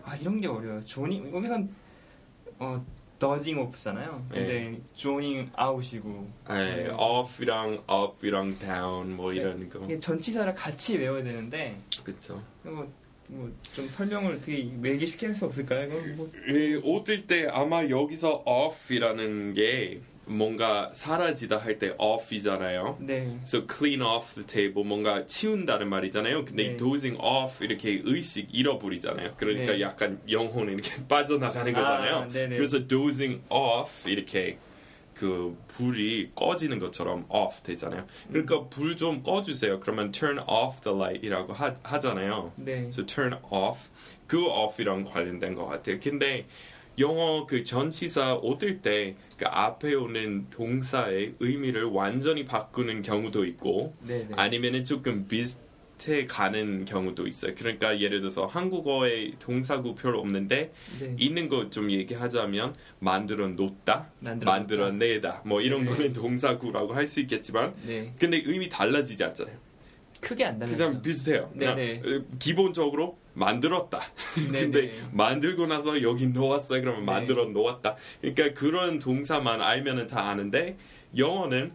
아 0.03 0.17
이런 0.17 0.41
게 0.41 0.49
어려워요. 0.49 0.85
zoning 0.85 1.33
여기선 1.33 1.73
어 2.59 2.85
dozing 3.21 3.61
off잖아요. 3.61 4.25
근데 4.29 4.81
zoning 4.97 5.51
out이고 5.55 6.31
예, 6.51 6.55
네. 6.55 6.91
off이랑 6.97 7.85
up이랑 7.89 8.59
down 8.59 9.15
뭐 9.15 9.33
이런 9.33 9.69
거. 9.69 9.85
이게 9.85 10.01
전치사를 10.01 10.53
같이 10.55 10.99
외워야 10.99 11.23
되는데 11.23 11.77
그렇죠. 12.03 12.43
뭐 12.65 12.91
좀 13.75 13.89
설명을 13.89 14.35
어떻게 14.35 14.69
외기 14.81 15.07
쉽게 15.07 15.27
할 15.27 15.37
수 15.37 15.45
없을까요? 15.47 15.89
뭐 16.17 16.31
예, 16.49 16.75
옷을 16.75 17.27
때 17.27 17.47
아마 17.51 17.89
여기서 17.89 18.43
off이라는 18.45 19.55
게 19.55 19.99
뭔가 20.27 20.91
사라지다 20.93 21.59
할 21.59 21.79
때 21.79 21.93
off이잖아요. 21.99 22.99
네. 23.01 23.39
So 23.43 23.67
clean 23.67 24.01
off 24.03 24.35
the 24.35 24.47
table 24.47 24.87
뭔가 24.87 25.27
치운다는 25.27 25.89
말이잖아요. 25.89 26.45
근데 26.45 26.69
네. 26.69 26.73
이 26.73 26.77
dozing 26.77 27.19
off 27.21 27.65
이렇게 27.65 28.01
의식 28.05 28.49
잃어버리잖아요. 28.53 29.35
그러니까 29.37 29.73
네. 29.73 29.81
약간 29.81 30.21
영혼이 30.31 30.73
이렇게 30.73 30.93
빠져나가는 31.09 31.73
거잖아요. 31.73 32.15
아. 32.17 32.29
그래서 32.29 32.87
dozing 32.87 33.41
off 33.51 34.09
이렇게 34.09 34.59
그 35.21 35.55
불이 35.69 36.31
꺼지는 36.35 36.79
것처럼 36.79 37.27
off 37.29 37.63
되잖아요. 37.63 38.07
그러니까 38.31 38.67
불 38.69 38.97
좀 38.97 39.23
꺼주세요. 39.23 39.79
그러면 39.81 40.13
turn 40.13 40.39
off 40.49 40.81
the 40.83 40.97
light이라고 40.97 41.53
하, 41.53 41.75
하잖아요. 41.83 42.53
네. 42.57 42.89
So 42.89 43.05
turn 43.05 43.35
off 43.51 43.91
그 44.27 44.47
off이랑 44.47 45.05
관련된 45.05 45.55
것 45.55 45.67
같아요. 45.67 46.01
근데 46.03 46.47
영어 46.99 47.47
그 47.47 47.65
전치사 47.65 48.35
얻을 48.37 48.81
때 48.81 49.15
그 49.41 49.47
앞에 49.47 49.95
오는 49.95 50.51
동사의 50.51 51.37
의미를 51.41 51.85
완전히 51.85 52.45
바꾸는 52.45 53.01
경우도 53.01 53.47
있고 53.47 53.95
네. 54.07 54.27
네. 54.29 54.35
아니면은 54.37 54.85
조금 54.85 55.27
비슷 55.27 55.63
밑에 56.01 56.27
가는 56.27 56.85
경우도 56.87 57.27
있어요. 57.27 57.55
그러니까 57.55 58.01
예를 58.01 58.21
들어서 58.21 58.47
한국어에 58.47 59.33
동사구 59.39 59.95
별로 59.95 60.21
없는데 60.21 60.73
네. 60.99 61.17
있는 61.19 61.49
거 61.49 61.61
좀 61.71 61.91
얘기하자면 61.91 62.75
만들어 63.01 63.47
놓다, 63.49 64.11
만들어 64.21 64.91
내다 64.91 65.43
뭐 65.45 65.61
이런 65.61 65.85
네. 65.85 65.91
거는 65.91 66.13
동사구라고 66.15 66.95
할 66.95 67.07
수 67.11 67.21
있겠지만 67.21 67.75
네. 67.85 68.13
근데 68.21 68.41
의미 68.45 68.69
달라지지 68.69 69.23
않잖아요. 69.25 69.57
크게 70.21 70.45
안 70.45 70.59
그냥 70.59 70.77
달라요. 70.79 71.03
비슷해요. 71.03 71.51
그냥 71.57 71.75
네네. 71.77 72.03
어, 72.05 72.23
기본적으로 72.39 73.19
만들었다. 73.35 74.01
근데 74.35 74.71
네네. 74.71 75.03
만들고 75.13 75.67
나서 75.67 76.03
여기 76.03 76.27
놓았어요. 76.29 76.81
그러면 76.81 77.01
네. 77.01 77.07
만들어 77.07 77.47
놓았다. 77.47 77.97
그러니까 78.21 78.55
그런 78.55 78.99
동사만 78.99 79.61
알면은 79.61 80.07
다 80.07 80.29
아는데 80.29 80.77
영어는 81.17 81.73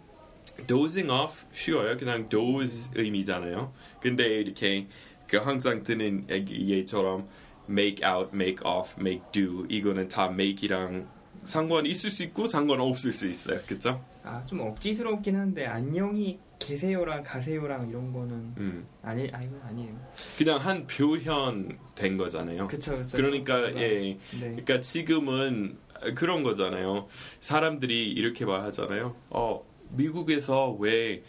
dozing 0.68 1.10
off 1.12 1.46
쉬워요. 1.54 1.98
그냥 1.98 2.30
doze 2.30 2.92
의미잖아요. 2.96 3.74
근데 4.02 4.40
이렇게 4.42 4.88
그 5.28 5.38
항상 5.38 5.84
드는 5.84 6.28
얘처럼 6.30 7.28
make 7.70 8.06
out, 8.08 8.30
make 8.34 8.58
off, 8.66 8.96
make 9.00 9.24
do 9.32 9.66
이거는 9.70 10.08
다 10.08 10.26
make이랑 10.26 11.08
상관 11.44 11.86
있을 11.86 12.10
수 12.10 12.24
있고 12.24 12.48
상관 12.48 12.80
없을 12.80 13.12
수 13.14 13.28
있어요. 13.28 13.60
그죠? 13.68 14.04
아, 14.24 14.42
좀 14.44 14.62
억지스럽긴 14.62 15.36
한데 15.36 15.66
안녕히 15.66 16.40
계세요랑 16.58 17.24
가세요랑 17.24 17.90
이런 17.90 18.12
거는 18.14 18.34
음. 18.58 18.88
아니 19.04 19.30
아 19.34 19.42
이건 19.42 19.62
아니에요. 19.68 19.94
그냥 20.38 20.58
한 20.58 20.88
표현 20.88 21.78
된 21.96 22.18
거잖아요. 22.18 22.68
그쵸 22.68 22.98
그쵸. 22.98 23.18
그러니까 23.18 23.70
좀- 23.70 23.78
예. 23.82 23.88
네. 24.00 24.18
그러니까 24.40 24.80
지금은 24.80 25.78
그런 26.16 26.44
거잖아요. 26.44 27.08
사람들이 27.40 28.12
이렇게 28.12 28.46
말하잖아요. 28.46 29.16
어, 29.32 29.64
미국에서 29.96 30.72
왜 30.80 31.24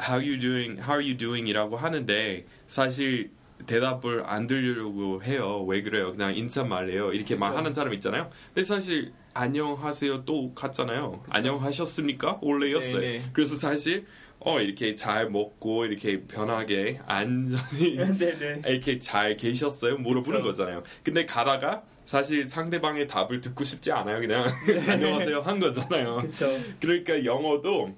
how 0.00 0.18
you 0.20 0.38
doing, 0.38 0.80
how 0.80 0.98
are 0.98 1.04
you 1.04 1.16
doing이라고 1.16 1.76
하는데 1.76 2.46
사실 2.66 3.30
대답을 3.66 4.22
안 4.26 4.46
들으려고 4.46 5.22
해요. 5.22 5.62
왜 5.64 5.82
그래요? 5.82 6.12
그냥 6.12 6.34
인사말이에요. 6.36 7.12
이렇게 7.12 7.34
그쵸. 7.34 7.38
말하는 7.40 7.74
사람 7.74 7.92
있잖아요. 7.94 8.30
근데 8.54 8.64
사실 8.64 9.12
안녕하세요 9.34 10.24
또 10.24 10.54
같잖아요. 10.54 11.22
안녕하셨습니까? 11.28 12.38
원래였어요. 12.42 13.00
네네. 13.00 13.30
그래서 13.32 13.56
사실 13.56 14.06
어 14.38 14.60
이렇게 14.60 14.94
잘 14.94 15.28
먹고 15.28 15.84
이렇게 15.84 16.22
편하게 16.22 16.98
안전히. 17.06 17.98
이렇게 18.66 18.98
잘 18.98 19.36
계셨어요? 19.36 19.98
물어보는 19.98 20.40
그쵸. 20.42 20.50
거잖아요. 20.50 20.82
근데 21.02 21.26
가다가 21.26 21.82
사실 22.06 22.44
상대방의 22.48 23.06
답을 23.06 23.40
듣고 23.42 23.62
싶지 23.64 23.92
않아요. 23.92 24.18
그냥 24.20 24.44
안녕하세요 24.88 25.42
한 25.42 25.60
거잖아요. 25.60 26.16
그쵸. 26.22 26.58
그러니까 26.80 27.24
영어도 27.24 27.94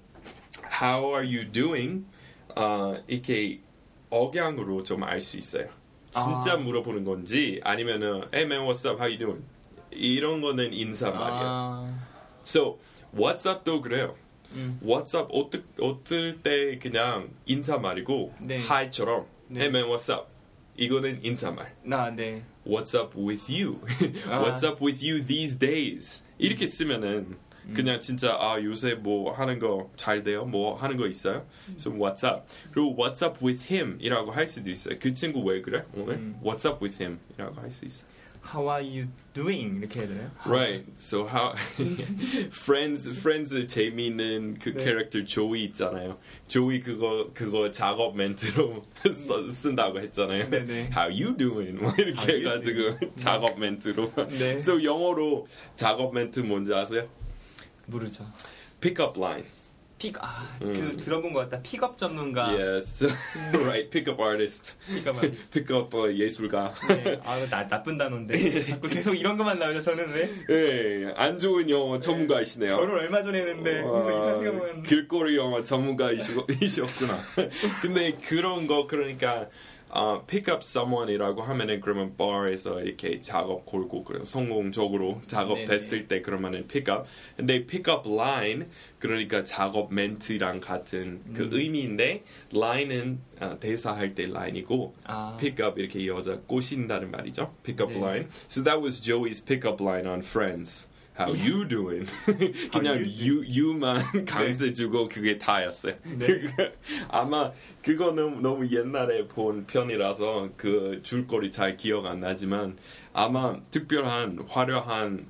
How 0.65 1.15
are 1.15 1.27
you 1.27 1.51
doing? 1.51 2.05
어, 2.57 2.97
이렇게 3.07 3.61
억양으로 4.11 4.83
좀 4.83 5.03
알 5.05 5.21
수 5.21 5.37
있어요. 5.39 5.69
진짜 6.11 6.55
아. 6.55 6.57
물어보는 6.57 7.05
건지 7.05 7.61
아니면은 7.65 8.25
Hey 8.35 8.45
man, 8.45 8.67
what's 8.67 8.87
up? 8.89 9.01
How 9.01 9.09
you 9.09 9.19
doing? 9.19 9.45
이런 9.91 10.41
거는 10.41 10.73
인사 10.73 11.11
말이에요. 11.11 11.43
아, 11.49 11.99
So, 12.43 12.79
what's 13.15 13.47
up도 13.51 13.81
그래요. 13.81 14.15
음. 14.53 14.79
What's 14.85 15.19
up 15.19 15.33
어떨, 15.33 15.65
어떨 15.81 16.43
때 16.43 16.79
그냥 16.79 17.31
인사 17.47 17.79
말이고 17.79 18.35
네. 18.41 18.59
Hi처럼 18.59 19.27
네. 19.49 19.61
Hey 19.61 19.69
man, 19.71 19.89
what's 19.91 20.13
up? 20.13 20.27
이거는 20.77 21.21
인사말. 21.25 21.75
나 21.83 22.11
네. 22.11 22.43
What's 22.67 22.95
up 22.99 23.19
with 23.19 23.51
you? 23.51 23.81
아. 24.29 24.43
What's 24.43 24.65
up 24.67 24.85
with 24.85 25.03
you 25.07 25.25
these 25.25 25.59
days? 25.59 26.23
이렇게 26.39 26.67
쓰면은 26.67 27.09
음. 27.31 27.39
그냥 27.75 28.01
진짜 28.01 28.37
아 28.41 28.61
요새 28.63 28.95
뭐 28.95 29.33
하는 29.33 29.59
거 29.59 29.91
잘 29.97 30.23
돼요? 30.23 30.45
뭐 30.45 30.75
하는 30.75 30.97
거 30.97 31.07
있어요? 31.07 31.47
So 31.79 31.93
what's 31.93 32.25
up? 32.27 32.43
그리고 32.73 32.97
what's 32.97 33.23
up 33.25 33.45
with 33.45 33.73
him?이라고 33.73 34.31
할 34.33 34.47
수도 34.47 34.71
있어요. 34.71 34.97
그 35.01 35.13
친구 35.13 35.41
왜 35.45 35.61
그래? 35.63 35.85
오늘 35.95 36.15
음. 36.15 36.41
what's 36.45 36.67
up 36.69 36.83
with 36.85 37.03
him?이라고 37.03 37.61
할 37.61 37.71
수 37.71 37.85
있어요. 37.85 38.11
How 38.45 38.69
are 38.69 38.83
you 38.85 39.07
doing 39.35 39.79
이렇게 39.79 40.01
해야 40.01 40.09
되나요? 40.09 40.31
Right. 40.45 40.85
So 40.99 41.29
how 41.29 41.55
Friends 42.51 43.09
Friends 43.11 43.67
재미있는 43.67 44.59
그 44.61 44.73
네. 44.75 44.85
캐릭터 44.85 45.25
조이 45.25 45.65
있잖아요. 45.67 46.19
조이 46.49 46.81
그거 46.81 47.31
그거 47.35 47.71
작업 47.71 48.17
멘트로 48.17 48.83
써- 49.13 49.49
쓴다고 49.51 50.01
했잖아요. 50.01 50.51
네네. 50.51 50.91
How 50.95 51.09
you 51.11 51.37
doing? 51.37 51.79
뭐 51.81 51.93
이렇게 51.97 52.19
How 52.21 52.39
해가지고 52.41 53.15
작업 53.15 53.59
멘트로. 53.59 54.11
네. 54.39 54.55
So 54.57 54.83
영어로 54.83 55.47
작업 55.75 56.13
멘트 56.15 56.41
뭔지 56.41 56.75
아세요? 56.75 57.09
모르죠. 57.87 58.31
Pickup 58.81 59.19
line. 59.19 59.47
Pick, 60.03 60.17
아, 60.19 60.49
음. 60.63 60.75
그 60.75 60.97
들어본 60.97 61.33
것 61.33 61.49
같다. 61.49 61.63
픽업 61.63 61.97
전문가. 61.97 62.53
Yes. 62.53 63.07
right. 63.55 63.89
Pickup 63.89 64.21
artist. 64.21 64.75
Pickup 64.93 65.17
아니. 65.17 65.37
Pickup 65.53 65.97
어, 65.97 66.13
예술가. 66.13 66.75
네. 66.89 67.21
아, 67.25 67.39
나 67.49 67.69
나쁜 67.69 67.97
단어인데. 67.97 68.65
자꾸 68.65 68.89
계속 68.89 69.15
이런 69.15 69.37
것만 69.37 69.57
나오죠. 69.57 69.81
저는 69.81 70.13
왜? 70.13 71.07
예, 71.07 71.15
안 71.15 71.39
좋은 71.39 71.71
영어 71.71 72.01
전문가이시네요. 72.01 72.79
결혼 72.79 72.99
얼마 72.99 73.23
전에 73.23 73.39
했는데 73.43 73.83
와, 73.83 74.83
길거리 74.85 75.37
영어 75.37 75.63
전문가이셨구나. 75.63 77.19
근데 77.81 78.17
그런 78.27 78.67
거 78.67 78.89
그러니까 78.89 79.47
어, 79.95 80.25
pick 80.27 80.51
up 80.53 80.61
someone이라고 80.63 81.43
하면은 81.43 81.81
그러면 81.81 82.17
bar에서 82.17 82.81
이렇게 82.81 83.21
작업 83.21 83.67
걸고 83.67 84.25
성공적으로 84.25 85.21
작업 85.27 85.57
네네. 85.57 85.67
됐을 85.67 86.09
때 86.09 86.23
그러면은 86.23 86.67
pick 86.67 86.93
up. 86.93 87.07
근데 87.37 87.67
pick 87.67 87.93
up 87.93 88.09
line 88.09 88.67
그러니까 88.99 89.45
작업 89.45 89.93
멘트랑 89.93 90.61
같은 90.61 91.21
그 91.35 91.43
음. 91.43 91.51
의미인데 91.53 92.25
line은 92.53 93.21
어, 93.41 93.59
대사할 93.61 94.15
때 94.15 94.25
line이고 94.25 94.95
아, 95.05 95.37
pick 95.39 95.65
up 95.65 95.79
이렇게 95.79 96.07
여자 96.07 96.39
꼬신다는 96.47 97.11
말이죠. 97.11 97.55
pick 97.63 97.85
up 97.85 97.93
네. 97.93 98.01
line. 98.03 98.29
So 98.49 98.65
that 98.65 98.81
was 98.83 98.99
Joey's 98.99 99.45
pick 99.45 99.69
up 99.69 99.83
line 99.83 100.09
on 100.09 100.21
Friends. 100.21 100.89
How 101.19 101.31
you 101.31 101.65
doing? 101.69 102.07
그냥 102.73 102.97
you 102.97 103.45
you 103.45 103.45
you만 103.45 104.25
강세 104.25 104.73
주고 104.73 105.09
그게 105.09 105.37
다였어요. 105.37 105.95
네. 106.05 106.41
아마 107.09 107.53
그거는 107.83 108.41
너무 108.41 108.69
옛날에 108.71 109.27
본 109.29 109.67
편이라서 109.67 110.51
그 110.57 111.01
줄거리 111.03 111.51
잘 111.51 111.77
기억 111.77 112.07
안 112.07 112.21
나지만 112.21 112.77
아마 113.13 113.57
특별한 113.71 114.47
화려한 114.49 115.27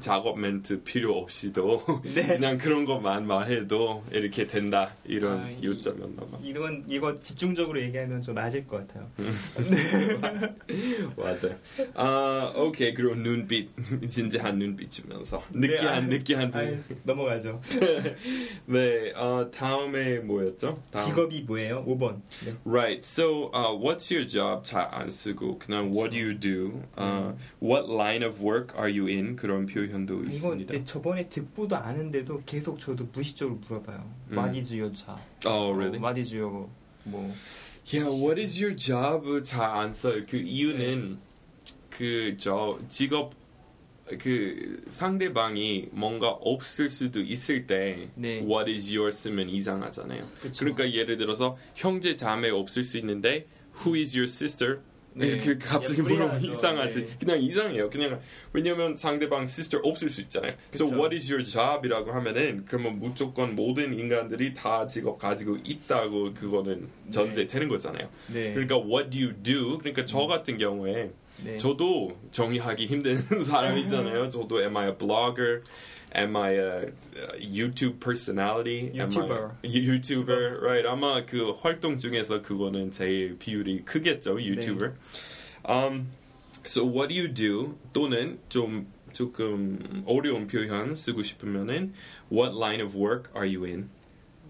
작업 0.00 0.38
멘트 0.38 0.82
필요 0.82 1.18
없이도 1.18 1.84
네. 2.14 2.26
그냥 2.26 2.58
그런 2.58 2.84
것만 2.84 3.26
말해도 3.26 4.04
이렇게 4.12 4.46
된다 4.46 4.90
이런 5.04 5.40
아, 5.40 5.50
이- 5.50 5.62
요점이었나 5.64 6.22
봐. 6.26 6.38
이건 6.42 6.84
이거 6.88 7.20
집중적으로 7.20 7.80
얘기하면 7.80 8.22
좀 8.22 8.34
맞을 8.34 8.66
것 8.66 8.86
같아요. 8.86 9.08
맞아요. 11.16 11.56
아, 11.94 12.52
오케이. 12.56 12.94
그리고 12.94 13.14
눈빛, 13.14 13.68
진지한 14.08 14.58
눈빛 14.58 14.90
주면서. 14.90 15.42
느끼한, 15.52 16.08
네, 16.08 16.18
느끼한 16.18 16.50
눈. 16.50 16.84
넘어가죠. 17.04 17.60
네, 18.66 19.12
어, 19.14 19.50
다음에 19.50 20.18
뭐였죠? 20.18 20.80
다음. 20.90 21.04
직업이 21.04 21.42
뭐예요? 21.42 21.84
5번. 21.86 22.20
네. 22.44 22.54
Right. 22.64 22.98
So, 23.04 23.50
uh, 23.54 23.72
what's 23.74 24.10
your 24.12 24.26
job? 24.26 24.64
잘 24.64 24.88
안 24.92 25.10
쓰고 25.10 25.58
그냥 25.58 25.90
what 25.94 26.10
do 26.10 26.18
you 26.18 26.34
do? 26.38 26.82
Uh, 26.96 27.32
what 27.60 27.90
line 27.90 28.24
of 28.24 28.42
work 28.42 28.74
are 28.76 28.88
you 28.90 29.06
in? 29.08 29.36
그런 29.36 29.66
표현 29.66 29.85
도 30.06 30.20
이거 30.22 30.28
있습니다. 30.28 30.72
근데 30.72 30.84
저번에 30.84 31.28
듣고도 31.28 31.76
아는데도 31.76 32.42
계속 32.46 32.78
저도 32.80 33.08
무의식적으로 33.12 33.58
물어봐요. 33.66 34.10
음. 34.32 34.38
What 34.38 34.58
is 34.58 34.72
your 34.72 34.92
job? 34.94 35.20
Oh, 35.46 35.72
really? 35.74 35.98
What 35.98 36.18
is 36.20 36.34
your 36.34 36.68
뭐 37.04 37.32
Yeah, 37.92 38.10
what 38.10 38.40
is 38.40 38.60
your 38.60 38.76
job? 38.76 39.24
잘안 39.42 39.92
써요. 39.94 40.24
그 40.28 40.36
이유는 40.36 41.18
그 41.90 42.36
저 42.38 42.78
직업 42.88 43.32
그 44.18 44.84
상대방이 44.88 45.88
뭔가 45.92 46.28
없을 46.28 46.88
수도 46.90 47.20
있을 47.20 47.66
때 47.66 48.08
네. 48.16 48.38
what 48.40 48.70
is 48.70 48.88
your 48.94 49.10
쓰면 49.12 49.48
이상하잖아요. 49.48 50.26
그쵸. 50.40 50.64
그러니까 50.64 50.92
예를 50.92 51.16
들어서 51.16 51.56
형제 51.74 52.14
자매 52.14 52.50
없을 52.50 52.84
수 52.84 52.98
있는데 52.98 53.46
who 53.84 53.96
is 53.96 54.16
your 54.16 54.30
sister? 54.30 54.80
네. 55.16 55.28
이렇게 55.28 55.56
갑자기 55.56 56.02
그냥 56.02 56.28
물어보면. 56.28 56.44
이상하지. 56.44 57.06
네. 57.06 57.16
그냥 57.18 57.40
이상해요. 57.40 57.90
그냥 57.90 58.20
왜냐면 58.52 58.96
상대방 58.96 59.44
sister 59.44 59.80
없을 59.82 60.10
수 60.10 60.20
있잖아요. 60.22 60.52
So 60.72 60.86
그쵸. 60.86 60.96
what 60.98 61.14
is 61.14 61.32
your 61.32 61.42
job이라고 61.42 62.12
하면은 62.12 62.64
그러면 62.68 62.98
무조건 62.98 63.56
모든 63.56 63.98
인간들이 63.98 64.52
다 64.52 64.86
직업 64.86 65.18
가지고 65.18 65.56
있다고 65.64 66.34
그거는 66.34 66.88
전제되는 67.10 67.68
거잖아요. 67.68 68.08
네. 68.32 68.52
그러니까 68.52 68.76
what 68.76 69.10
do 69.10 69.20
you 69.24 69.34
do? 69.42 69.78
그러니까 69.78 70.04
저 70.04 70.26
같은 70.26 70.58
경우에 70.58 71.10
네. 71.44 71.58
저도 71.58 72.16
정의하기 72.32 72.86
힘든 72.86 73.16
사람이잖아요. 73.42 74.28
저도 74.30 74.60
am 74.60 74.76
I 74.76 74.88
a 74.88 74.92
blogger? 74.94 75.62
Am 76.15 76.35
I 76.35 76.49
a 76.49 76.77
uh, 76.79 77.33
YouTube 77.39 77.99
personality? 77.99 78.91
Am 78.99 79.09
YouTuber. 79.09 79.51
I, 79.63 79.67
YouTuber, 79.67 80.61
right? 80.61 80.85
아마 80.85 81.25
그 81.25 81.53
활동 81.61 81.97
중에서 81.97 82.41
그거는 82.41 82.91
제일 82.91 83.37
비율이 83.37 83.85
크겠죠, 83.85 84.37
YouTuber. 84.39 84.93
Um, 85.65 86.07
so 86.65 86.83
what 86.85 87.09
do 87.09 87.15
you 87.15 87.27
do? 87.27 87.77
또는 87.93 88.39
좀 88.49 88.87
조금 89.13 90.03
어려운 90.05 90.47
표현 90.47 90.95
쓰고 90.95 91.23
싶으면은 91.23 91.93
What 92.29 92.55
line 92.55 92.81
of 92.81 92.95
work 92.95 93.29
are 93.35 93.45
you 93.45 93.65
in? 93.65 93.89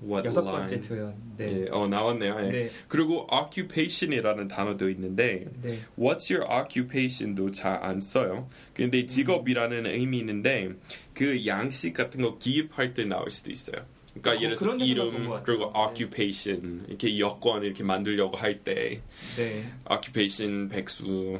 What 0.02 0.26
여섯 0.26 0.40
line. 0.42 0.58
번째 0.58 0.80
표현. 0.82 1.14
네. 1.36 1.62
예, 1.64 1.68
어 1.70 1.86
나왔네요. 1.88 2.36
예. 2.46 2.50
네. 2.50 2.70
그리고 2.88 3.26
occupation이라는 3.30 4.48
단어도 4.48 4.88
있는데 4.90 5.46
네. 5.62 5.80
What's 5.98 6.30
your 6.34 6.46
occupation도 6.50 7.52
잘 7.52 7.82
안 7.82 8.00
써요. 8.00 8.48
근데 8.74 9.02
음. 9.02 9.06
직업이라는 9.06 9.86
의미 9.86 10.18
있는데 10.20 10.70
그 11.14 11.46
양식 11.46 11.92
같은 11.94 12.20
거 12.22 12.38
기입할 12.38 12.94
때 12.94 13.04
나올 13.04 13.30
수도 13.30 13.50
있어요. 13.50 13.76
그러니까 14.14 14.30
어, 14.30 14.42
예를 14.42 14.56
들어서 14.56 14.78
이름. 14.78 15.42
그리고 15.44 15.72
네. 15.72 15.78
occupation 15.78 16.84
이렇게 16.88 17.18
여권 17.18 17.62
이렇게 17.64 17.82
만들려고 17.84 18.36
할때 18.36 19.02
네. 19.36 19.64
occupation 19.90 20.68
백수 20.70 21.38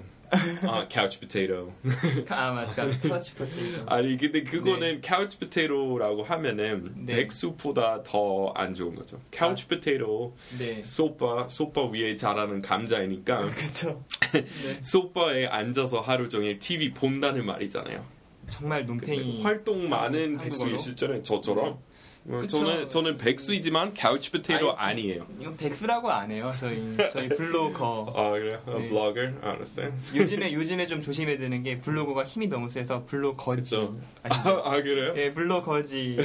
아, 0.63 0.87
couch 0.91 1.21
potato 1.21 1.73
아 2.29 2.53
맞다. 2.53 2.89
터치 3.01 3.35
포테이토. 3.37 3.85
아니 3.87 4.17
근데 4.17 4.43
그거는 4.43 5.01
couch 5.05 5.39
potato라고 5.39 6.23
하면은 6.25 6.93
네. 7.07 7.17
백수보다 7.17 8.03
더 8.03 8.53
안 8.55 8.73
좋은 8.75 8.95
거죠. 8.95 9.21
couch 9.33 9.69
potato 9.69 10.35
네. 10.59 10.83
소파 10.85 11.49
소파 11.49 11.83
위에 11.85 12.17
자라는 12.17 12.63
감자이니까 12.63 13.49
그렇죠. 13.51 14.05
네. 14.33 14.45
소파에 14.83 15.47
앉아서 15.47 16.01
하루 16.01 16.29
종일 16.29 16.59
TV 16.59 16.93
본다는 16.93 17.45
말이잖아요. 17.47 18.05
정말 18.49 18.87
눈팽이. 18.87 19.43
활동 19.43 19.89
많은? 19.89 20.39
백수 20.39 20.69
있을 20.71 20.95
잖아요 20.97 21.23
저처럼. 21.23 21.65
어, 21.67 21.83
그쵸. 22.29 22.59
저는 22.59 22.89
저는 22.89 23.19
백수이지만 23.19 23.95
couch 23.95 24.33
potato 24.33 24.73
아니, 24.77 25.13
에요 25.13 25.27
이건 25.39 25.57
백수라고 25.57 26.11
안 26.11 26.31
해요. 26.31 26.51
저희 26.59 26.97
저희 27.13 27.29
블로거. 27.29 28.13
아 28.17 28.31
그래요? 28.31 28.61
어, 28.67 28.79
네. 28.79 28.87
블로거 28.87 29.21
알았어요. 29.43 29.93
요즘에 30.15 30.53
요즘에 30.53 30.87
좀 30.87 31.01
조심해야 31.01 31.39
되는 31.39 31.63
게 31.63 31.81
블로거가 31.81 32.25
힘이 32.25 32.49
너무 32.49 32.69
세서 32.69 33.05
블로거지. 33.07 33.77
아, 34.25 34.29
아 34.65 34.83
그래요? 34.83 35.15
예, 35.17 35.33
블로거지. 35.33 36.19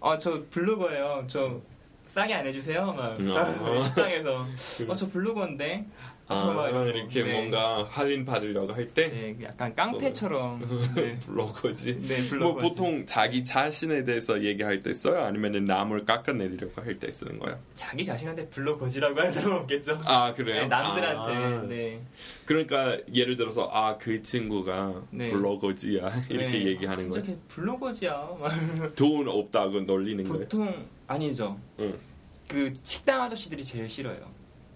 어, 0.00 0.18
저 0.18 0.42
블로거예요. 0.50 1.24
저 1.26 1.60
싸게 2.06 2.34
안 2.34 2.46
해주세요. 2.46 2.92
막 2.92 3.20
음, 3.20 3.30
어. 3.30 3.82
식당에서. 3.84 4.46
어, 4.88 4.96
저 4.96 5.08
블로거인데. 5.10 5.84
아. 6.28 6.68
이렇게 6.94 7.22
네. 7.22 7.32
뭔가 7.32 7.84
할인 7.90 8.24
받으려고 8.24 8.72
할 8.74 8.88
때 8.92 9.08
네, 9.08 9.36
약간 9.42 9.74
깡패처럼. 9.74 10.92
네, 10.94 11.18
블로거지. 11.20 11.98
네뭐 12.06 12.28
블로거지. 12.28 12.68
보통 12.68 13.06
자기 13.06 13.42
자신에 13.44 14.04
대해서 14.04 14.42
얘기할 14.42 14.82
때 14.82 14.92
써요? 14.92 15.24
아니면 15.24 15.64
남을 15.64 16.04
깎아내리려고 16.04 16.82
할 16.82 16.98
때 16.98 17.10
쓰는 17.10 17.38
거예요? 17.38 17.58
자기 17.74 18.04
자신한테 18.04 18.48
블로거지라고 18.48 19.18
하는 19.18 19.32
사람 19.32 19.52
없겠죠. 19.52 20.00
아 20.04 20.34
그래요? 20.34 20.62
네, 20.62 20.66
남들한테. 20.68 21.34
아. 21.34 21.62
네. 21.62 22.00
그러니까 22.44 22.98
예를 23.12 23.36
들어서 23.36 23.68
아 23.72 23.96
그 23.98 24.22
친구가 24.22 25.02
네. 25.10 25.28
블로거지야 25.28 26.10
이렇게 26.30 26.58
네. 26.58 26.66
얘기하는 26.66 26.98
아, 26.98 27.02
진짜 27.02 27.20
거예요. 27.22 27.36
걔 27.36 27.42
블로거지야. 27.48 28.28
막. 28.40 28.94
돈 28.94 29.28
없다고 29.28 29.80
놀리는 29.80 30.22
거예요. 30.24 30.40
보통 30.40 30.86
아니죠. 31.06 31.58
응. 31.80 31.94
그 32.46 32.72
식당 32.84 33.22
아저씨들이 33.22 33.62
제일 33.64 33.88
싫어요. 33.88 34.16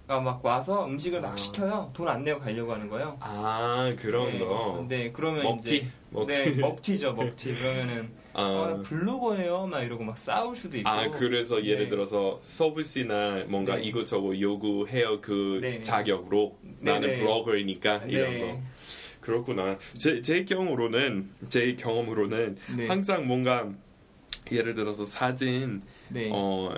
아, 0.08 0.20
막 0.20 0.44
와서 0.44 0.86
음식을 0.86 1.20
막 1.20 1.34
아. 1.34 1.36
시켜요. 1.36 1.90
돈 1.94 2.08
안 2.08 2.24
내고 2.24 2.40
가려고 2.40 2.72
하는 2.72 2.88
거예요. 2.88 3.16
아 3.20 3.94
그런 3.98 4.32
네. 4.32 4.38
거. 4.40 4.84
네, 4.88 5.10
그러면 5.12 5.42
먹튀. 5.44 5.76
이제 5.76 5.86
먹튀. 6.10 6.26
네, 6.32 6.50
먹튀죠, 6.60 7.12
먹튀. 7.14 7.54
그러면은 7.54 8.10
아, 8.34 8.42
어, 8.42 8.82
블로거예요, 8.82 9.66
막 9.66 9.80
이러고 9.82 10.04
막 10.04 10.18
싸울 10.18 10.56
수도 10.56 10.76
있고. 10.78 10.88
아 10.88 11.10
그래서 11.10 11.64
예를 11.64 11.84
네. 11.84 11.88
들어서 11.90 12.38
서비스나 12.42 13.44
뭔가 13.48 13.76
네. 13.76 13.82
이것저것 13.84 14.38
요구해요 14.40 15.20
그 15.20 15.58
네. 15.62 15.80
자격으로 15.80 16.58
네, 16.80 16.92
나는 16.92 17.08
네. 17.08 17.18
블로거이니까 17.18 18.02
이런 18.08 18.30
네. 18.32 18.40
거. 18.40 18.60
그렇구나. 19.20 19.78
제, 19.98 20.20
제 20.20 20.44
경우로는 20.44 21.30
제 21.48 21.76
경험으로는 21.76 22.56
네. 22.76 22.86
항상 22.88 23.26
뭔가 23.28 23.70
예를 24.50 24.74
들어서 24.74 25.04
사진 25.06 25.82
네. 26.12 26.30
어, 26.32 26.74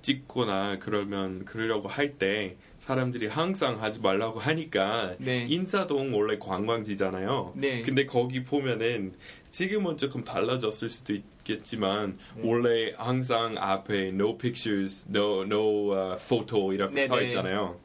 찍거나 0.00 0.78
그러면 0.80 1.44
그러려고 1.44 1.88
할 1.88 2.18
때 2.18 2.56
사람들이 2.78 3.28
항상 3.28 3.80
하지 3.80 4.00
말라고 4.00 4.40
하니까 4.40 5.14
네. 5.18 5.46
인사동 5.48 6.14
원래 6.14 6.36
관광지잖아요. 6.38 7.52
네. 7.56 7.80
근데 7.82 8.04
거기 8.06 8.42
보면은 8.42 9.14
지금은 9.52 9.96
조금 9.96 10.24
달라졌을 10.24 10.88
수도 10.88 11.12
있겠지만 11.14 12.18
네. 12.36 12.42
원래 12.44 12.92
항상 12.96 13.54
앞에 13.56 14.08
no 14.08 14.36
pictures, 14.36 15.06
no 15.08 15.42
no 15.44 15.92
uh, 15.92 16.14
photo 16.20 16.72
이렇게 16.72 16.94
네, 16.94 17.06
써 17.06 17.16
네. 17.18 17.28
있잖아요. 17.28 17.78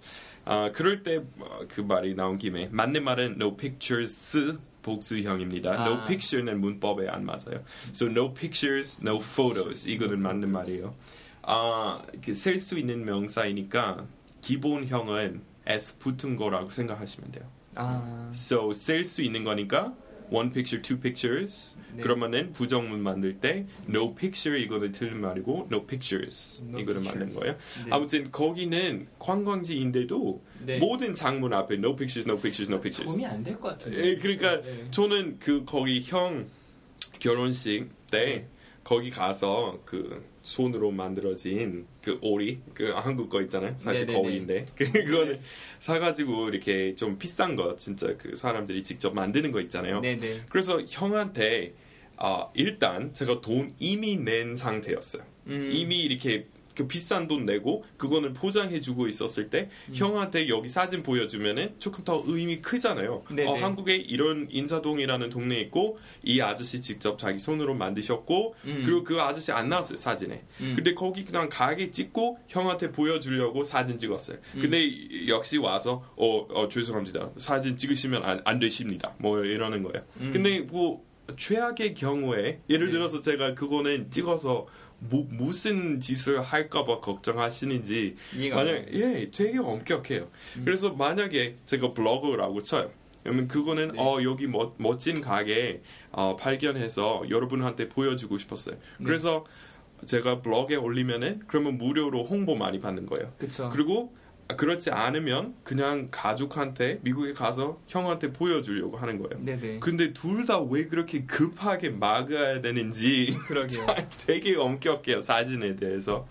아 0.45 0.71
그럴 0.73 1.03
때 1.03 1.21
그 1.69 1.81
말이 1.81 2.15
나온 2.15 2.37
김에 2.37 2.69
맞는 2.71 3.03
말은 3.03 3.35
no 3.39 3.55
pictures 3.55 4.57
복수형입니다. 4.87 5.81
아. 5.81 5.85
no 5.85 6.03
picture는 6.05 6.61
문법에 6.61 7.09
안 7.09 7.25
맞아요. 7.25 7.63
So 7.89 8.07
no 8.07 8.33
pictures, 8.33 9.05
no 9.05 9.17
photos 9.17 9.89
이거는 9.89 10.21
맞는 10.21 10.51
말이에요. 10.51 10.95
아셀 11.43 12.59
수 12.59 12.79
있는 12.79 13.05
명사이니까 13.05 14.05
기본형은 14.41 15.41
s 15.65 15.97
붙은 15.99 16.37
거라고 16.37 16.69
생각하시면 16.69 17.31
돼요. 17.31 17.45
아, 17.75 18.31
So 18.33 18.73
셀수 18.73 19.21
있는 19.21 19.43
거니까 19.43 19.93
one 20.31 20.51
picture, 20.51 20.81
two 20.81 20.99
pictures. 20.99 21.75
네. 21.93 22.03
그러면은 22.03 22.51
부정문 22.53 23.01
만들 23.01 23.39
때 23.39 23.65
no 23.89 24.13
picture 24.13 24.61
이거는 24.61 24.91
틀린 24.91 25.19
말이고 25.21 25.69
no 25.71 25.85
pictures 25.85 26.61
No 26.63 26.79
이거를 26.79 27.01
만든. 27.01 27.29
거예요. 27.29 27.53
네. 27.85 27.89
아무튼 27.91 28.31
거기는 28.31 29.07
관광지인데도 29.19 30.43
네. 30.65 30.79
모든 30.79 31.13
장문 31.13 31.53
앞에 31.53 31.75
no 31.75 31.95
pictures, 31.95 32.27
no 32.29 32.35
pictures, 32.39 32.69
no 32.69 32.79
pictures. 32.81 33.05
도움이 33.17 33.25
안 33.25 33.43
될 33.43 33.59
것. 33.59 33.77
예, 33.93 34.15
그러니까 34.17 34.61
네. 34.61 34.87
저는 34.91 35.37
그 35.39 35.63
거기 35.65 36.01
형 36.05 36.45
결혼식 37.19 37.89
때 38.11 38.25
네. 38.25 38.47
거기 38.83 39.09
가서 39.09 39.79
그 39.85 40.23
손으로 40.47 40.91
만들어진 40.91 41.87
그 42.01 42.17
오리 42.21 42.59
그 42.73 42.91
한국 42.91 43.29
거 43.29 43.41
있잖아요. 43.41 43.73
사실 43.75 44.05
네네네. 44.05 44.21
거위인데. 44.23 44.65
그거를 44.75 45.41
사가지고 45.81 46.47
이렇게 46.47 46.95
좀 46.95 47.19
비싼 47.19 47.57
거 47.57 47.75
진짜 47.75 48.15
그 48.17 48.33
사람들이 48.33 48.81
직접 48.81 49.13
만드는 49.13 49.51
거 49.51 49.59
있잖아요. 49.59 49.99
네네. 49.99 50.43
그래서 50.47 50.81
형한테 50.87 51.73
아 52.15 52.47
일단 52.53 53.13
제가 53.13 53.41
돈 53.41 53.73
이미 53.77 54.15
낸 54.15 54.55
상태였어요. 54.55 55.21
음, 55.47 55.69
이미 55.73 55.99
이렇게 56.03 56.47
그 56.77 56.87
비싼 56.87 57.27
돈 57.27 57.47
내고 57.47 57.83
그거는 57.97 58.33
포장해주고 58.33 59.07
있었을 59.07 59.49
때 59.49 59.69
음. 59.89 59.95
형한테 59.95 60.47
여기 60.47 60.69
사진 60.69 61.01
보여주면은 61.01 61.73
조금 61.79 62.03
더 62.03 62.21
의미 62.27 62.61
크잖아요. 62.61 63.23
네네. 63.29 63.47
어, 63.47 63.55
한국에 63.55 63.95
이런 63.95 64.47
인사동이라는 64.51 65.31
동네 65.31 65.59
있고 65.61 65.97
이 66.23 66.39
아저씨 66.39 66.83
직접 66.83 67.17
자기 67.17 67.39
손으로 67.39 67.73
만드셨고 67.73 68.53
음. 68.65 68.83
그리고 68.85 69.03
그 69.03 69.19
아저씨 69.19 69.51
안 69.51 69.69
나왔어요 69.69 69.97
사진에. 69.97 70.43
음. 70.61 70.73
근데 70.75 70.93
거기 70.93 71.25
그냥 71.25 71.49
가게 71.49 71.89
찍고 71.89 72.37
형한테 72.47 72.91
보여주려고 72.91 73.63
사진 73.63 73.97
찍었어요. 73.97 74.37
음. 74.55 74.61
근데 74.61 75.27
역시 75.27 75.57
와서 75.57 76.05
어, 76.15 76.45
어, 76.51 76.69
죄송합니다 76.69 77.31
사진 77.37 77.75
찍으시면 77.75 78.23
안, 78.23 78.41
안 78.45 78.59
되십니다. 78.59 79.15
뭐 79.17 79.43
이러는 79.43 79.81
거예요. 79.81 80.05
음. 80.21 80.29
근데 80.31 80.59
뭐 80.59 81.07
최악의 81.35 81.95
경우에 81.95 82.61
예를 82.69 82.85
네. 82.85 82.91
들어서 82.91 83.19
제가 83.19 83.55
그거는 83.55 84.11
찍어서 84.11 84.67
뭐, 84.99 85.27
무슨 85.31 85.99
짓을 85.99 86.41
할까봐 86.41 87.01
걱정하시는지 87.01 88.15
만약. 88.53 88.93
예 88.93 89.29
되게 89.31 89.59
엄격해요. 89.59 90.27
음. 90.57 90.61
그래서 90.65 90.93
만약에 90.93 91.57
제가 91.63 91.93
블로그라고 91.93 92.63
쳐요. 92.63 92.91
그러면 93.23 93.47
그거는 93.47 93.91
네. 93.91 93.99
어 93.99 94.23
여기 94.23 94.47
멋, 94.47 94.75
멋진 94.77 95.21
가게 95.21 95.81
어, 96.11 96.35
발견해서 96.37 97.25
여러분한테 97.29 97.89
보여주고 97.89 98.37
싶었어요. 98.37 98.75
네. 98.75 99.05
그래서 99.05 99.43
제가 100.05 100.41
블로그에 100.41 100.77
올리면은 100.77 101.41
그러면 101.47 101.77
무료로 101.77 102.23
홍보 102.23 102.55
많이 102.55 102.79
받는 102.79 103.05
거예요. 103.05 103.33
그쵸. 103.37 103.69
그리고 103.71 104.15
그렇지 104.55 104.91
않으면 104.91 105.55
그냥 105.63 106.07
가족한테 106.09 106.99
미국에 107.01 107.33
가서 107.33 107.81
형한테 107.87 108.31
보여주려고 108.31 108.95
하는 108.97 109.17
거예요. 109.21 109.43
네네. 109.43 109.79
근데 109.79 110.13
둘 110.13 110.45
다 110.45 110.61
왜 110.61 110.85
그렇게 110.87 111.25
급하게 111.25 111.89
막아야 111.89 112.61
되는지. 112.61 113.35
되게 114.25 114.55
엄격해요 114.55 115.21
사진에 115.21 115.75
대해서 115.75 116.27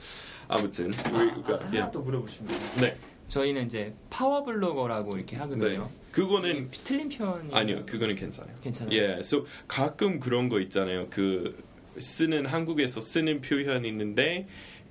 아무튼 0.48 0.86
우리가 1.12 1.60
예. 1.74 1.78
하나 1.80 1.90
또 1.90 2.00
물어보시면 2.00 2.52
네 2.80 2.96
저희는 3.28 3.66
이제 3.66 3.92
파워 4.08 4.44
블로거라고 4.44 5.16
이렇게 5.16 5.36
네. 5.36 5.42
하거든요. 5.42 5.90
그거는 6.12 6.64
이 6.64 6.68
틀린 6.70 7.08
표현이 7.10 7.52
아니요 7.52 7.84
그거는 7.84 8.14
괜찮아요. 8.14 8.54
괜찮아요. 8.62 8.96
예, 8.96 9.16
so 9.18 9.44
가끔 9.68 10.20
그런 10.20 10.48
거 10.48 10.60
있잖아요. 10.60 11.08
그 11.10 11.62
쓰는 11.98 12.46
한국에서 12.46 13.00
쓰는 13.00 13.40
표현이 13.42 13.86
있는데 13.88 14.46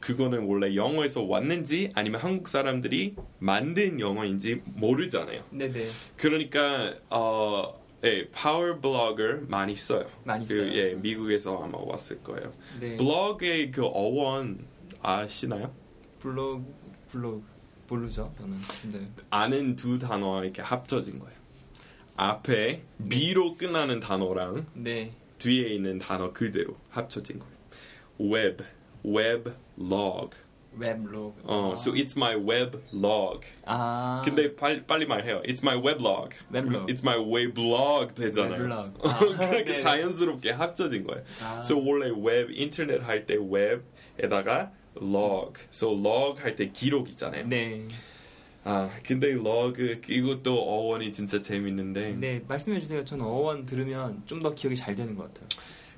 그거는 0.05 0.45
원래 0.45 0.75
영어에서 0.75 1.23
왔는지 1.23 1.89
아니면 1.95 2.21
한국 2.21 2.47
사람들이 2.47 3.15
만든 3.39 3.99
영어인지 3.99 4.61
모르잖아요. 4.65 5.43
네네. 5.49 5.89
그러니까 6.15 6.93
어, 7.09 7.83
예, 8.03 8.29
파워 8.29 8.79
블로거 8.79 9.47
많이 9.47 9.75
써요. 9.75 10.05
많이 10.23 10.45
그, 10.45 10.57
써요. 10.57 10.75
예, 10.75 10.93
미국에서 10.93 11.57
아마 11.57 11.79
왔을 11.79 12.21
거예요. 12.21 12.53
네. 12.79 12.97
블로그의 12.97 13.71
그 13.71 13.83
어원 13.83 14.67
아시나요? 15.01 15.73
블로그 16.19 16.63
블로그 17.11 17.43
모르죠 17.87 18.31
저는. 18.37 18.59
네. 18.91 19.09
아는 19.31 19.75
두 19.75 19.97
단어 19.97 20.43
이렇게 20.43 20.61
합쳐진 20.61 21.17
거예요. 21.17 21.35
앞에 22.15 22.83
B로 23.09 23.55
끝나는 23.55 23.99
단어랑 24.01 24.67
네. 24.75 25.13
뒤에 25.39 25.73
있는 25.73 25.97
단어 25.97 26.31
그대로 26.31 26.77
합쳐진 26.91 27.39
거예요. 27.39 27.55
Web, 28.19 28.57
web 29.03 29.64
log. 29.79 30.35
Weblog. 30.77 31.35
어, 31.45 31.71
아. 31.71 31.73
so 31.73 31.93
it's 31.93 32.17
my 32.17 32.35
web 32.35 32.77
log. 32.93 33.47
아. 33.65 34.21
근데 34.25 34.53
빨리, 34.55 34.83
빨리 34.85 35.05
말해요. 35.05 35.41
It's 35.43 35.63
my 35.63 35.77
weblog. 35.77 36.31
weblog. 36.51 36.87
It's 36.91 37.01
my 37.01 37.17
weblog 37.17 38.13
되잖아요. 38.13 38.59
weblog. 38.63 38.91
어, 38.99 39.07
아, 39.07 39.19
그렇게 39.19 39.63
네네. 39.63 39.77
자연스럽게 39.77 40.51
합쳐진 40.51 41.05
거예요. 41.07 41.23
아. 41.41 41.59
So 41.63 41.77
원래 41.81 42.11
웹 42.13 42.49
인터넷 42.51 43.01
할 43.01 43.25
때 43.25 43.35
웹에다가 43.39 44.71
log. 45.01 45.59
So 45.71 45.91
log 45.93 46.41
할 46.41 46.55
때 46.57 46.69
기록이잖아요. 46.71 47.47
네. 47.47 47.85
아 48.65 48.89
근데 49.05 49.29
log 49.31 49.79
이것도 50.09 50.59
어원이 50.59 51.13
진짜 51.13 51.41
재밌는데. 51.41 52.15
네, 52.17 52.41
말씀해 52.47 52.79
주세요. 52.81 53.05
저는 53.05 53.23
어원 53.23 53.65
들으면 53.65 54.23
좀 54.25 54.41
더 54.41 54.53
기억이 54.53 54.75
잘 54.75 54.93
되는 54.95 55.15
것 55.15 55.31
같아요. 55.33 55.47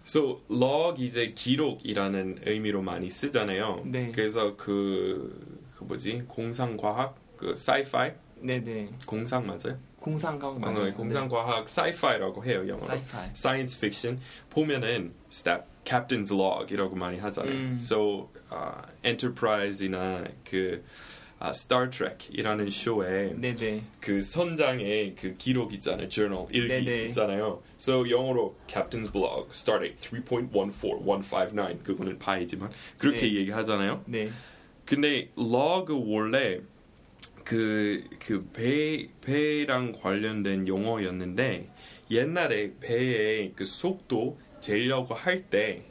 So 0.08 0.42
log 0.50 1.04
이제 1.04 1.34
기록이라는 1.34 2.40
의미로 2.46 2.82
많이 2.82 3.10
쓰잖아요. 3.10 3.84
네. 3.86 4.12
그래서 4.14 4.56
그, 4.56 5.38
그 5.78 5.84
뭐지 5.84 6.24
공상과학 6.30 7.16
그 7.36 7.52
sci-fi 7.52 8.14
네, 8.40 8.64
네. 8.64 8.90
공상 9.06 9.46
맞아요? 9.46 9.78
공상과학 10.00 10.56
어, 10.56 10.60
맞아요. 10.60 10.94
공상과학 10.94 11.66
sci-fi라고 11.68 12.46
해요 12.46 12.64
네. 12.64 12.70
영어로. 12.70 12.86
sci-fi. 12.86 13.30
science 13.32 13.78
fiction 13.78 14.20
보면은 14.50 15.12
stat 15.30 15.64
captain's 15.84 16.32
log이라고 16.32 16.96
많이 16.96 17.20
하잖아요. 17.20 17.54
음. 17.54 17.78
So 17.80 18.30
uh, 18.52 18.82
Enterprise이나 19.04 20.26
그 20.46 20.84
uh, 21.42 21.52
Star 21.52 21.90
Trek이라는 21.90 22.70
쇼에 22.70 23.34
네, 23.38 23.54
네. 23.56 23.84
그 24.00 24.22
선장의 24.22 25.16
그 25.16 25.34
기록 25.34 25.74
있잖아요, 25.74 26.10
journal 26.10 26.48
일기 26.52 26.86
네네. 26.86 27.06
있잖아요. 27.06 27.62
So 27.80 28.10
영어로 28.10 28.56
captain's 28.68 29.16
log, 29.16 29.50
start 29.52 29.84
date 29.84 29.98
3.14159 30.02 31.84
그거는 31.84 32.20
파이지만 32.20 32.72
그렇게 32.98 33.22
네. 33.22 33.36
얘기하잖아요. 33.36 34.04
네. 34.06 34.30
근데 34.86 35.30
log 35.38 35.92
원래 35.94 36.62
그그배 37.44 39.08
배랑 39.22 39.94
관련된 39.94 40.68
용어였는데 40.68 41.70
옛날에 42.12 42.74
배의 42.80 43.54
그 43.56 43.66
속도 43.66 44.38
재려고 44.60 45.14
할 45.14 45.44
때. 45.44 45.86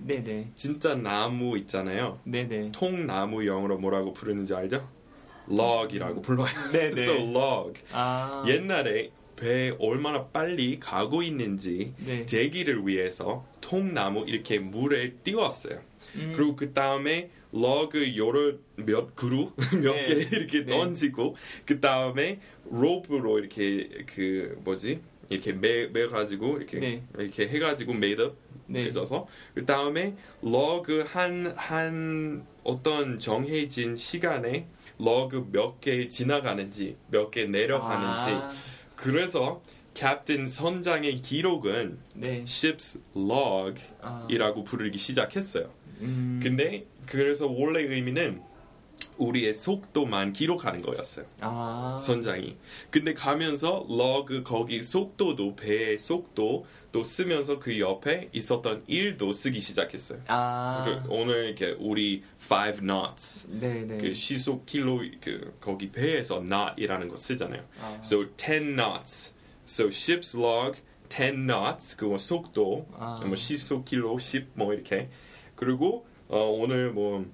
진짜 0.56 0.94
나무 0.94 1.56
있잖아요. 1.58 2.20
네, 2.24 2.46
네. 2.46 2.70
통나무 2.72 3.46
영어로 3.46 3.78
뭐라고 3.78 4.12
부르는지 4.12 4.54
알죠? 4.54 4.86
Log이라고 5.50 6.22
불러요. 6.22 6.48
네, 6.72 6.90
네. 6.90 7.02
so 7.02 7.14
log. 7.14 7.80
아. 7.92 8.44
옛날에 8.46 9.10
배 9.36 9.74
얼마나 9.78 10.24
빨리 10.26 10.80
가고 10.80 11.22
있는지 11.22 11.92
네. 11.98 12.24
제기를 12.24 12.86
위해서 12.86 13.44
통나무 13.60 14.24
이렇게 14.26 14.58
물에 14.58 15.12
띄웠어요. 15.24 15.80
음. 16.16 16.32
그리고 16.34 16.56
그 16.56 16.72
다음에 16.72 17.30
러그 17.52 18.16
여러 18.16 18.54
몇 18.76 19.14
그루 19.14 19.52
몇개 19.82 20.14
네. 20.14 20.28
이렇게 20.32 20.64
네. 20.64 20.76
던지고 20.76 21.36
그 21.64 21.80
다음에 21.80 22.40
로프로 22.70 23.38
이렇게 23.38 23.88
그 24.14 24.58
뭐지 24.64 25.00
이렇게 25.28 25.52
매, 25.52 25.86
매 25.86 26.06
가지고 26.06 26.56
이렇게 26.56 26.78
네. 26.78 27.02
이렇게 27.18 27.48
해가지고 27.48 27.94
매듭 27.94 28.36
네. 28.68 28.84
해져서 28.86 29.26
그 29.54 29.64
다음에 29.64 30.14
러그 30.42 31.04
한 31.06 31.54
한 31.56 32.46
어떤 32.64 33.18
정해진 33.18 33.96
시간에 33.96 34.66
러그 34.98 35.48
몇 35.52 35.80
개 35.80 36.08
지나가는지 36.08 36.96
몇 37.10 37.30
개 37.30 37.44
내려가는지 37.46 38.30
아. 38.32 38.50
그래서 38.94 39.62
captain 39.94 40.48
선장의 40.48 41.16
기록은 41.22 41.98
네. 42.14 42.44
ship's 42.44 43.00
log이라고 43.16 44.60
아. 44.60 44.64
부르기 44.64 44.98
시작했어요. 44.98 45.70
음. 46.00 46.40
근데 46.42 46.84
그래서 47.06 47.46
원래 47.46 47.82
의미는 47.82 48.42
우리의 49.18 49.54
속도만 49.54 50.32
기록하는 50.32 50.82
거였어요. 50.82 51.24
아. 51.40 51.98
선장이. 52.00 52.56
근데 52.90 53.14
가면서 53.14 53.86
log 53.88 54.42
거기 54.44 54.82
속도도 54.82 55.56
배의 55.56 55.98
속도도 55.98 57.02
쓰면서 57.02 57.58
그 57.58 57.80
옆에 57.80 58.28
있었던 58.32 58.84
일도 58.86 59.32
쓰기 59.32 59.60
시작했어요. 59.60 60.20
아. 60.26 60.82
그래서 60.84 61.02
그 61.02 61.08
오늘 61.08 61.46
이렇게 61.46 61.76
우리 61.78 62.22
5 62.38 62.80
knots 62.80 63.46
네, 63.48 63.86
네. 63.86 63.98
그 63.98 64.12
시속 64.12 64.66
킬로 64.66 65.02
그 65.20 65.54
거기 65.60 65.90
배에서 65.90 66.40
knot이라는 66.42 67.08
거 67.08 67.16
쓰잖아요. 67.16 67.64
아. 67.80 67.98
So 68.02 68.26
10 68.36 68.76
knots. 68.76 69.34
So 69.66 69.88
ship's 69.88 70.38
log 70.38 70.78
10 71.08 71.46
knots 71.46 71.96
그거 71.96 72.18
속도 72.18 72.86
아. 72.98 73.20
뭐 73.24 73.36
시속 73.36 73.84
킬로 73.84 74.18
10 74.18 74.48
뭐 74.54 74.74
이렇게 74.74 75.08
그리고 75.54 76.06
어, 76.28 76.38
오늘 76.40 76.90
뭐 76.90 77.24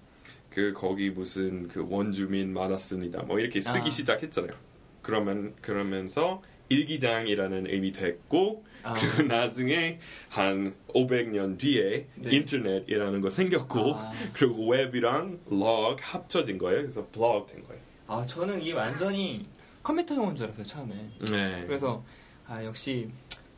그 0.54 0.72
거기 0.74 1.10
무슨 1.10 1.68
그 1.68 1.86
원주민 1.88 2.52
많았습니다. 2.52 3.22
뭐 3.22 3.38
이렇게 3.40 3.60
쓰기 3.60 3.86
아. 3.86 3.90
시작했잖아요. 3.90 4.52
그러면 5.00 5.54
그러면서 5.60 6.42
일기장이라는 6.68 7.66
의미 7.68 7.92
됐고 7.92 8.64
아. 8.82 8.94
그리고 8.94 9.22
나중에 9.34 9.98
한 10.28 10.74
500년 10.88 11.58
뒤에 11.58 12.06
네. 12.16 12.30
인터넷이라는 12.36 13.20
거 13.20 13.30
생겼고 13.30 13.94
아. 13.94 14.12
그리고 14.32 14.68
웹이랑 14.68 15.40
log 15.50 16.02
합쳐진 16.02 16.58
거예요. 16.58 16.82
그래서 16.82 17.06
blog 17.08 17.52
된 17.52 17.62
거예요. 17.64 17.80
아, 18.06 18.26
저는 18.26 18.60
이게 18.60 18.74
완전히 18.74 19.46
컴퓨터 19.82 20.14
용어인 20.14 20.36
줄 20.36 20.46
알았어요, 20.46 20.64
처음에. 20.64 21.10
네. 21.30 21.64
그래서 21.66 22.04
아, 22.46 22.62
역시 22.64 23.08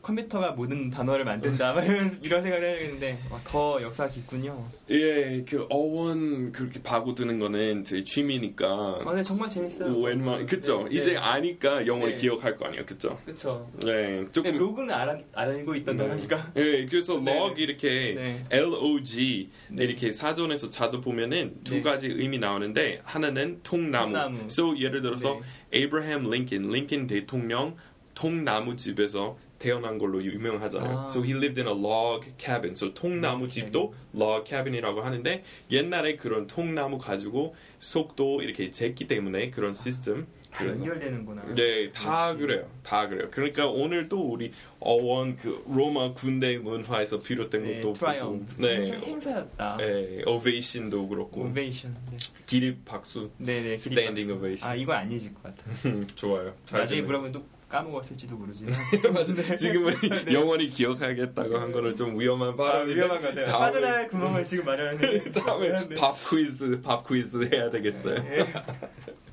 컴퓨터가 0.04 0.52
모든 0.52 0.90
단어를 0.90 1.24
만든다. 1.24 1.72
막 1.72 1.82
이런- 1.84 2.10
생각을 2.20 3.18
와, 3.30 3.40
더 3.42 3.80
역사가 3.80 4.10
깊군요. 4.10 4.62
예, 4.90 5.42
그 5.48 5.66
어원 5.70 6.52
그렇게 6.52 6.82
파고드는 6.82 7.38
거는 7.38 7.84
제 7.84 8.04
취미니까 8.04 8.66
아, 9.00 9.04
근데 9.04 9.22
정말 9.22 9.48
재밌어요. 9.48 9.98
웬만 9.98 10.44
그쵸 10.44 10.86
네, 10.90 10.96
이제 11.00 11.12
네. 11.12 11.16
아니까 11.16 11.86
영어를 11.86 12.14
네. 12.16 12.20
기억할 12.20 12.56
거 12.56 12.66
아니에요, 12.66 12.84
그쵸? 12.84 13.18
그쵸. 13.24 13.66
네, 13.82 14.24
조금 14.30 14.58
로그는 14.58 14.92
알아, 14.94 15.18
알고 15.32 15.74
있던 15.76 15.96
네. 15.96 16.02
단어니까. 16.02 16.52
예, 16.56 16.84
그래서 16.84 17.18
네. 17.18 17.32
log 17.34 17.62
이렇게 17.62 18.14
네. 18.14 18.42
log 18.52 19.48
네. 19.70 19.84
이렇게 19.84 20.12
사전에서 20.12 20.68
자주 20.68 21.00
보면은 21.00 21.56
두 21.64 21.76
네. 21.76 21.82
가지 21.82 22.08
의미 22.08 22.38
나오는데 22.38 23.00
하나는 23.04 23.60
통나무. 23.62 24.12
통나무. 24.12 24.38
So 24.46 24.78
예를 24.78 25.00
들어서 25.00 25.40
네. 25.70 25.80
에이브라함 25.80 26.30
링컨, 26.30 26.70
링컨 26.70 27.06
대통령 27.06 27.76
통나무 28.14 28.76
집에서 28.76 29.36
태어난 29.58 29.98
걸로 29.98 30.22
유명하잖아요. 30.22 30.98
아. 31.00 31.04
So 31.08 31.22
he 31.22 31.32
lived 31.32 31.60
in 31.60 31.66
a 31.68 31.74
log 31.78 32.26
cabin. 32.38 32.72
So 32.72 32.92
통나무 32.92 33.44
Log 33.44 33.50
집도 33.50 33.94
log 34.14 34.44
cabin이라고 34.48 35.02
하는데 35.02 35.42
옛날에 35.70 36.16
그런 36.16 36.46
통나무 36.46 36.98
가지고 36.98 37.54
속도 37.78 38.42
이렇게 38.42 38.70
쟀기 38.70 39.08
때문에 39.08 39.50
그런 39.50 39.72
시스템. 39.74 40.26
다 40.50 40.64
연결되는구나. 40.68 41.42
네, 41.56 41.90
다 41.90 42.30
역시. 42.30 42.38
그래요. 42.46 42.70
다 42.84 43.08
그래요. 43.08 43.28
그러니까 43.32 43.66
오늘도 43.66 44.20
우리 44.20 44.52
어원 44.78 45.36
그 45.36 45.64
로마 45.68 46.12
군대 46.12 46.58
문화에서 46.58 47.18
비롯된 47.18 47.64
네, 47.64 47.80
것도 47.80 47.92
triumph. 47.94 48.54
보고, 48.54 48.62
네, 48.62 48.92
행사였다. 48.92 49.76
네, 49.78 50.22
ovation도 50.24 51.08
그렇고 51.08 51.40
ovation. 51.40 51.96
네. 52.08 52.16
기립 52.46 52.84
박수, 52.84 53.30
네, 53.38 53.62
네. 53.62 53.78
Standing. 53.78 54.30
Ovation. 54.30 54.70
아, 54.70 54.76
안 54.96 55.10
잊을 55.10 55.34
것 55.34 55.42
같아. 55.42 55.64
좋아요. 56.14 56.54
잘 56.66 56.80
나중에. 56.82 57.02
물어보면 57.02 57.32
또 57.32 57.44
까먹었을지도 57.74 58.36
모르지만. 58.36 58.74
맞아. 59.12 59.56
지금은 59.56 59.94
영원히 60.32 60.68
기억하겠다고 60.68 61.58
한 61.58 61.72
거는 61.72 61.96
좀 61.96 62.18
위험한 62.18 62.50
아, 62.50 62.56
발언인데 62.56 62.94
위험한 62.94 63.20
것 63.20 63.34
같아요. 63.34 63.58
빠져나갈 63.58 64.08
구멍을 64.08 64.44
지금 64.44 64.64
마련했는데. 64.64 65.32
다음에 65.40 65.86
네. 65.88 65.94
pop 65.96 66.14
quiz 66.14 66.80
pop 66.82 67.06
quiz 67.08 67.50
해야 67.52 67.70
되겠어요. 67.70 68.22
네. 68.22 68.46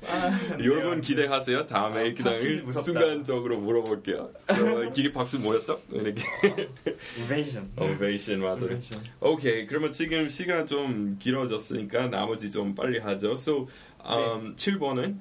아, 0.08 0.58
여러분 0.64 0.96
네. 0.96 1.00
기대하세요. 1.00 1.68
다음에 1.68 2.10
아, 2.10 2.14
그냥 2.14 2.64
무섭다. 2.64 2.84
순간적으로 2.84 3.60
물어볼게요. 3.60 4.32
So, 4.40 4.90
기립 4.90 5.14
박수 5.14 5.38
뭐였죠? 5.38 5.80
이렇게. 5.92 6.24
Ovation 7.20 8.40
맞아요. 8.40 8.64
Ovation. 8.64 9.00
오케이 9.20 9.66
그러면 9.68 9.92
지금 9.92 10.28
시간 10.28 10.66
좀 10.66 11.16
길어졌으니까 11.20 12.08
나머지 12.08 12.50
좀 12.50 12.74
빨리 12.74 12.98
하죠. 12.98 13.34
So 13.34 13.68
um, 14.04 14.56
7번은 14.56 15.18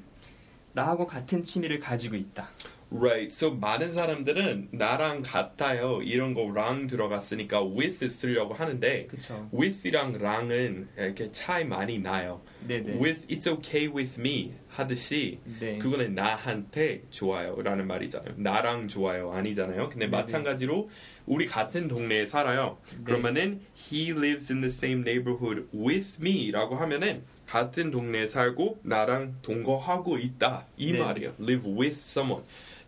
나하고 0.73 1.05
같은 1.05 1.43
취미를 1.43 1.79
가지고 1.79 2.15
있다. 2.15 2.49
Right. 2.91 3.27
So 3.33 3.51
많은 3.55 3.91
사람들은 3.91 4.69
나랑 4.71 5.21
같아요. 5.23 6.01
이런 6.03 6.33
거 6.33 6.41
랑 6.51 6.87
들어갔으니까 6.87 7.63
with 7.63 8.07
쓰려고 8.09 8.53
하는데 8.53 9.07
그쵸. 9.07 9.49
with이랑 9.53 10.17
랑은 10.19 10.89
이렇게 10.97 11.31
차이 11.31 11.63
많이 11.65 11.99
나요. 11.99 12.41
네네. 12.67 12.97
with 13.01 13.27
it's 13.27 13.47
okay 13.47 13.87
with 13.87 14.19
me 14.19 14.53
하듯이 14.69 15.39
네. 15.59 15.77
그거는 15.77 16.13
나한테 16.15 17.03
좋아요라는 17.09 17.87
말이잖아요. 17.87 18.33
나랑 18.37 18.87
좋아요 18.87 19.31
아니잖아요. 19.31 19.89
근데 19.89 20.05
네네. 20.05 20.17
마찬가지로 20.17 20.89
우리 21.25 21.45
같은 21.45 21.87
동네에 21.87 22.25
살아요. 22.25 22.77
네. 22.97 23.03
그러면은 23.05 23.61
he 23.77 24.09
lives 24.11 24.51
in 24.51 24.61
the 24.61 24.69
same 24.69 25.01
neighborhood 25.01 25.67
with 25.73 26.17
me라고 26.21 26.75
하면은 26.75 27.23
같은 27.47 27.91
동네에 27.91 28.27
살고 28.27 28.79
나랑 28.83 29.37
동거하고 29.41 30.17
있다 30.17 30.67
이 30.77 30.93
네. 30.93 30.99
말이에요. 30.99 31.33
live 31.39 31.69
with 31.73 31.99
someone. 32.01 32.43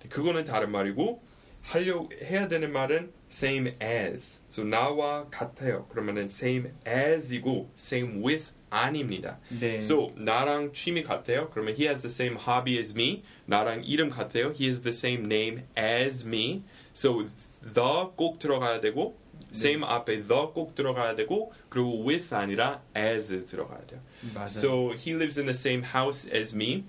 그거는 0.09 0.45
다른 0.45 0.71
말이고 0.71 1.21
하려 1.63 2.09
해야 2.21 2.47
되는 2.47 2.71
말은 2.71 3.11
same 3.31 3.73
as. 3.81 4.39
So 4.49 4.63
나와 4.63 5.27
같아요. 5.29 5.87
그러면은 5.87 6.25
same 6.25 6.71
as이고 6.87 7.69
same 7.77 8.23
with 8.23 8.51
아닙니다. 8.69 9.39
네. 9.49 9.77
So 9.77 10.11
나랑 10.15 10.73
취미 10.73 11.03
같아요. 11.03 11.49
그러면 11.51 11.75
he 11.75 11.85
has 11.87 12.01
the 12.01 12.11
same 12.11 12.37
hobby 12.37 12.77
as 12.77 12.93
me. 12.93 13.23
나랑 13.45 13.83
이름 13.85 14.09
같아요. 14.09 14.51
He 14.51 14.65
has 14.65 14.81
the 14.81 14.93
same 14.93 15.25
name 15.25 15.63
as 15.77 16.27
me. 16.27 16.63
So 16.95 17.25
the 17.61 18.07
꼭 18.15 18.39
들어가야 18.39 18.81
되고 18.81 19.17
same 19.53 19.83
앞에 19.85 20.27
the 20.27 20.47
꼭 20.53 20.73
들어가야 20.75 21.15
되고 21.15 21.53
그리고 21.69 22.03
with 22.03 22.33
아니라 22.33 22.81
as 22.97 23.45
들어가야 23.45 23.85
돼요. 23.85 24.01
맞아요. 24.33 24.45
So 24.47 24.93
he 24.97 25.13
lives 25.13 25.39
in 25.39 25.45
the 25.45 25.55
same 25.55 25.83
house 25.83 26.29
as 26.33 26.55
me. 26.55 26.83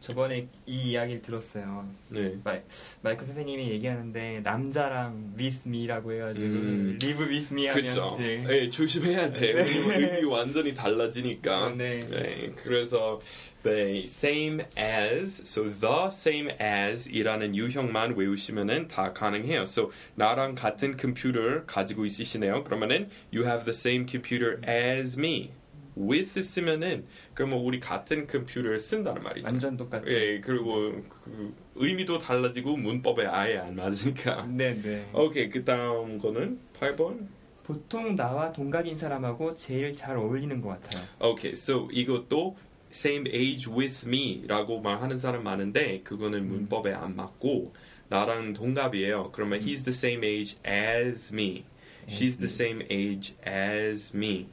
저번에 0.00 0.46
이 0.66 0.90
이야기를 0.90 1.22
들었어요. 1.22 1.88
네. 2.08 2.36
마이, 2.44 2.60
마이클 3.02 3.26
선생님이 3.26 3.70
얘기하는데 3.70 4.40
남자랑 4.40 5.34
with 5.36 5.68
me라고 5.68 6.12
해가지고 6.12 6.48
음. 6.48 6.98
live 7.02 7.26
with 7.26 7.52
me 7.52 7.66
하면 7.66 7.82
그쵸. 7.82 8.16
네. 8.18 8.42
네, 8.42 8.70
조심해야 8.70 9.32
돼. 9.32 9.52
네. 9.54 9.62
의미 9.62 10.24
완전히 10.24 10.74
달라지니까. 10.74 11.70
네. 11.70 11.98
네, 12.00 12.52
그래서 12.56 13.20
네, 13.64 14.04
same 14.04 14.62
as, 14.78 15.42
so 15.42 15.64
the 15.68 16.06
same 16.06 16.48
as 16.60 17.10
이라는 17.10 17.56
유형만 17.56 18.16
외우시면은 18.16 18.86
다 18.86 19.12
가능해요. 19.12 19.62
So 19.62 19.90
나랑 20.14 20.54
같은 20.54 20.96
컴퓨터를 20.96 21.66
가지고 21.66 22.04
있으시네요. 22.04 22.62
그러면은 22.62 23.10
you 23.34 23.44
have 23.44 23.64
the 23.64 23.74
same 23.74 24.06
computer 24.08 24.60
as 24.66 25.18
me. 25.18 25.50
With 25.98 26.40
쓰면은 26.42 27.06
그러면 27.34 27.58
우리 27.60 27.80
같은 27.80 28.26
컴퓨터를 28.26 28.78
쓴다는 28.78 29.22
말이죠. 29.22 29.48
완전 29.48 29.76
똑같죠. 29.76 30.10
예, 30.10 30.40
그리고 30.40 31.02
그 31.24 31.54
의미도 31.74 32.18
달라지고 32.18 32.76
문법에 32.76 33.26
아예 33.26 33.58
안 33.58 33.76
맞으니까. 33.76 34.46
네 34.46 34.80
네. 34.80 35.08
오케이, 35.14 35.48
그 35.48 35.64
다음 35.64 36.18
거는 36.18 36.58
8번. 36.78 37.26
보통 37.64 38.16
나와 38.16 38.50
동갑인 38.50 38.96
사람하고 38.96 39.54
제일 39.54 39.92
잘 39.92 40.16
어울리는 40.16 40.60
것 40.60 40.68
같아요. 40.80 41.04
오케이, 41.20 41.52
so 41.52 41.88
이것도 41.92 42.56
same 42.90 43.30
age 43.30 43.70
with 43.70 44.08
me라고 44.08 44.80
말하는 44.80 45.18
사람 45.18 45.42
많은데 45.42 46.00
그거는 46.02 46.48
문법에 46.48 46.92
안 46.94 47.14
맞고 47.14 47.74
나랑 48.08 48.54
동갑이에요. 48.54 49.32
그러면 49.32 49.60
he's 49.60 49.84
the 49.84 49.90
same 49.90 50.24
age 50.24 50.56
as 50.66 51.32
me. 51.34 51.64
She's 52.08 52.38
the 52.38 52.48
same 52.48 52.82
age 52.90 53.34
as 53.46 54.16
me. 54.16 54.48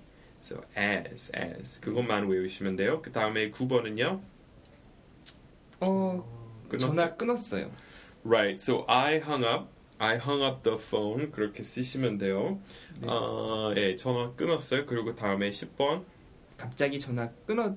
So 0.46 0.62
as 0.78 1.32
as 1.36 1.80
그것만 1.82 2.28
외우시면 2.28 2.76
돼요. 2.76 3.02
그 3.02 3.12
다음에 3.12 3.50
9번은요. 3.50 4.22
어 5.80 6.66
끊었어요? 6.70 6.92
전화 6.92 7.16
끊었어요. 7.16 7.72
Right. 8.24 8.54
So 8.62 8.86
I 8.88 9.16
hung 9.16 9.44
up. 9.44 9.70
I 9.98 10.18
hung 10.18 10.44
up 10.44 10.62
the 10.62 10.78
phone. 10.78 11.32
그렇게 11.32 11.64
쓰시면 11.64 12.20
돼요. 12.20 12.60
네. 13.02 13.08
어, 13.10 13.74
예, 13.76 13.96
전화 13.96 14.34
끊었어요. 14.36 14.86
그리고 14.86 15.16
다음에 15.16 15.50
10번. 15.50 16.04
갑자기 16.58 17.00
전화 17.00 17.32
끊어 17.48 17.76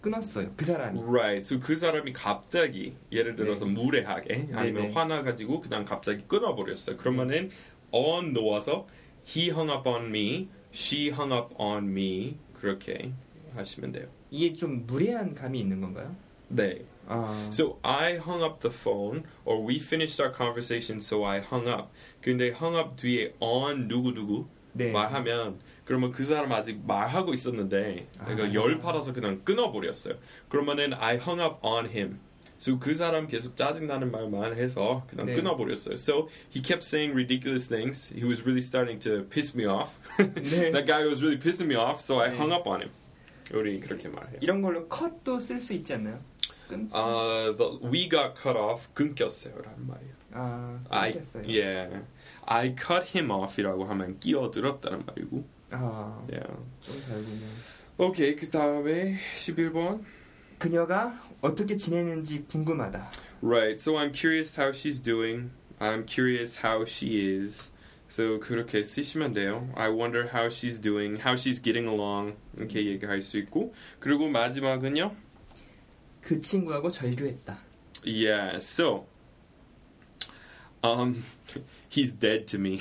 끊었어요. 0.00 0.52
그 0.56 0.64
사람이. 0.64 1.00
Right. 1.02 1.38
So 1.38 1.58
그 1.58 1.74
사람이 1.74 2.12
갑자기 2.12 2.94
예를 3.10 3.34
들어서 3.34 3.64
네. 3.64 3.72
무례하게 3.72 4.50
아니면 4.52 4.84
네. 4.84 4.92
화나가지고 4.92 5.60
그냥 5.60 5.84
갑자기 5.84 6.22
끊어버렸어요. 6.28 6.96
그러면은 6.96 7.50
on 7.90 8.32
놓아서 8.32 8.86
he 9.26 9.50
hung 9.50 9.70
up 9.70 9.88
on 9.88 10.06
me, 10.06 10.48
she 10.72 11.10
hung 11.10 11.32
up 11.32 11.54
on 11.58 11.84
me 11.88 12.36
그렇게 12.54 13.12
하시면 13.54 13.92
돼요. 13.92 14.06
이게 14.30 14.54
좀 14.54 14.86
무례한 14.86 15.34
감이 15.34 15.58
있는 15.58 15.80
건가요? 15.80 16.14
네. 16.48 16.84
아. 17.06 17.48
So 17.52 17.78
I 17.82 18.14
hung 18.14 18.42
up 18.42 18.60
the 18.60 18.72
phone, 18.72 19.24
or 19.44 19.66
we 19.66 19.76
finished 19.76 20.22
our 20.22 20.32
conversation, 20.32 20.98
so 20.98 21.24
I 21.24 21.40
hung 21.40 21.68
up. 21.68 21.88
근데 22.20 22.50
hung 22.50 22.76
up 22.76 22.96
뒤에 22.96 23.34
on 23.40 23.88
누구 23.88 24.12
누구 24.12 24.46
네. 24.72 24.92
말하면 24.92 25.58
그러면 25.84 26.12
그 26.12 26.24
사람 26.24 26.52
아직 26.52 26.80
말하고 26.86 27.34
있었는데 27.34 28.06
아. 28.18 28.54
열 28.54 28.78
받아서 28.78 29.12
그냥 29.12 29.40
끊어버렸어요. 29.44 30.14
그러면은 30.48 30.94
I 30.94 31.16
hung 31.16 31.40
up 31.40 31.56
on 31.62 31.86
him. 31.86 32.20
So 32.59 32.79
그 32.79 32.95
사람 32.95 33.27
계속 33.27 33.55
짜증나는 33.55 34.11
말만 34.11 34.55
해서 34.57 35.03
그냥 35.09 35.25
네. 35.27 35.35
끊어버렸어요. 35.35 35.95
So 35.95 36.29
he 36.49 36.61
kept 36.61 36.83
saying 36.83 37.13
ridiculous 37.13 37.67
things. 37.67 38.13
He 38.15 38.23
was 38.25 38.41
really 38.43 38.61
starting 38.61 38.97
to 39.03 39.23
piss 39.29 39.55
me 39.55 39.65
off. 39.67 39.99
네. 40.17 40.71
That 40.71 40.85
guy 40.87 41.05
was 41.05 41.21
really 41.21 41.37
pissing 41.37 41.67
me 41.67 41.75
off, 41.75 41.99
so 41.99 42.19
I 42.21 42.29
네. 42.29 42.37
hung 42.37 42.51
up 42.53 42.67
on 42.67 42.81
him. 42.81 42.91
우리 43.53 43.79
그렇게 43.79 44.07
말해요. 44.07 44.39
이런 44.41 44.61
걸로 44.61 44.87
컷도 44.87 45.39
쓸 45.39 45.59
수 45.59 45.73
있지 45.73 45.93
않나요? 45.93 46.17
끊. 46.67 46.89
Uh, 46.91 47.53
the, 47.55 47.77
we 47.83 48.09
got 48.09 48.33
cut 48.35 48.57
off. 48.57 48.87
끊겼어요라는 48.93 49.85
말이에요. 49.85 50.13
아, 50.31 50.79
I, 50.89 51.11
끊겼어요. 51.11 51.43
yeah. 51.47 52.01
I 52.47 52.73
cut 52.75 53.15
him 53.15 53.29
off이라고 53.29 53.85
하면 53.85 54.17
끼어들었다는 54.19 55.03
말이고. 55.05 55.45
아, 55.71 56.25
Yeah. 56.31 56.47
좀 56.81 56.99
다르군요. 57.07 57.45
오케이 57.97 58.35
그 58.35 58.49
다음에 58.49 59.17
11번. 59.37 60.03
그녀가 60.60 61.18
어떻게 61.40 61.74
지내는지 61.76 62.44
궁금하다. 62.44 63.10
Right. 63.42 63.80
So 63.80 63.96
I'm 63.96 64.12
curious 64.12 64.60
how 64.60 64.72
she's 64.72 65.02
doing. 65.02 65.52
I'm 65.80 66.04
curious 66.04 66.60
how 66.62 66.84
she 66.86 67.18
is. 67.18 67.72
So 68.10 68.38
그렇게 68.38 68.84
쓰시면 68.84 69.32
돼요. 69.32 69.70
I 69.74 69.88
wonder 69.88 70.28
how 70.34 70.48
she's 70.48 70.78
doing, 70.78 71.16
how 71.20 71.34
she's 71.34 71.62
getting 71.62 71.88
along. 71.88 72.36
이렇게 72.58 72.84
얘기할 72.84 73.22
수 73.22 73.38
있고. 73.38 73.72
그리고 74.00 74.28
마지막은요. 74.28 75.16
그 76.20 76.40
친구하고 76.42 76.90
절교했다. 76.90 77.58
Yeah. 78.04 78.58
So 78.58 79.06
um 80.82 81.22
he's 81.90 82.18
dead 82.18 82.46
to 82.46 82.58
me. 82.58 82.78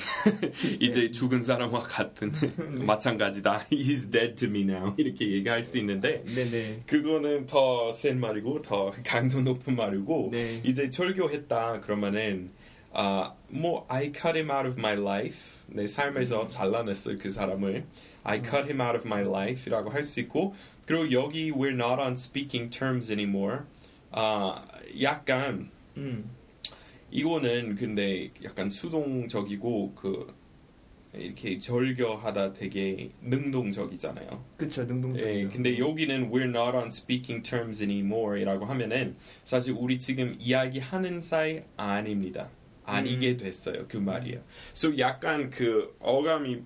이제 0.79 1.11
죽은 1.11 1.41
사람과 1.43 1.81
같은 1.81 2.31
마찬가지다. 2.85 3.65
He's 3.71 4.09
dead 4.11 4.35
to 4.35 4.47
me 4.49 4.61
now. 4.61 4.93
이렇게 4.97 5.29
얘기할 5.31 5.63
수 5.63 5.77
있는데 5.79 6.23
네네. 6.25 6.83
그거는 6.85 7.45
더 7.47 7.91
센 7.93 8.19
말이고 8.19 8.61
더 8.61 8.91
강도 9.03 9.41
높은 9.41 9.75
말이고 9.75 10.29
네. 10.31 10.61
이제 10.63 10.89
철교했다 10.89 11.81
그러면은 11.81 12.51
아 12.93 13.33
뭐 13.49 13.85
I 13.89 14.11
cut 14.13 14.37
him 14.37 14.49
out 14.51 14.67
of 14.67 14.77
my 14.79 14.93
life 14.93 15.37
내 15.67 15.87
삶에서 15.87 16.47
잘라냈어 16.47 17.15
그 17.19 17.31
사람을 17.31 17.83
I 18.23 18.41
cut 18.43 18.63
him 18.65 18.79
out 18.79 18.95
of 18.95 19.07
my 19.07 19.23
life이라고 19.23 19.89
할 19.89 20.03
수 20.03 20.19
있고 20.21 20.55
그리고 20.85 21.11
여기 21.11 21.51
we're 21.51 21.73
not 21.73 21.99
on 21.99 22.13
speaking 22.13 22.69
terms 22.69 23.11
anymore 23.11 23.61
아 24.11 24.65
약간 25.01 25.69
음. 25.97 26.29
이거는 27.11 27.75
근데 27.75 28.31
약간 28.43 28.69
수동적이고 28.69 29.93
그 29.95 30.33
이렇게 31.13 31.57
절교하다 31.57 32.53
되게 32.53 33.09
능동적이잖아요. 33.21 34.43
그쵸 34.57 34.83
능동적이죠. 34.83 35.27
예, 35.27 35.47
근데 35.47 35.79
여기는 35.79 36.29
we're 36.29 36.49
not 36.49 36.77
on 36.77 36.87
speaking 36.87 37.41
terms 37.41 37.81
anymore,이라고 37.81 38.65
하면은 38.65 39.15
사실 39.43 39.75
우리 39.77 39.97
지금 39.97 40.35
이야기하는 40.39 41.19
사이 41.19 41.63
아닙니다. 41.77 42.49
아니게 42.85 43.31
음. 43.31 43.37
됐어요. 43.37 43.85
그 43.87 43.97
말이에요. 43.97 44.41
So 44.73 44.97
약간 44.97 45.49
그 45.49 45.95
어감이 45.99 46.61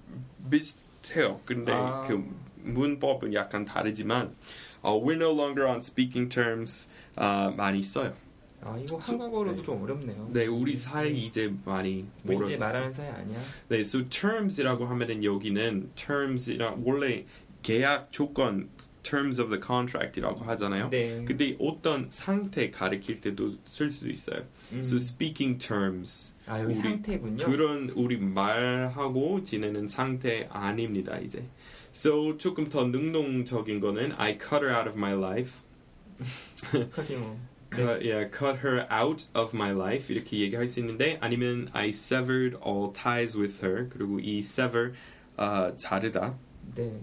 비슷해요. 0.50 1.40
근데 1.46 1.72
아. 1.74 2.06
그 2.08 2.24
문법은 2.64 3.34
약간 3.34 3.66
다르지만 3.66 4.36
어, 4.82 5.02
we're 5.02 5.16
no 5.16 5.32
longer 5.32 5.68
on 5.70 5.78
speaking 5.78 6.34
terms 6.34 6.88
아, 7.16 7.54
많이 7.56 7.82
써요. 7.82 8.14
아 8.66 8.78
이거 8.78 9.00
수- 9.02 9.12
한국어로도 9.12 9.58
네. 9.58 9.64
좀 9.64 9.82
어렵네요. 9.84 10.30
네, 10.32 10.46
우리 10.48 10.76
사이 10.76 11.26
이제 11.26 11.54
많이 11.66 12.06
뭐 12.24 12.44
이제. 12.46 12.58
말하는 12.58 12.94
사이 12.94 13.08
아니야? 13.10 13.38
네, 13.70 13.80
so 13.80 14.08
terms이라고 14.10 14.86
하면은 14.86 15.24
여기는 15.24 15.92
terms이라 15.96 16.78
원래 16.84 17.26
계약 17.62 18.12
조건 18.12 18.70
terms 19.04 19.42
of 19.42 19.50
the 19.50 19.62
contract이라고 19.62 20.46
하잖아요. 20.46 20.90
네. 20.90 21.26
근데 21.26 21.58
어떤 21.60 22.08
상태 22.10 22.72
가리킬 22.72 23.20
때도 23.20 23.56
쓸 23.66 23.92
수도 23.92 24.10
있어요. 24.10 24.44
음. 24.72 24.80
So 24.80 24.96
speaking 24.96 25.58
terms 25.60 26.34
아 26.46 26.60
여기 26.62 26.74
우리 26.74 26.82
상태군요. 26.82 27.46
그런 27.46 27.90
우리 27.96 28.18
말하고 28.18 29.44
지내는 29.44 29.88
상태 29.90 30.48
아닙니다 30.50 31.18
이제. 31.20 31.44
So 31.94 32.38
조금 32.38 32.70
더 32.70 32.86
능동적인 32.86 33.80
거는 33.82 34.14
I 34.18 34.38
cut 34.40 34.64
her 34.64 34.74
out 34.74 34.88
of 34.90 34.98
my 34.98 35.14
life. 35.14 35.60
cut, 37.76 38.06
yeah, 38.06 38.30
cut 38.30 38.60
her 38.66 38.88
out 38.92 39.26
of 39.34 39.56
my 39.56 39.72
life 39.72 40.14
이렇게 40.14 40.40
얘기할 40.40 40.68
수 40.68 40.80
있는데 40.80 41.18
아니면 41.22 41.68
I 41.74 41.90
severed 41.90 42.58
all 42.66 42.94
ties 42.94 43.38
with 43.38 43.66
her 43.66 43.90
그리고 43.90 44.20
이 44.20 44.40
sever 44.40 44.94
아, 45.38 45.74
자르다 45.76 46.38
네. 46.76 47.02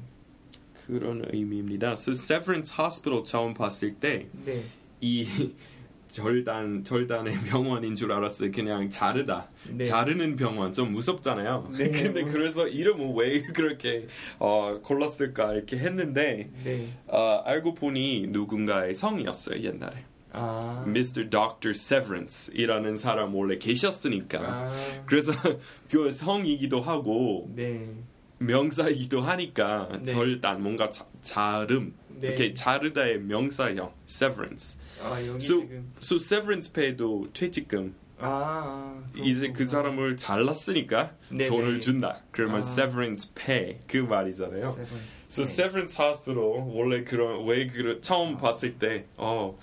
그런 0.87 1.25
의미입니다. 1.33 1.93
So 1.93 2.12
Severance 2.12 2.75
Hospital 2.79 3.25
처음 3.25 3.55
봤을 3.55 3.95
때 3.95 4.27
네. 4.45 4.64
이 5.01 5.27
절단 6.11 6.83
절단의 6.83 7.35
병원인 7.47 7.95
줄 7.95 8.11
알았어요. 8.11 8.51
그냥 8.51 8.91
자르다 8.91 9.49
네. 9.68 9.85
자르는 9.85 10.35
병원 10.35 10.73
좀 10.73 10.93
무섭잖아요. 10.93 11.73
네. 11.79 11.91
근데 11.91 12.25
그래서 12.25 12.66
이름을 12.66 13.14
왜 13.14 13.43
그렇게 13.43 14.09
어, 14.41 14.81
골랐을까 14.83 15.55
이렇게 15.55 15.77
했는데 15.79 16.51
네. 16.64 16.89
어, 17.07 17.43
알고 17.45 17.75
보니 17.75 18.27
누군가의 18.31 18.95
성이었어요 18.95 19.62
옛날에. 19.62 20.05
아. 20.33 20.85
Mr. 20.87 21.28
Dr. 21.31 21.70
Severance이라는 21.70 22.97
사람 22.97 23.35
원래 23.35 23.59
계셨으니까 23.59 24.39
아. 24.41 25.03
그래서 25.07 25.33
그 25.91 26.11
성이기도 26.11 26.81
하고 26.81 27.51
네. 27.55 27.95
명사이기도 28.39 29.20
하니까 29.20 29.89
네. 29.99 30.05
절단 30.05 30.62
뭔가 30.62 30.89
자, 30.89 31.05
자름 31.20 31.95
네. 32.09 32.28
이렇게 32.28 32.55
자르다의 32.55 33.20
명사형 33.20 33.93
severance. 34.09 34.78
아, 35.03 35.12
여기 35.26 35.37
So, 35.45 35.61
지금 35.61 35.93
so 36.03 36.16
severance 36.16 36.72
pay도 36.72 37.28
퇴직금 37.33 37.95
아, 38.18 39.03
아 39.05 39.05
이제 39.24 39.49
그. 39.51 39.64
사람을 39.64 40.16
잘랐으니까 40.18 41.14
네, 41.31 41.47
돈을 41.47 41.74
네. 41.74 41.81
준다. 41.81 42.22
그러면 42.31 42.57
아. 42.57 42.59
severance 42.61 43.33
pay 43.35 43.78
그 43.87 43.97
말이잖아요. 43.99 44.72
세븐. 44.72 44.89
So 45.31 45.45
네. 45.45 45.51
severance 45.51 46.03
hospital 46.05 46.62
원래 46.66 47.03
그런 47.05 47.47
왜 47.47 47.66
그런 47.66 48.01
처음 48.03 48.37
봤을 48.37 48.78
때 48.78 49.07
어 49.16 49.59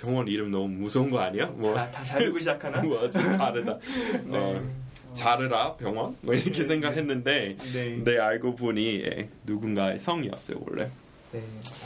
병원 0.00 0.26
이름 0.28 0.50
너무 0.50 0.68
무서운 0.68 1.10
거 1.10 1.18
아니야? 1.20 1.46
뭐 1.46 1.74
다, 1.74 1.90
다 1.90 2.02
자르고 2.02 2.38
시작하나? 2.38 2.80
뭐 2.82 3.08
자르다. 3.10 3.78
네. 4.24 4.38
어, 4.38 4.62
자르라 5.12 5.76
병원 5.76 6.16
뭐 6.22 6.34
이렇게 6.34 6.62
네. 6.62 6.66
생각했는데 6.66 7.56
네. 7.72 8.02
네 8.02 8.18
알고 8.18 8.56
보니 8.56 9.02
예, 9.02 9.28
누군가의 9.44 9.98
성이었어요 9.98 10.58
원래. 10.66 10.90
네. 11.32 11.44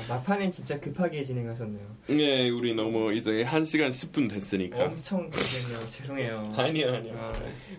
아, 0.08 0.14
막판엔 0.14 0.52
진짜 0.52 0.78
급하게 0.78 1.24
진행하셨네요. 1.24 1.86
네 2.06 2.48
우리 2.50 2.74
너무 2.74 3.12
이제 3.12 3.42
1 3.42 3.66
시간 3.66 3.90
10분 3.90 4.30
됐으니까. 4.30 4.84
엄청 4.84 5.28
고생해요. 5.28 5.80
죄송해요. 5.90 6.54
아니야 6.56 6.94
아니야. 6.94 7.14
아, 7.16 7.32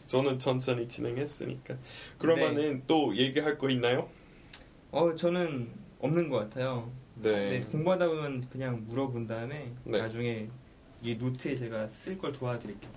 저는 0.06 0.38
천천히 0.38 0.88
진행했으니까. 0.88 1.76
그러면은 2.18 2.84
또 2.86 3.16
얘기할 3.16 3.58
거 3.58 3.70
있나요? 3.70 4.10
어, 4.92 5.16
저는 5.16 5.70
없는 6.00 6.30
것 6.30 6.38
같아요. 6.40 6.92
네. 7.16 7.50
네, 7.50 7.62
공부하다 7.72 8.08
보면 8.10 8.50
그냥 8.50 8.84
물어본 8.88 9.28
다음에 9.28 9.72
네. 9.86 10.00
나중에 10.02 10.50
이 11.06 11.16
노트에 11.16 11.56
제가 11.56 11.88
쓸 11.88 12.18
걸 12.18 12.34
도와드릴게요. 12.34 12.90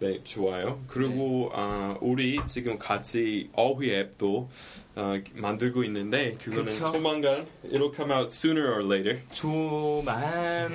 네, 0.00 0.20
좋아요. 0.24 0.82
그리고 0.88 1.50
아, 1.54 1.96
우리 2.00 2.40
지금 2.46 2.76
같이 2.78 3.48
어휘 3.52 3.94
앱도 3.94 4.48
어, 4.96 5.14
만들고 5.34 5.84
있는데 5.84 6.32
그거는 6.42 6.64
그쵸. 6.66 6.92
조만간 6.92 7.46
it'll 7.64 7.94
come 7.94 8.12
out 8.12 8.26
sooner 8.26 8.68
or 8.74 8.84
later. 8.84 9.22
조만 9.32 10.70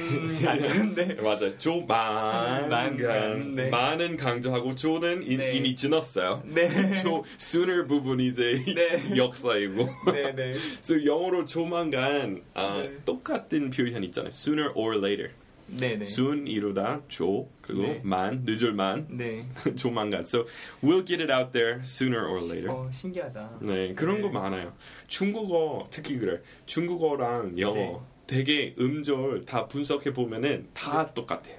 아닌데 0.45 1.15
맞아요. 1.21 1.59
조만간 1.59 2.69
만간, 2.69 3.55
네. 3.55 3.69
많은 3.69 4.17
강조하고 4.17 4.73
조는 4.75 5.23
이, 5.29 5.37
네. 5.37 5.53
이미 5.53 5.75
지났어요. 5.75 6.41
네. 6.45 6.93
조 7.01 7.23
sooner 7.39 7.85
부분이 7.85 8.27
이제 8.27 8.63
네. 8.73 9.15
역사이고. 9.17 9.89
네, 10.13 10.33
네. 10.33 10.53
그래서 10.81 11.05
영어로 11.05 11.45
조만간 11.45 12.41
아, 12.53 12.81
네. 12.83 12.97
똑같은 13.05 13.69
표현 13.69 14.03
있잖아요. 14.05 14.29
sooner 14.29 14.71
or 14.73 14.97
later. 14.97 15.31
네, 15.67 15.97
네. 15.97 16.03
soon 16.03 16.47
이루다 16.47 17.01
조 17.07 17.49
그리고 17.61 17.81
네. 17.83 18.01
만 18.03 18.43
늦을 18.45 18.73
만 18.73 19.07
네. 19.09 19.45
조만간. 19.75 20.21
So 20.21 20.45
we'll 20.83 21.05
get 21.05 21.21
it 21.21 21.31
out 21.31 21.51
there 21.51 21.81
sooner 21.81 22.25
or 22.25 22.39
later. 22.41 22.71
어, 22.71 22.89
신기하다. 22.91 23.59
네, 23.61 23.93
그런 23.93 24.17
네. 24.17 24.21
거 24.21 24.29
많아요. 24.29 24.73
중국어 25.07 25.87
특히 25.91 26.17
그래. 26.17 26.41
중국어랑 26.65 27.59
영어 27.59 27.75
네. 27.75 27.99
되게 28.27 28.75
음절 28.79 29.45
다 29.45 29.67
분석해 29.67 30.13
보면은 30.13 30.67
다 30.73 31.13
똑같아요. 31.13 31.57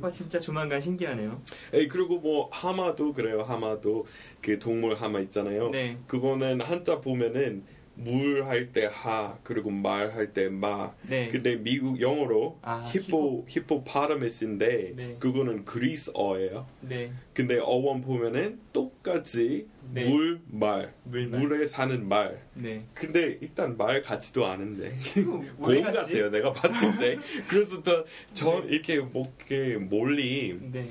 와, 0.00 0.08
진짜 0.10 0.38
조만간 0.38 0.80
신기하네요. 0.80 1.42
에이, 1.72 1.88
그리고 1.88 2.18
뭐 2.18 2.48
하마도 2.52 3.12
그래요. 3.12 3.42
하마도 3.42 4.06
그 4.40 4.58
동물 4.58 4.94
하마 4.94 5.18
있잖아요. 5.20 5.70
네. 5.70 5.98
그거는 6.06 6.60
한자 6.60 7.00
보면은 7.00 7.64
물 7.94 8.44
할 8.46 8.72
때 8.72 8.86
하 8.86 9.38
그리고 9.42 9.70
말 9.70 10.10
할 10.14 10.32
때 10.32 10.48
마. 10.48 10.92
네. 11.02 11.28
근데 11.28 11.56
미국 11.56 12.00
영어로 12.00 12.58
아, 12.62 12.82
히포 12.90 13.44
히포 13.48 13.84
파라미스인데 13.84 14.92
네. 14.96 15.16
그거는 15.18 15.64
그리스어예요. 15.64 16.66
네. 16.80 17.12
근데 17.34 17.58
어원 17.58 18.00
보면은 18.00 18.58
똑같이 18.72 19.66
네. 19.92 20.08
물, 20.08 20.40
말, 20.46 20.94
물말. 21.04 21.40
물에 21.40 21.66
사는 21.66 22.08
말. 22.08 22.40
네. 22.54 22.84
근데 22.94 23.38
일단 23.40 23.76
말 23.76 24.00
같지도 24.02 24.46
않은데 24.46 24.94
왜곰 25.58 25.82
같지? 25.92 26.12
같아요. 26.12 26.30
내가 26.30 26.52
봤을 26.52 26.96
때. 26.98 27.18
그래서 27.48 27.82
저, 27.82 28.04
저 28.32 28.60
네. 28.62 28.68
이렇게 28.68 29.00
뭐 29.00 29.30
이렇게 29.48 29.76
몰리 29.76 30.58
네. 30.72 30.86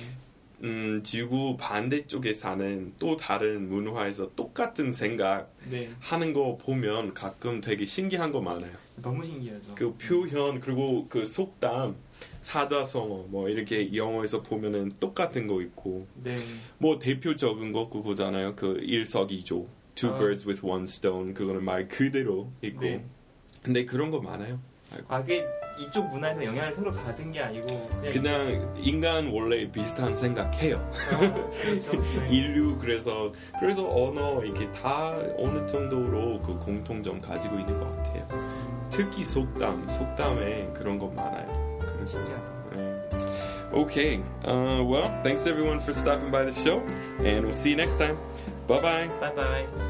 음, 0.64 1.02
지구 1.04 1.56
반대쪽에 1.58 2.34
사는 2.34 2.94
또 3.00 3.16
다른 3.16 3.70
문화에서 3.70 4.32
똑같은 4.36 4.92
생각 4.92 5.54
네. 5.70 5.90
하는 6.00 6.34
거 6.34 6.58
보면 6.58 7.14
가끔 7.14 7.62
되게 7.62 7.86
신기한 7.86 8.32
거 8.32 8.42
많아요. 8.42 8.74
너무 8.98 9.24
신기하죠. 9.24 9.76
그 9.76 9.96
표현 9.96 10.60
그리고 10.60 11.08
그 11.08 11.26
속담 11.26 11.96
사자성어 12.42 13.28
뭐 13.30 13.48
이렇게 13.50 13.96
영어에서 13.96 14.42
보면은 14.42 14.92
똑같은 15.00 15.48
거 15.48 15.62
있고 15.62 16.08
네. 16.16 16.36
뭐 16.78 17.00
대표적인 17.00 17.72
거 17.72 17.90
그거잖아요. 17.90 18.56
그 18.56 18.80
일석이조 18.82 19.68
two 19.96 20.14
아. 20.14 20.18
birds 20.18 20.48
with 20.48 20.66
one 20.66 20.84
stone 20.84 21.34
그거는 21.34 21.64
말 21.64 21.88
그대로 21.88 22.52
있고 22.62 22.82
네. 22.82 23.06
근데 23.64 23.86
그런 23.86 24.12
거 24.12 24.22
많아요. 24.22 24.60
아, 25.08 25.22
그게 25.22 25.46
이쪽 25.80 26.10
문화에서 26.10 26.44
영향을 26.44 26.74
서로 26.74 26.92
받은 26.92 27.32
게 27.32 27.42
아니고 27.42 27.90
그냥 28.02 28.14
그냥 28.14 28.74
인간 28.78 29.28
원래 29.28 29.70
비슷한 29.72 30.16
생각해요. 30.16 30.78
아, 31.12 31.20
그렇죠. 31.52 31.92
네. 32.02 32.30
인류 32.30 32.78
그래서 32.78 33.32
그래서 33.60 33.88
언어 33.88 34.44
이렇게 34.44 34.70
다 34.72 35.14
어느 35.38 35.66
정도로 35.68 36.42
그 36.42 36.58
공통점 36.60 37.22
가지고 37.22 37.60
있는 37.60 37.80
것 37.80 37.96
같아요. 37.98 38.28
특히 38.90 39.24
속담 39.24 39.90
속담에 39.90 40.72
그런 40.74 40.98
거 40.98 41.08
많아요. 41.08 41.80
신기하다. 42.06 42.60
Okay. 43.72 44.20
Uh, 44.44 44.82
well, 44.84 45.12
thanks 45.22 45.46
everyone 45.46 45.80
for 45.80 45.94
stopping 45.94 46.32
by 46.32 46.44
the 46.44 46.52
show, 46.52 46.80
and 47.20 47.46
we'll 47.46 47.54
see 47.54 47.70
you 47.70 47.76
next 47.76 47.98
time. 48.00 48.18
Bye 48.68 48.80
bye. 48.82 49.10
바이바이. 49.20 49.89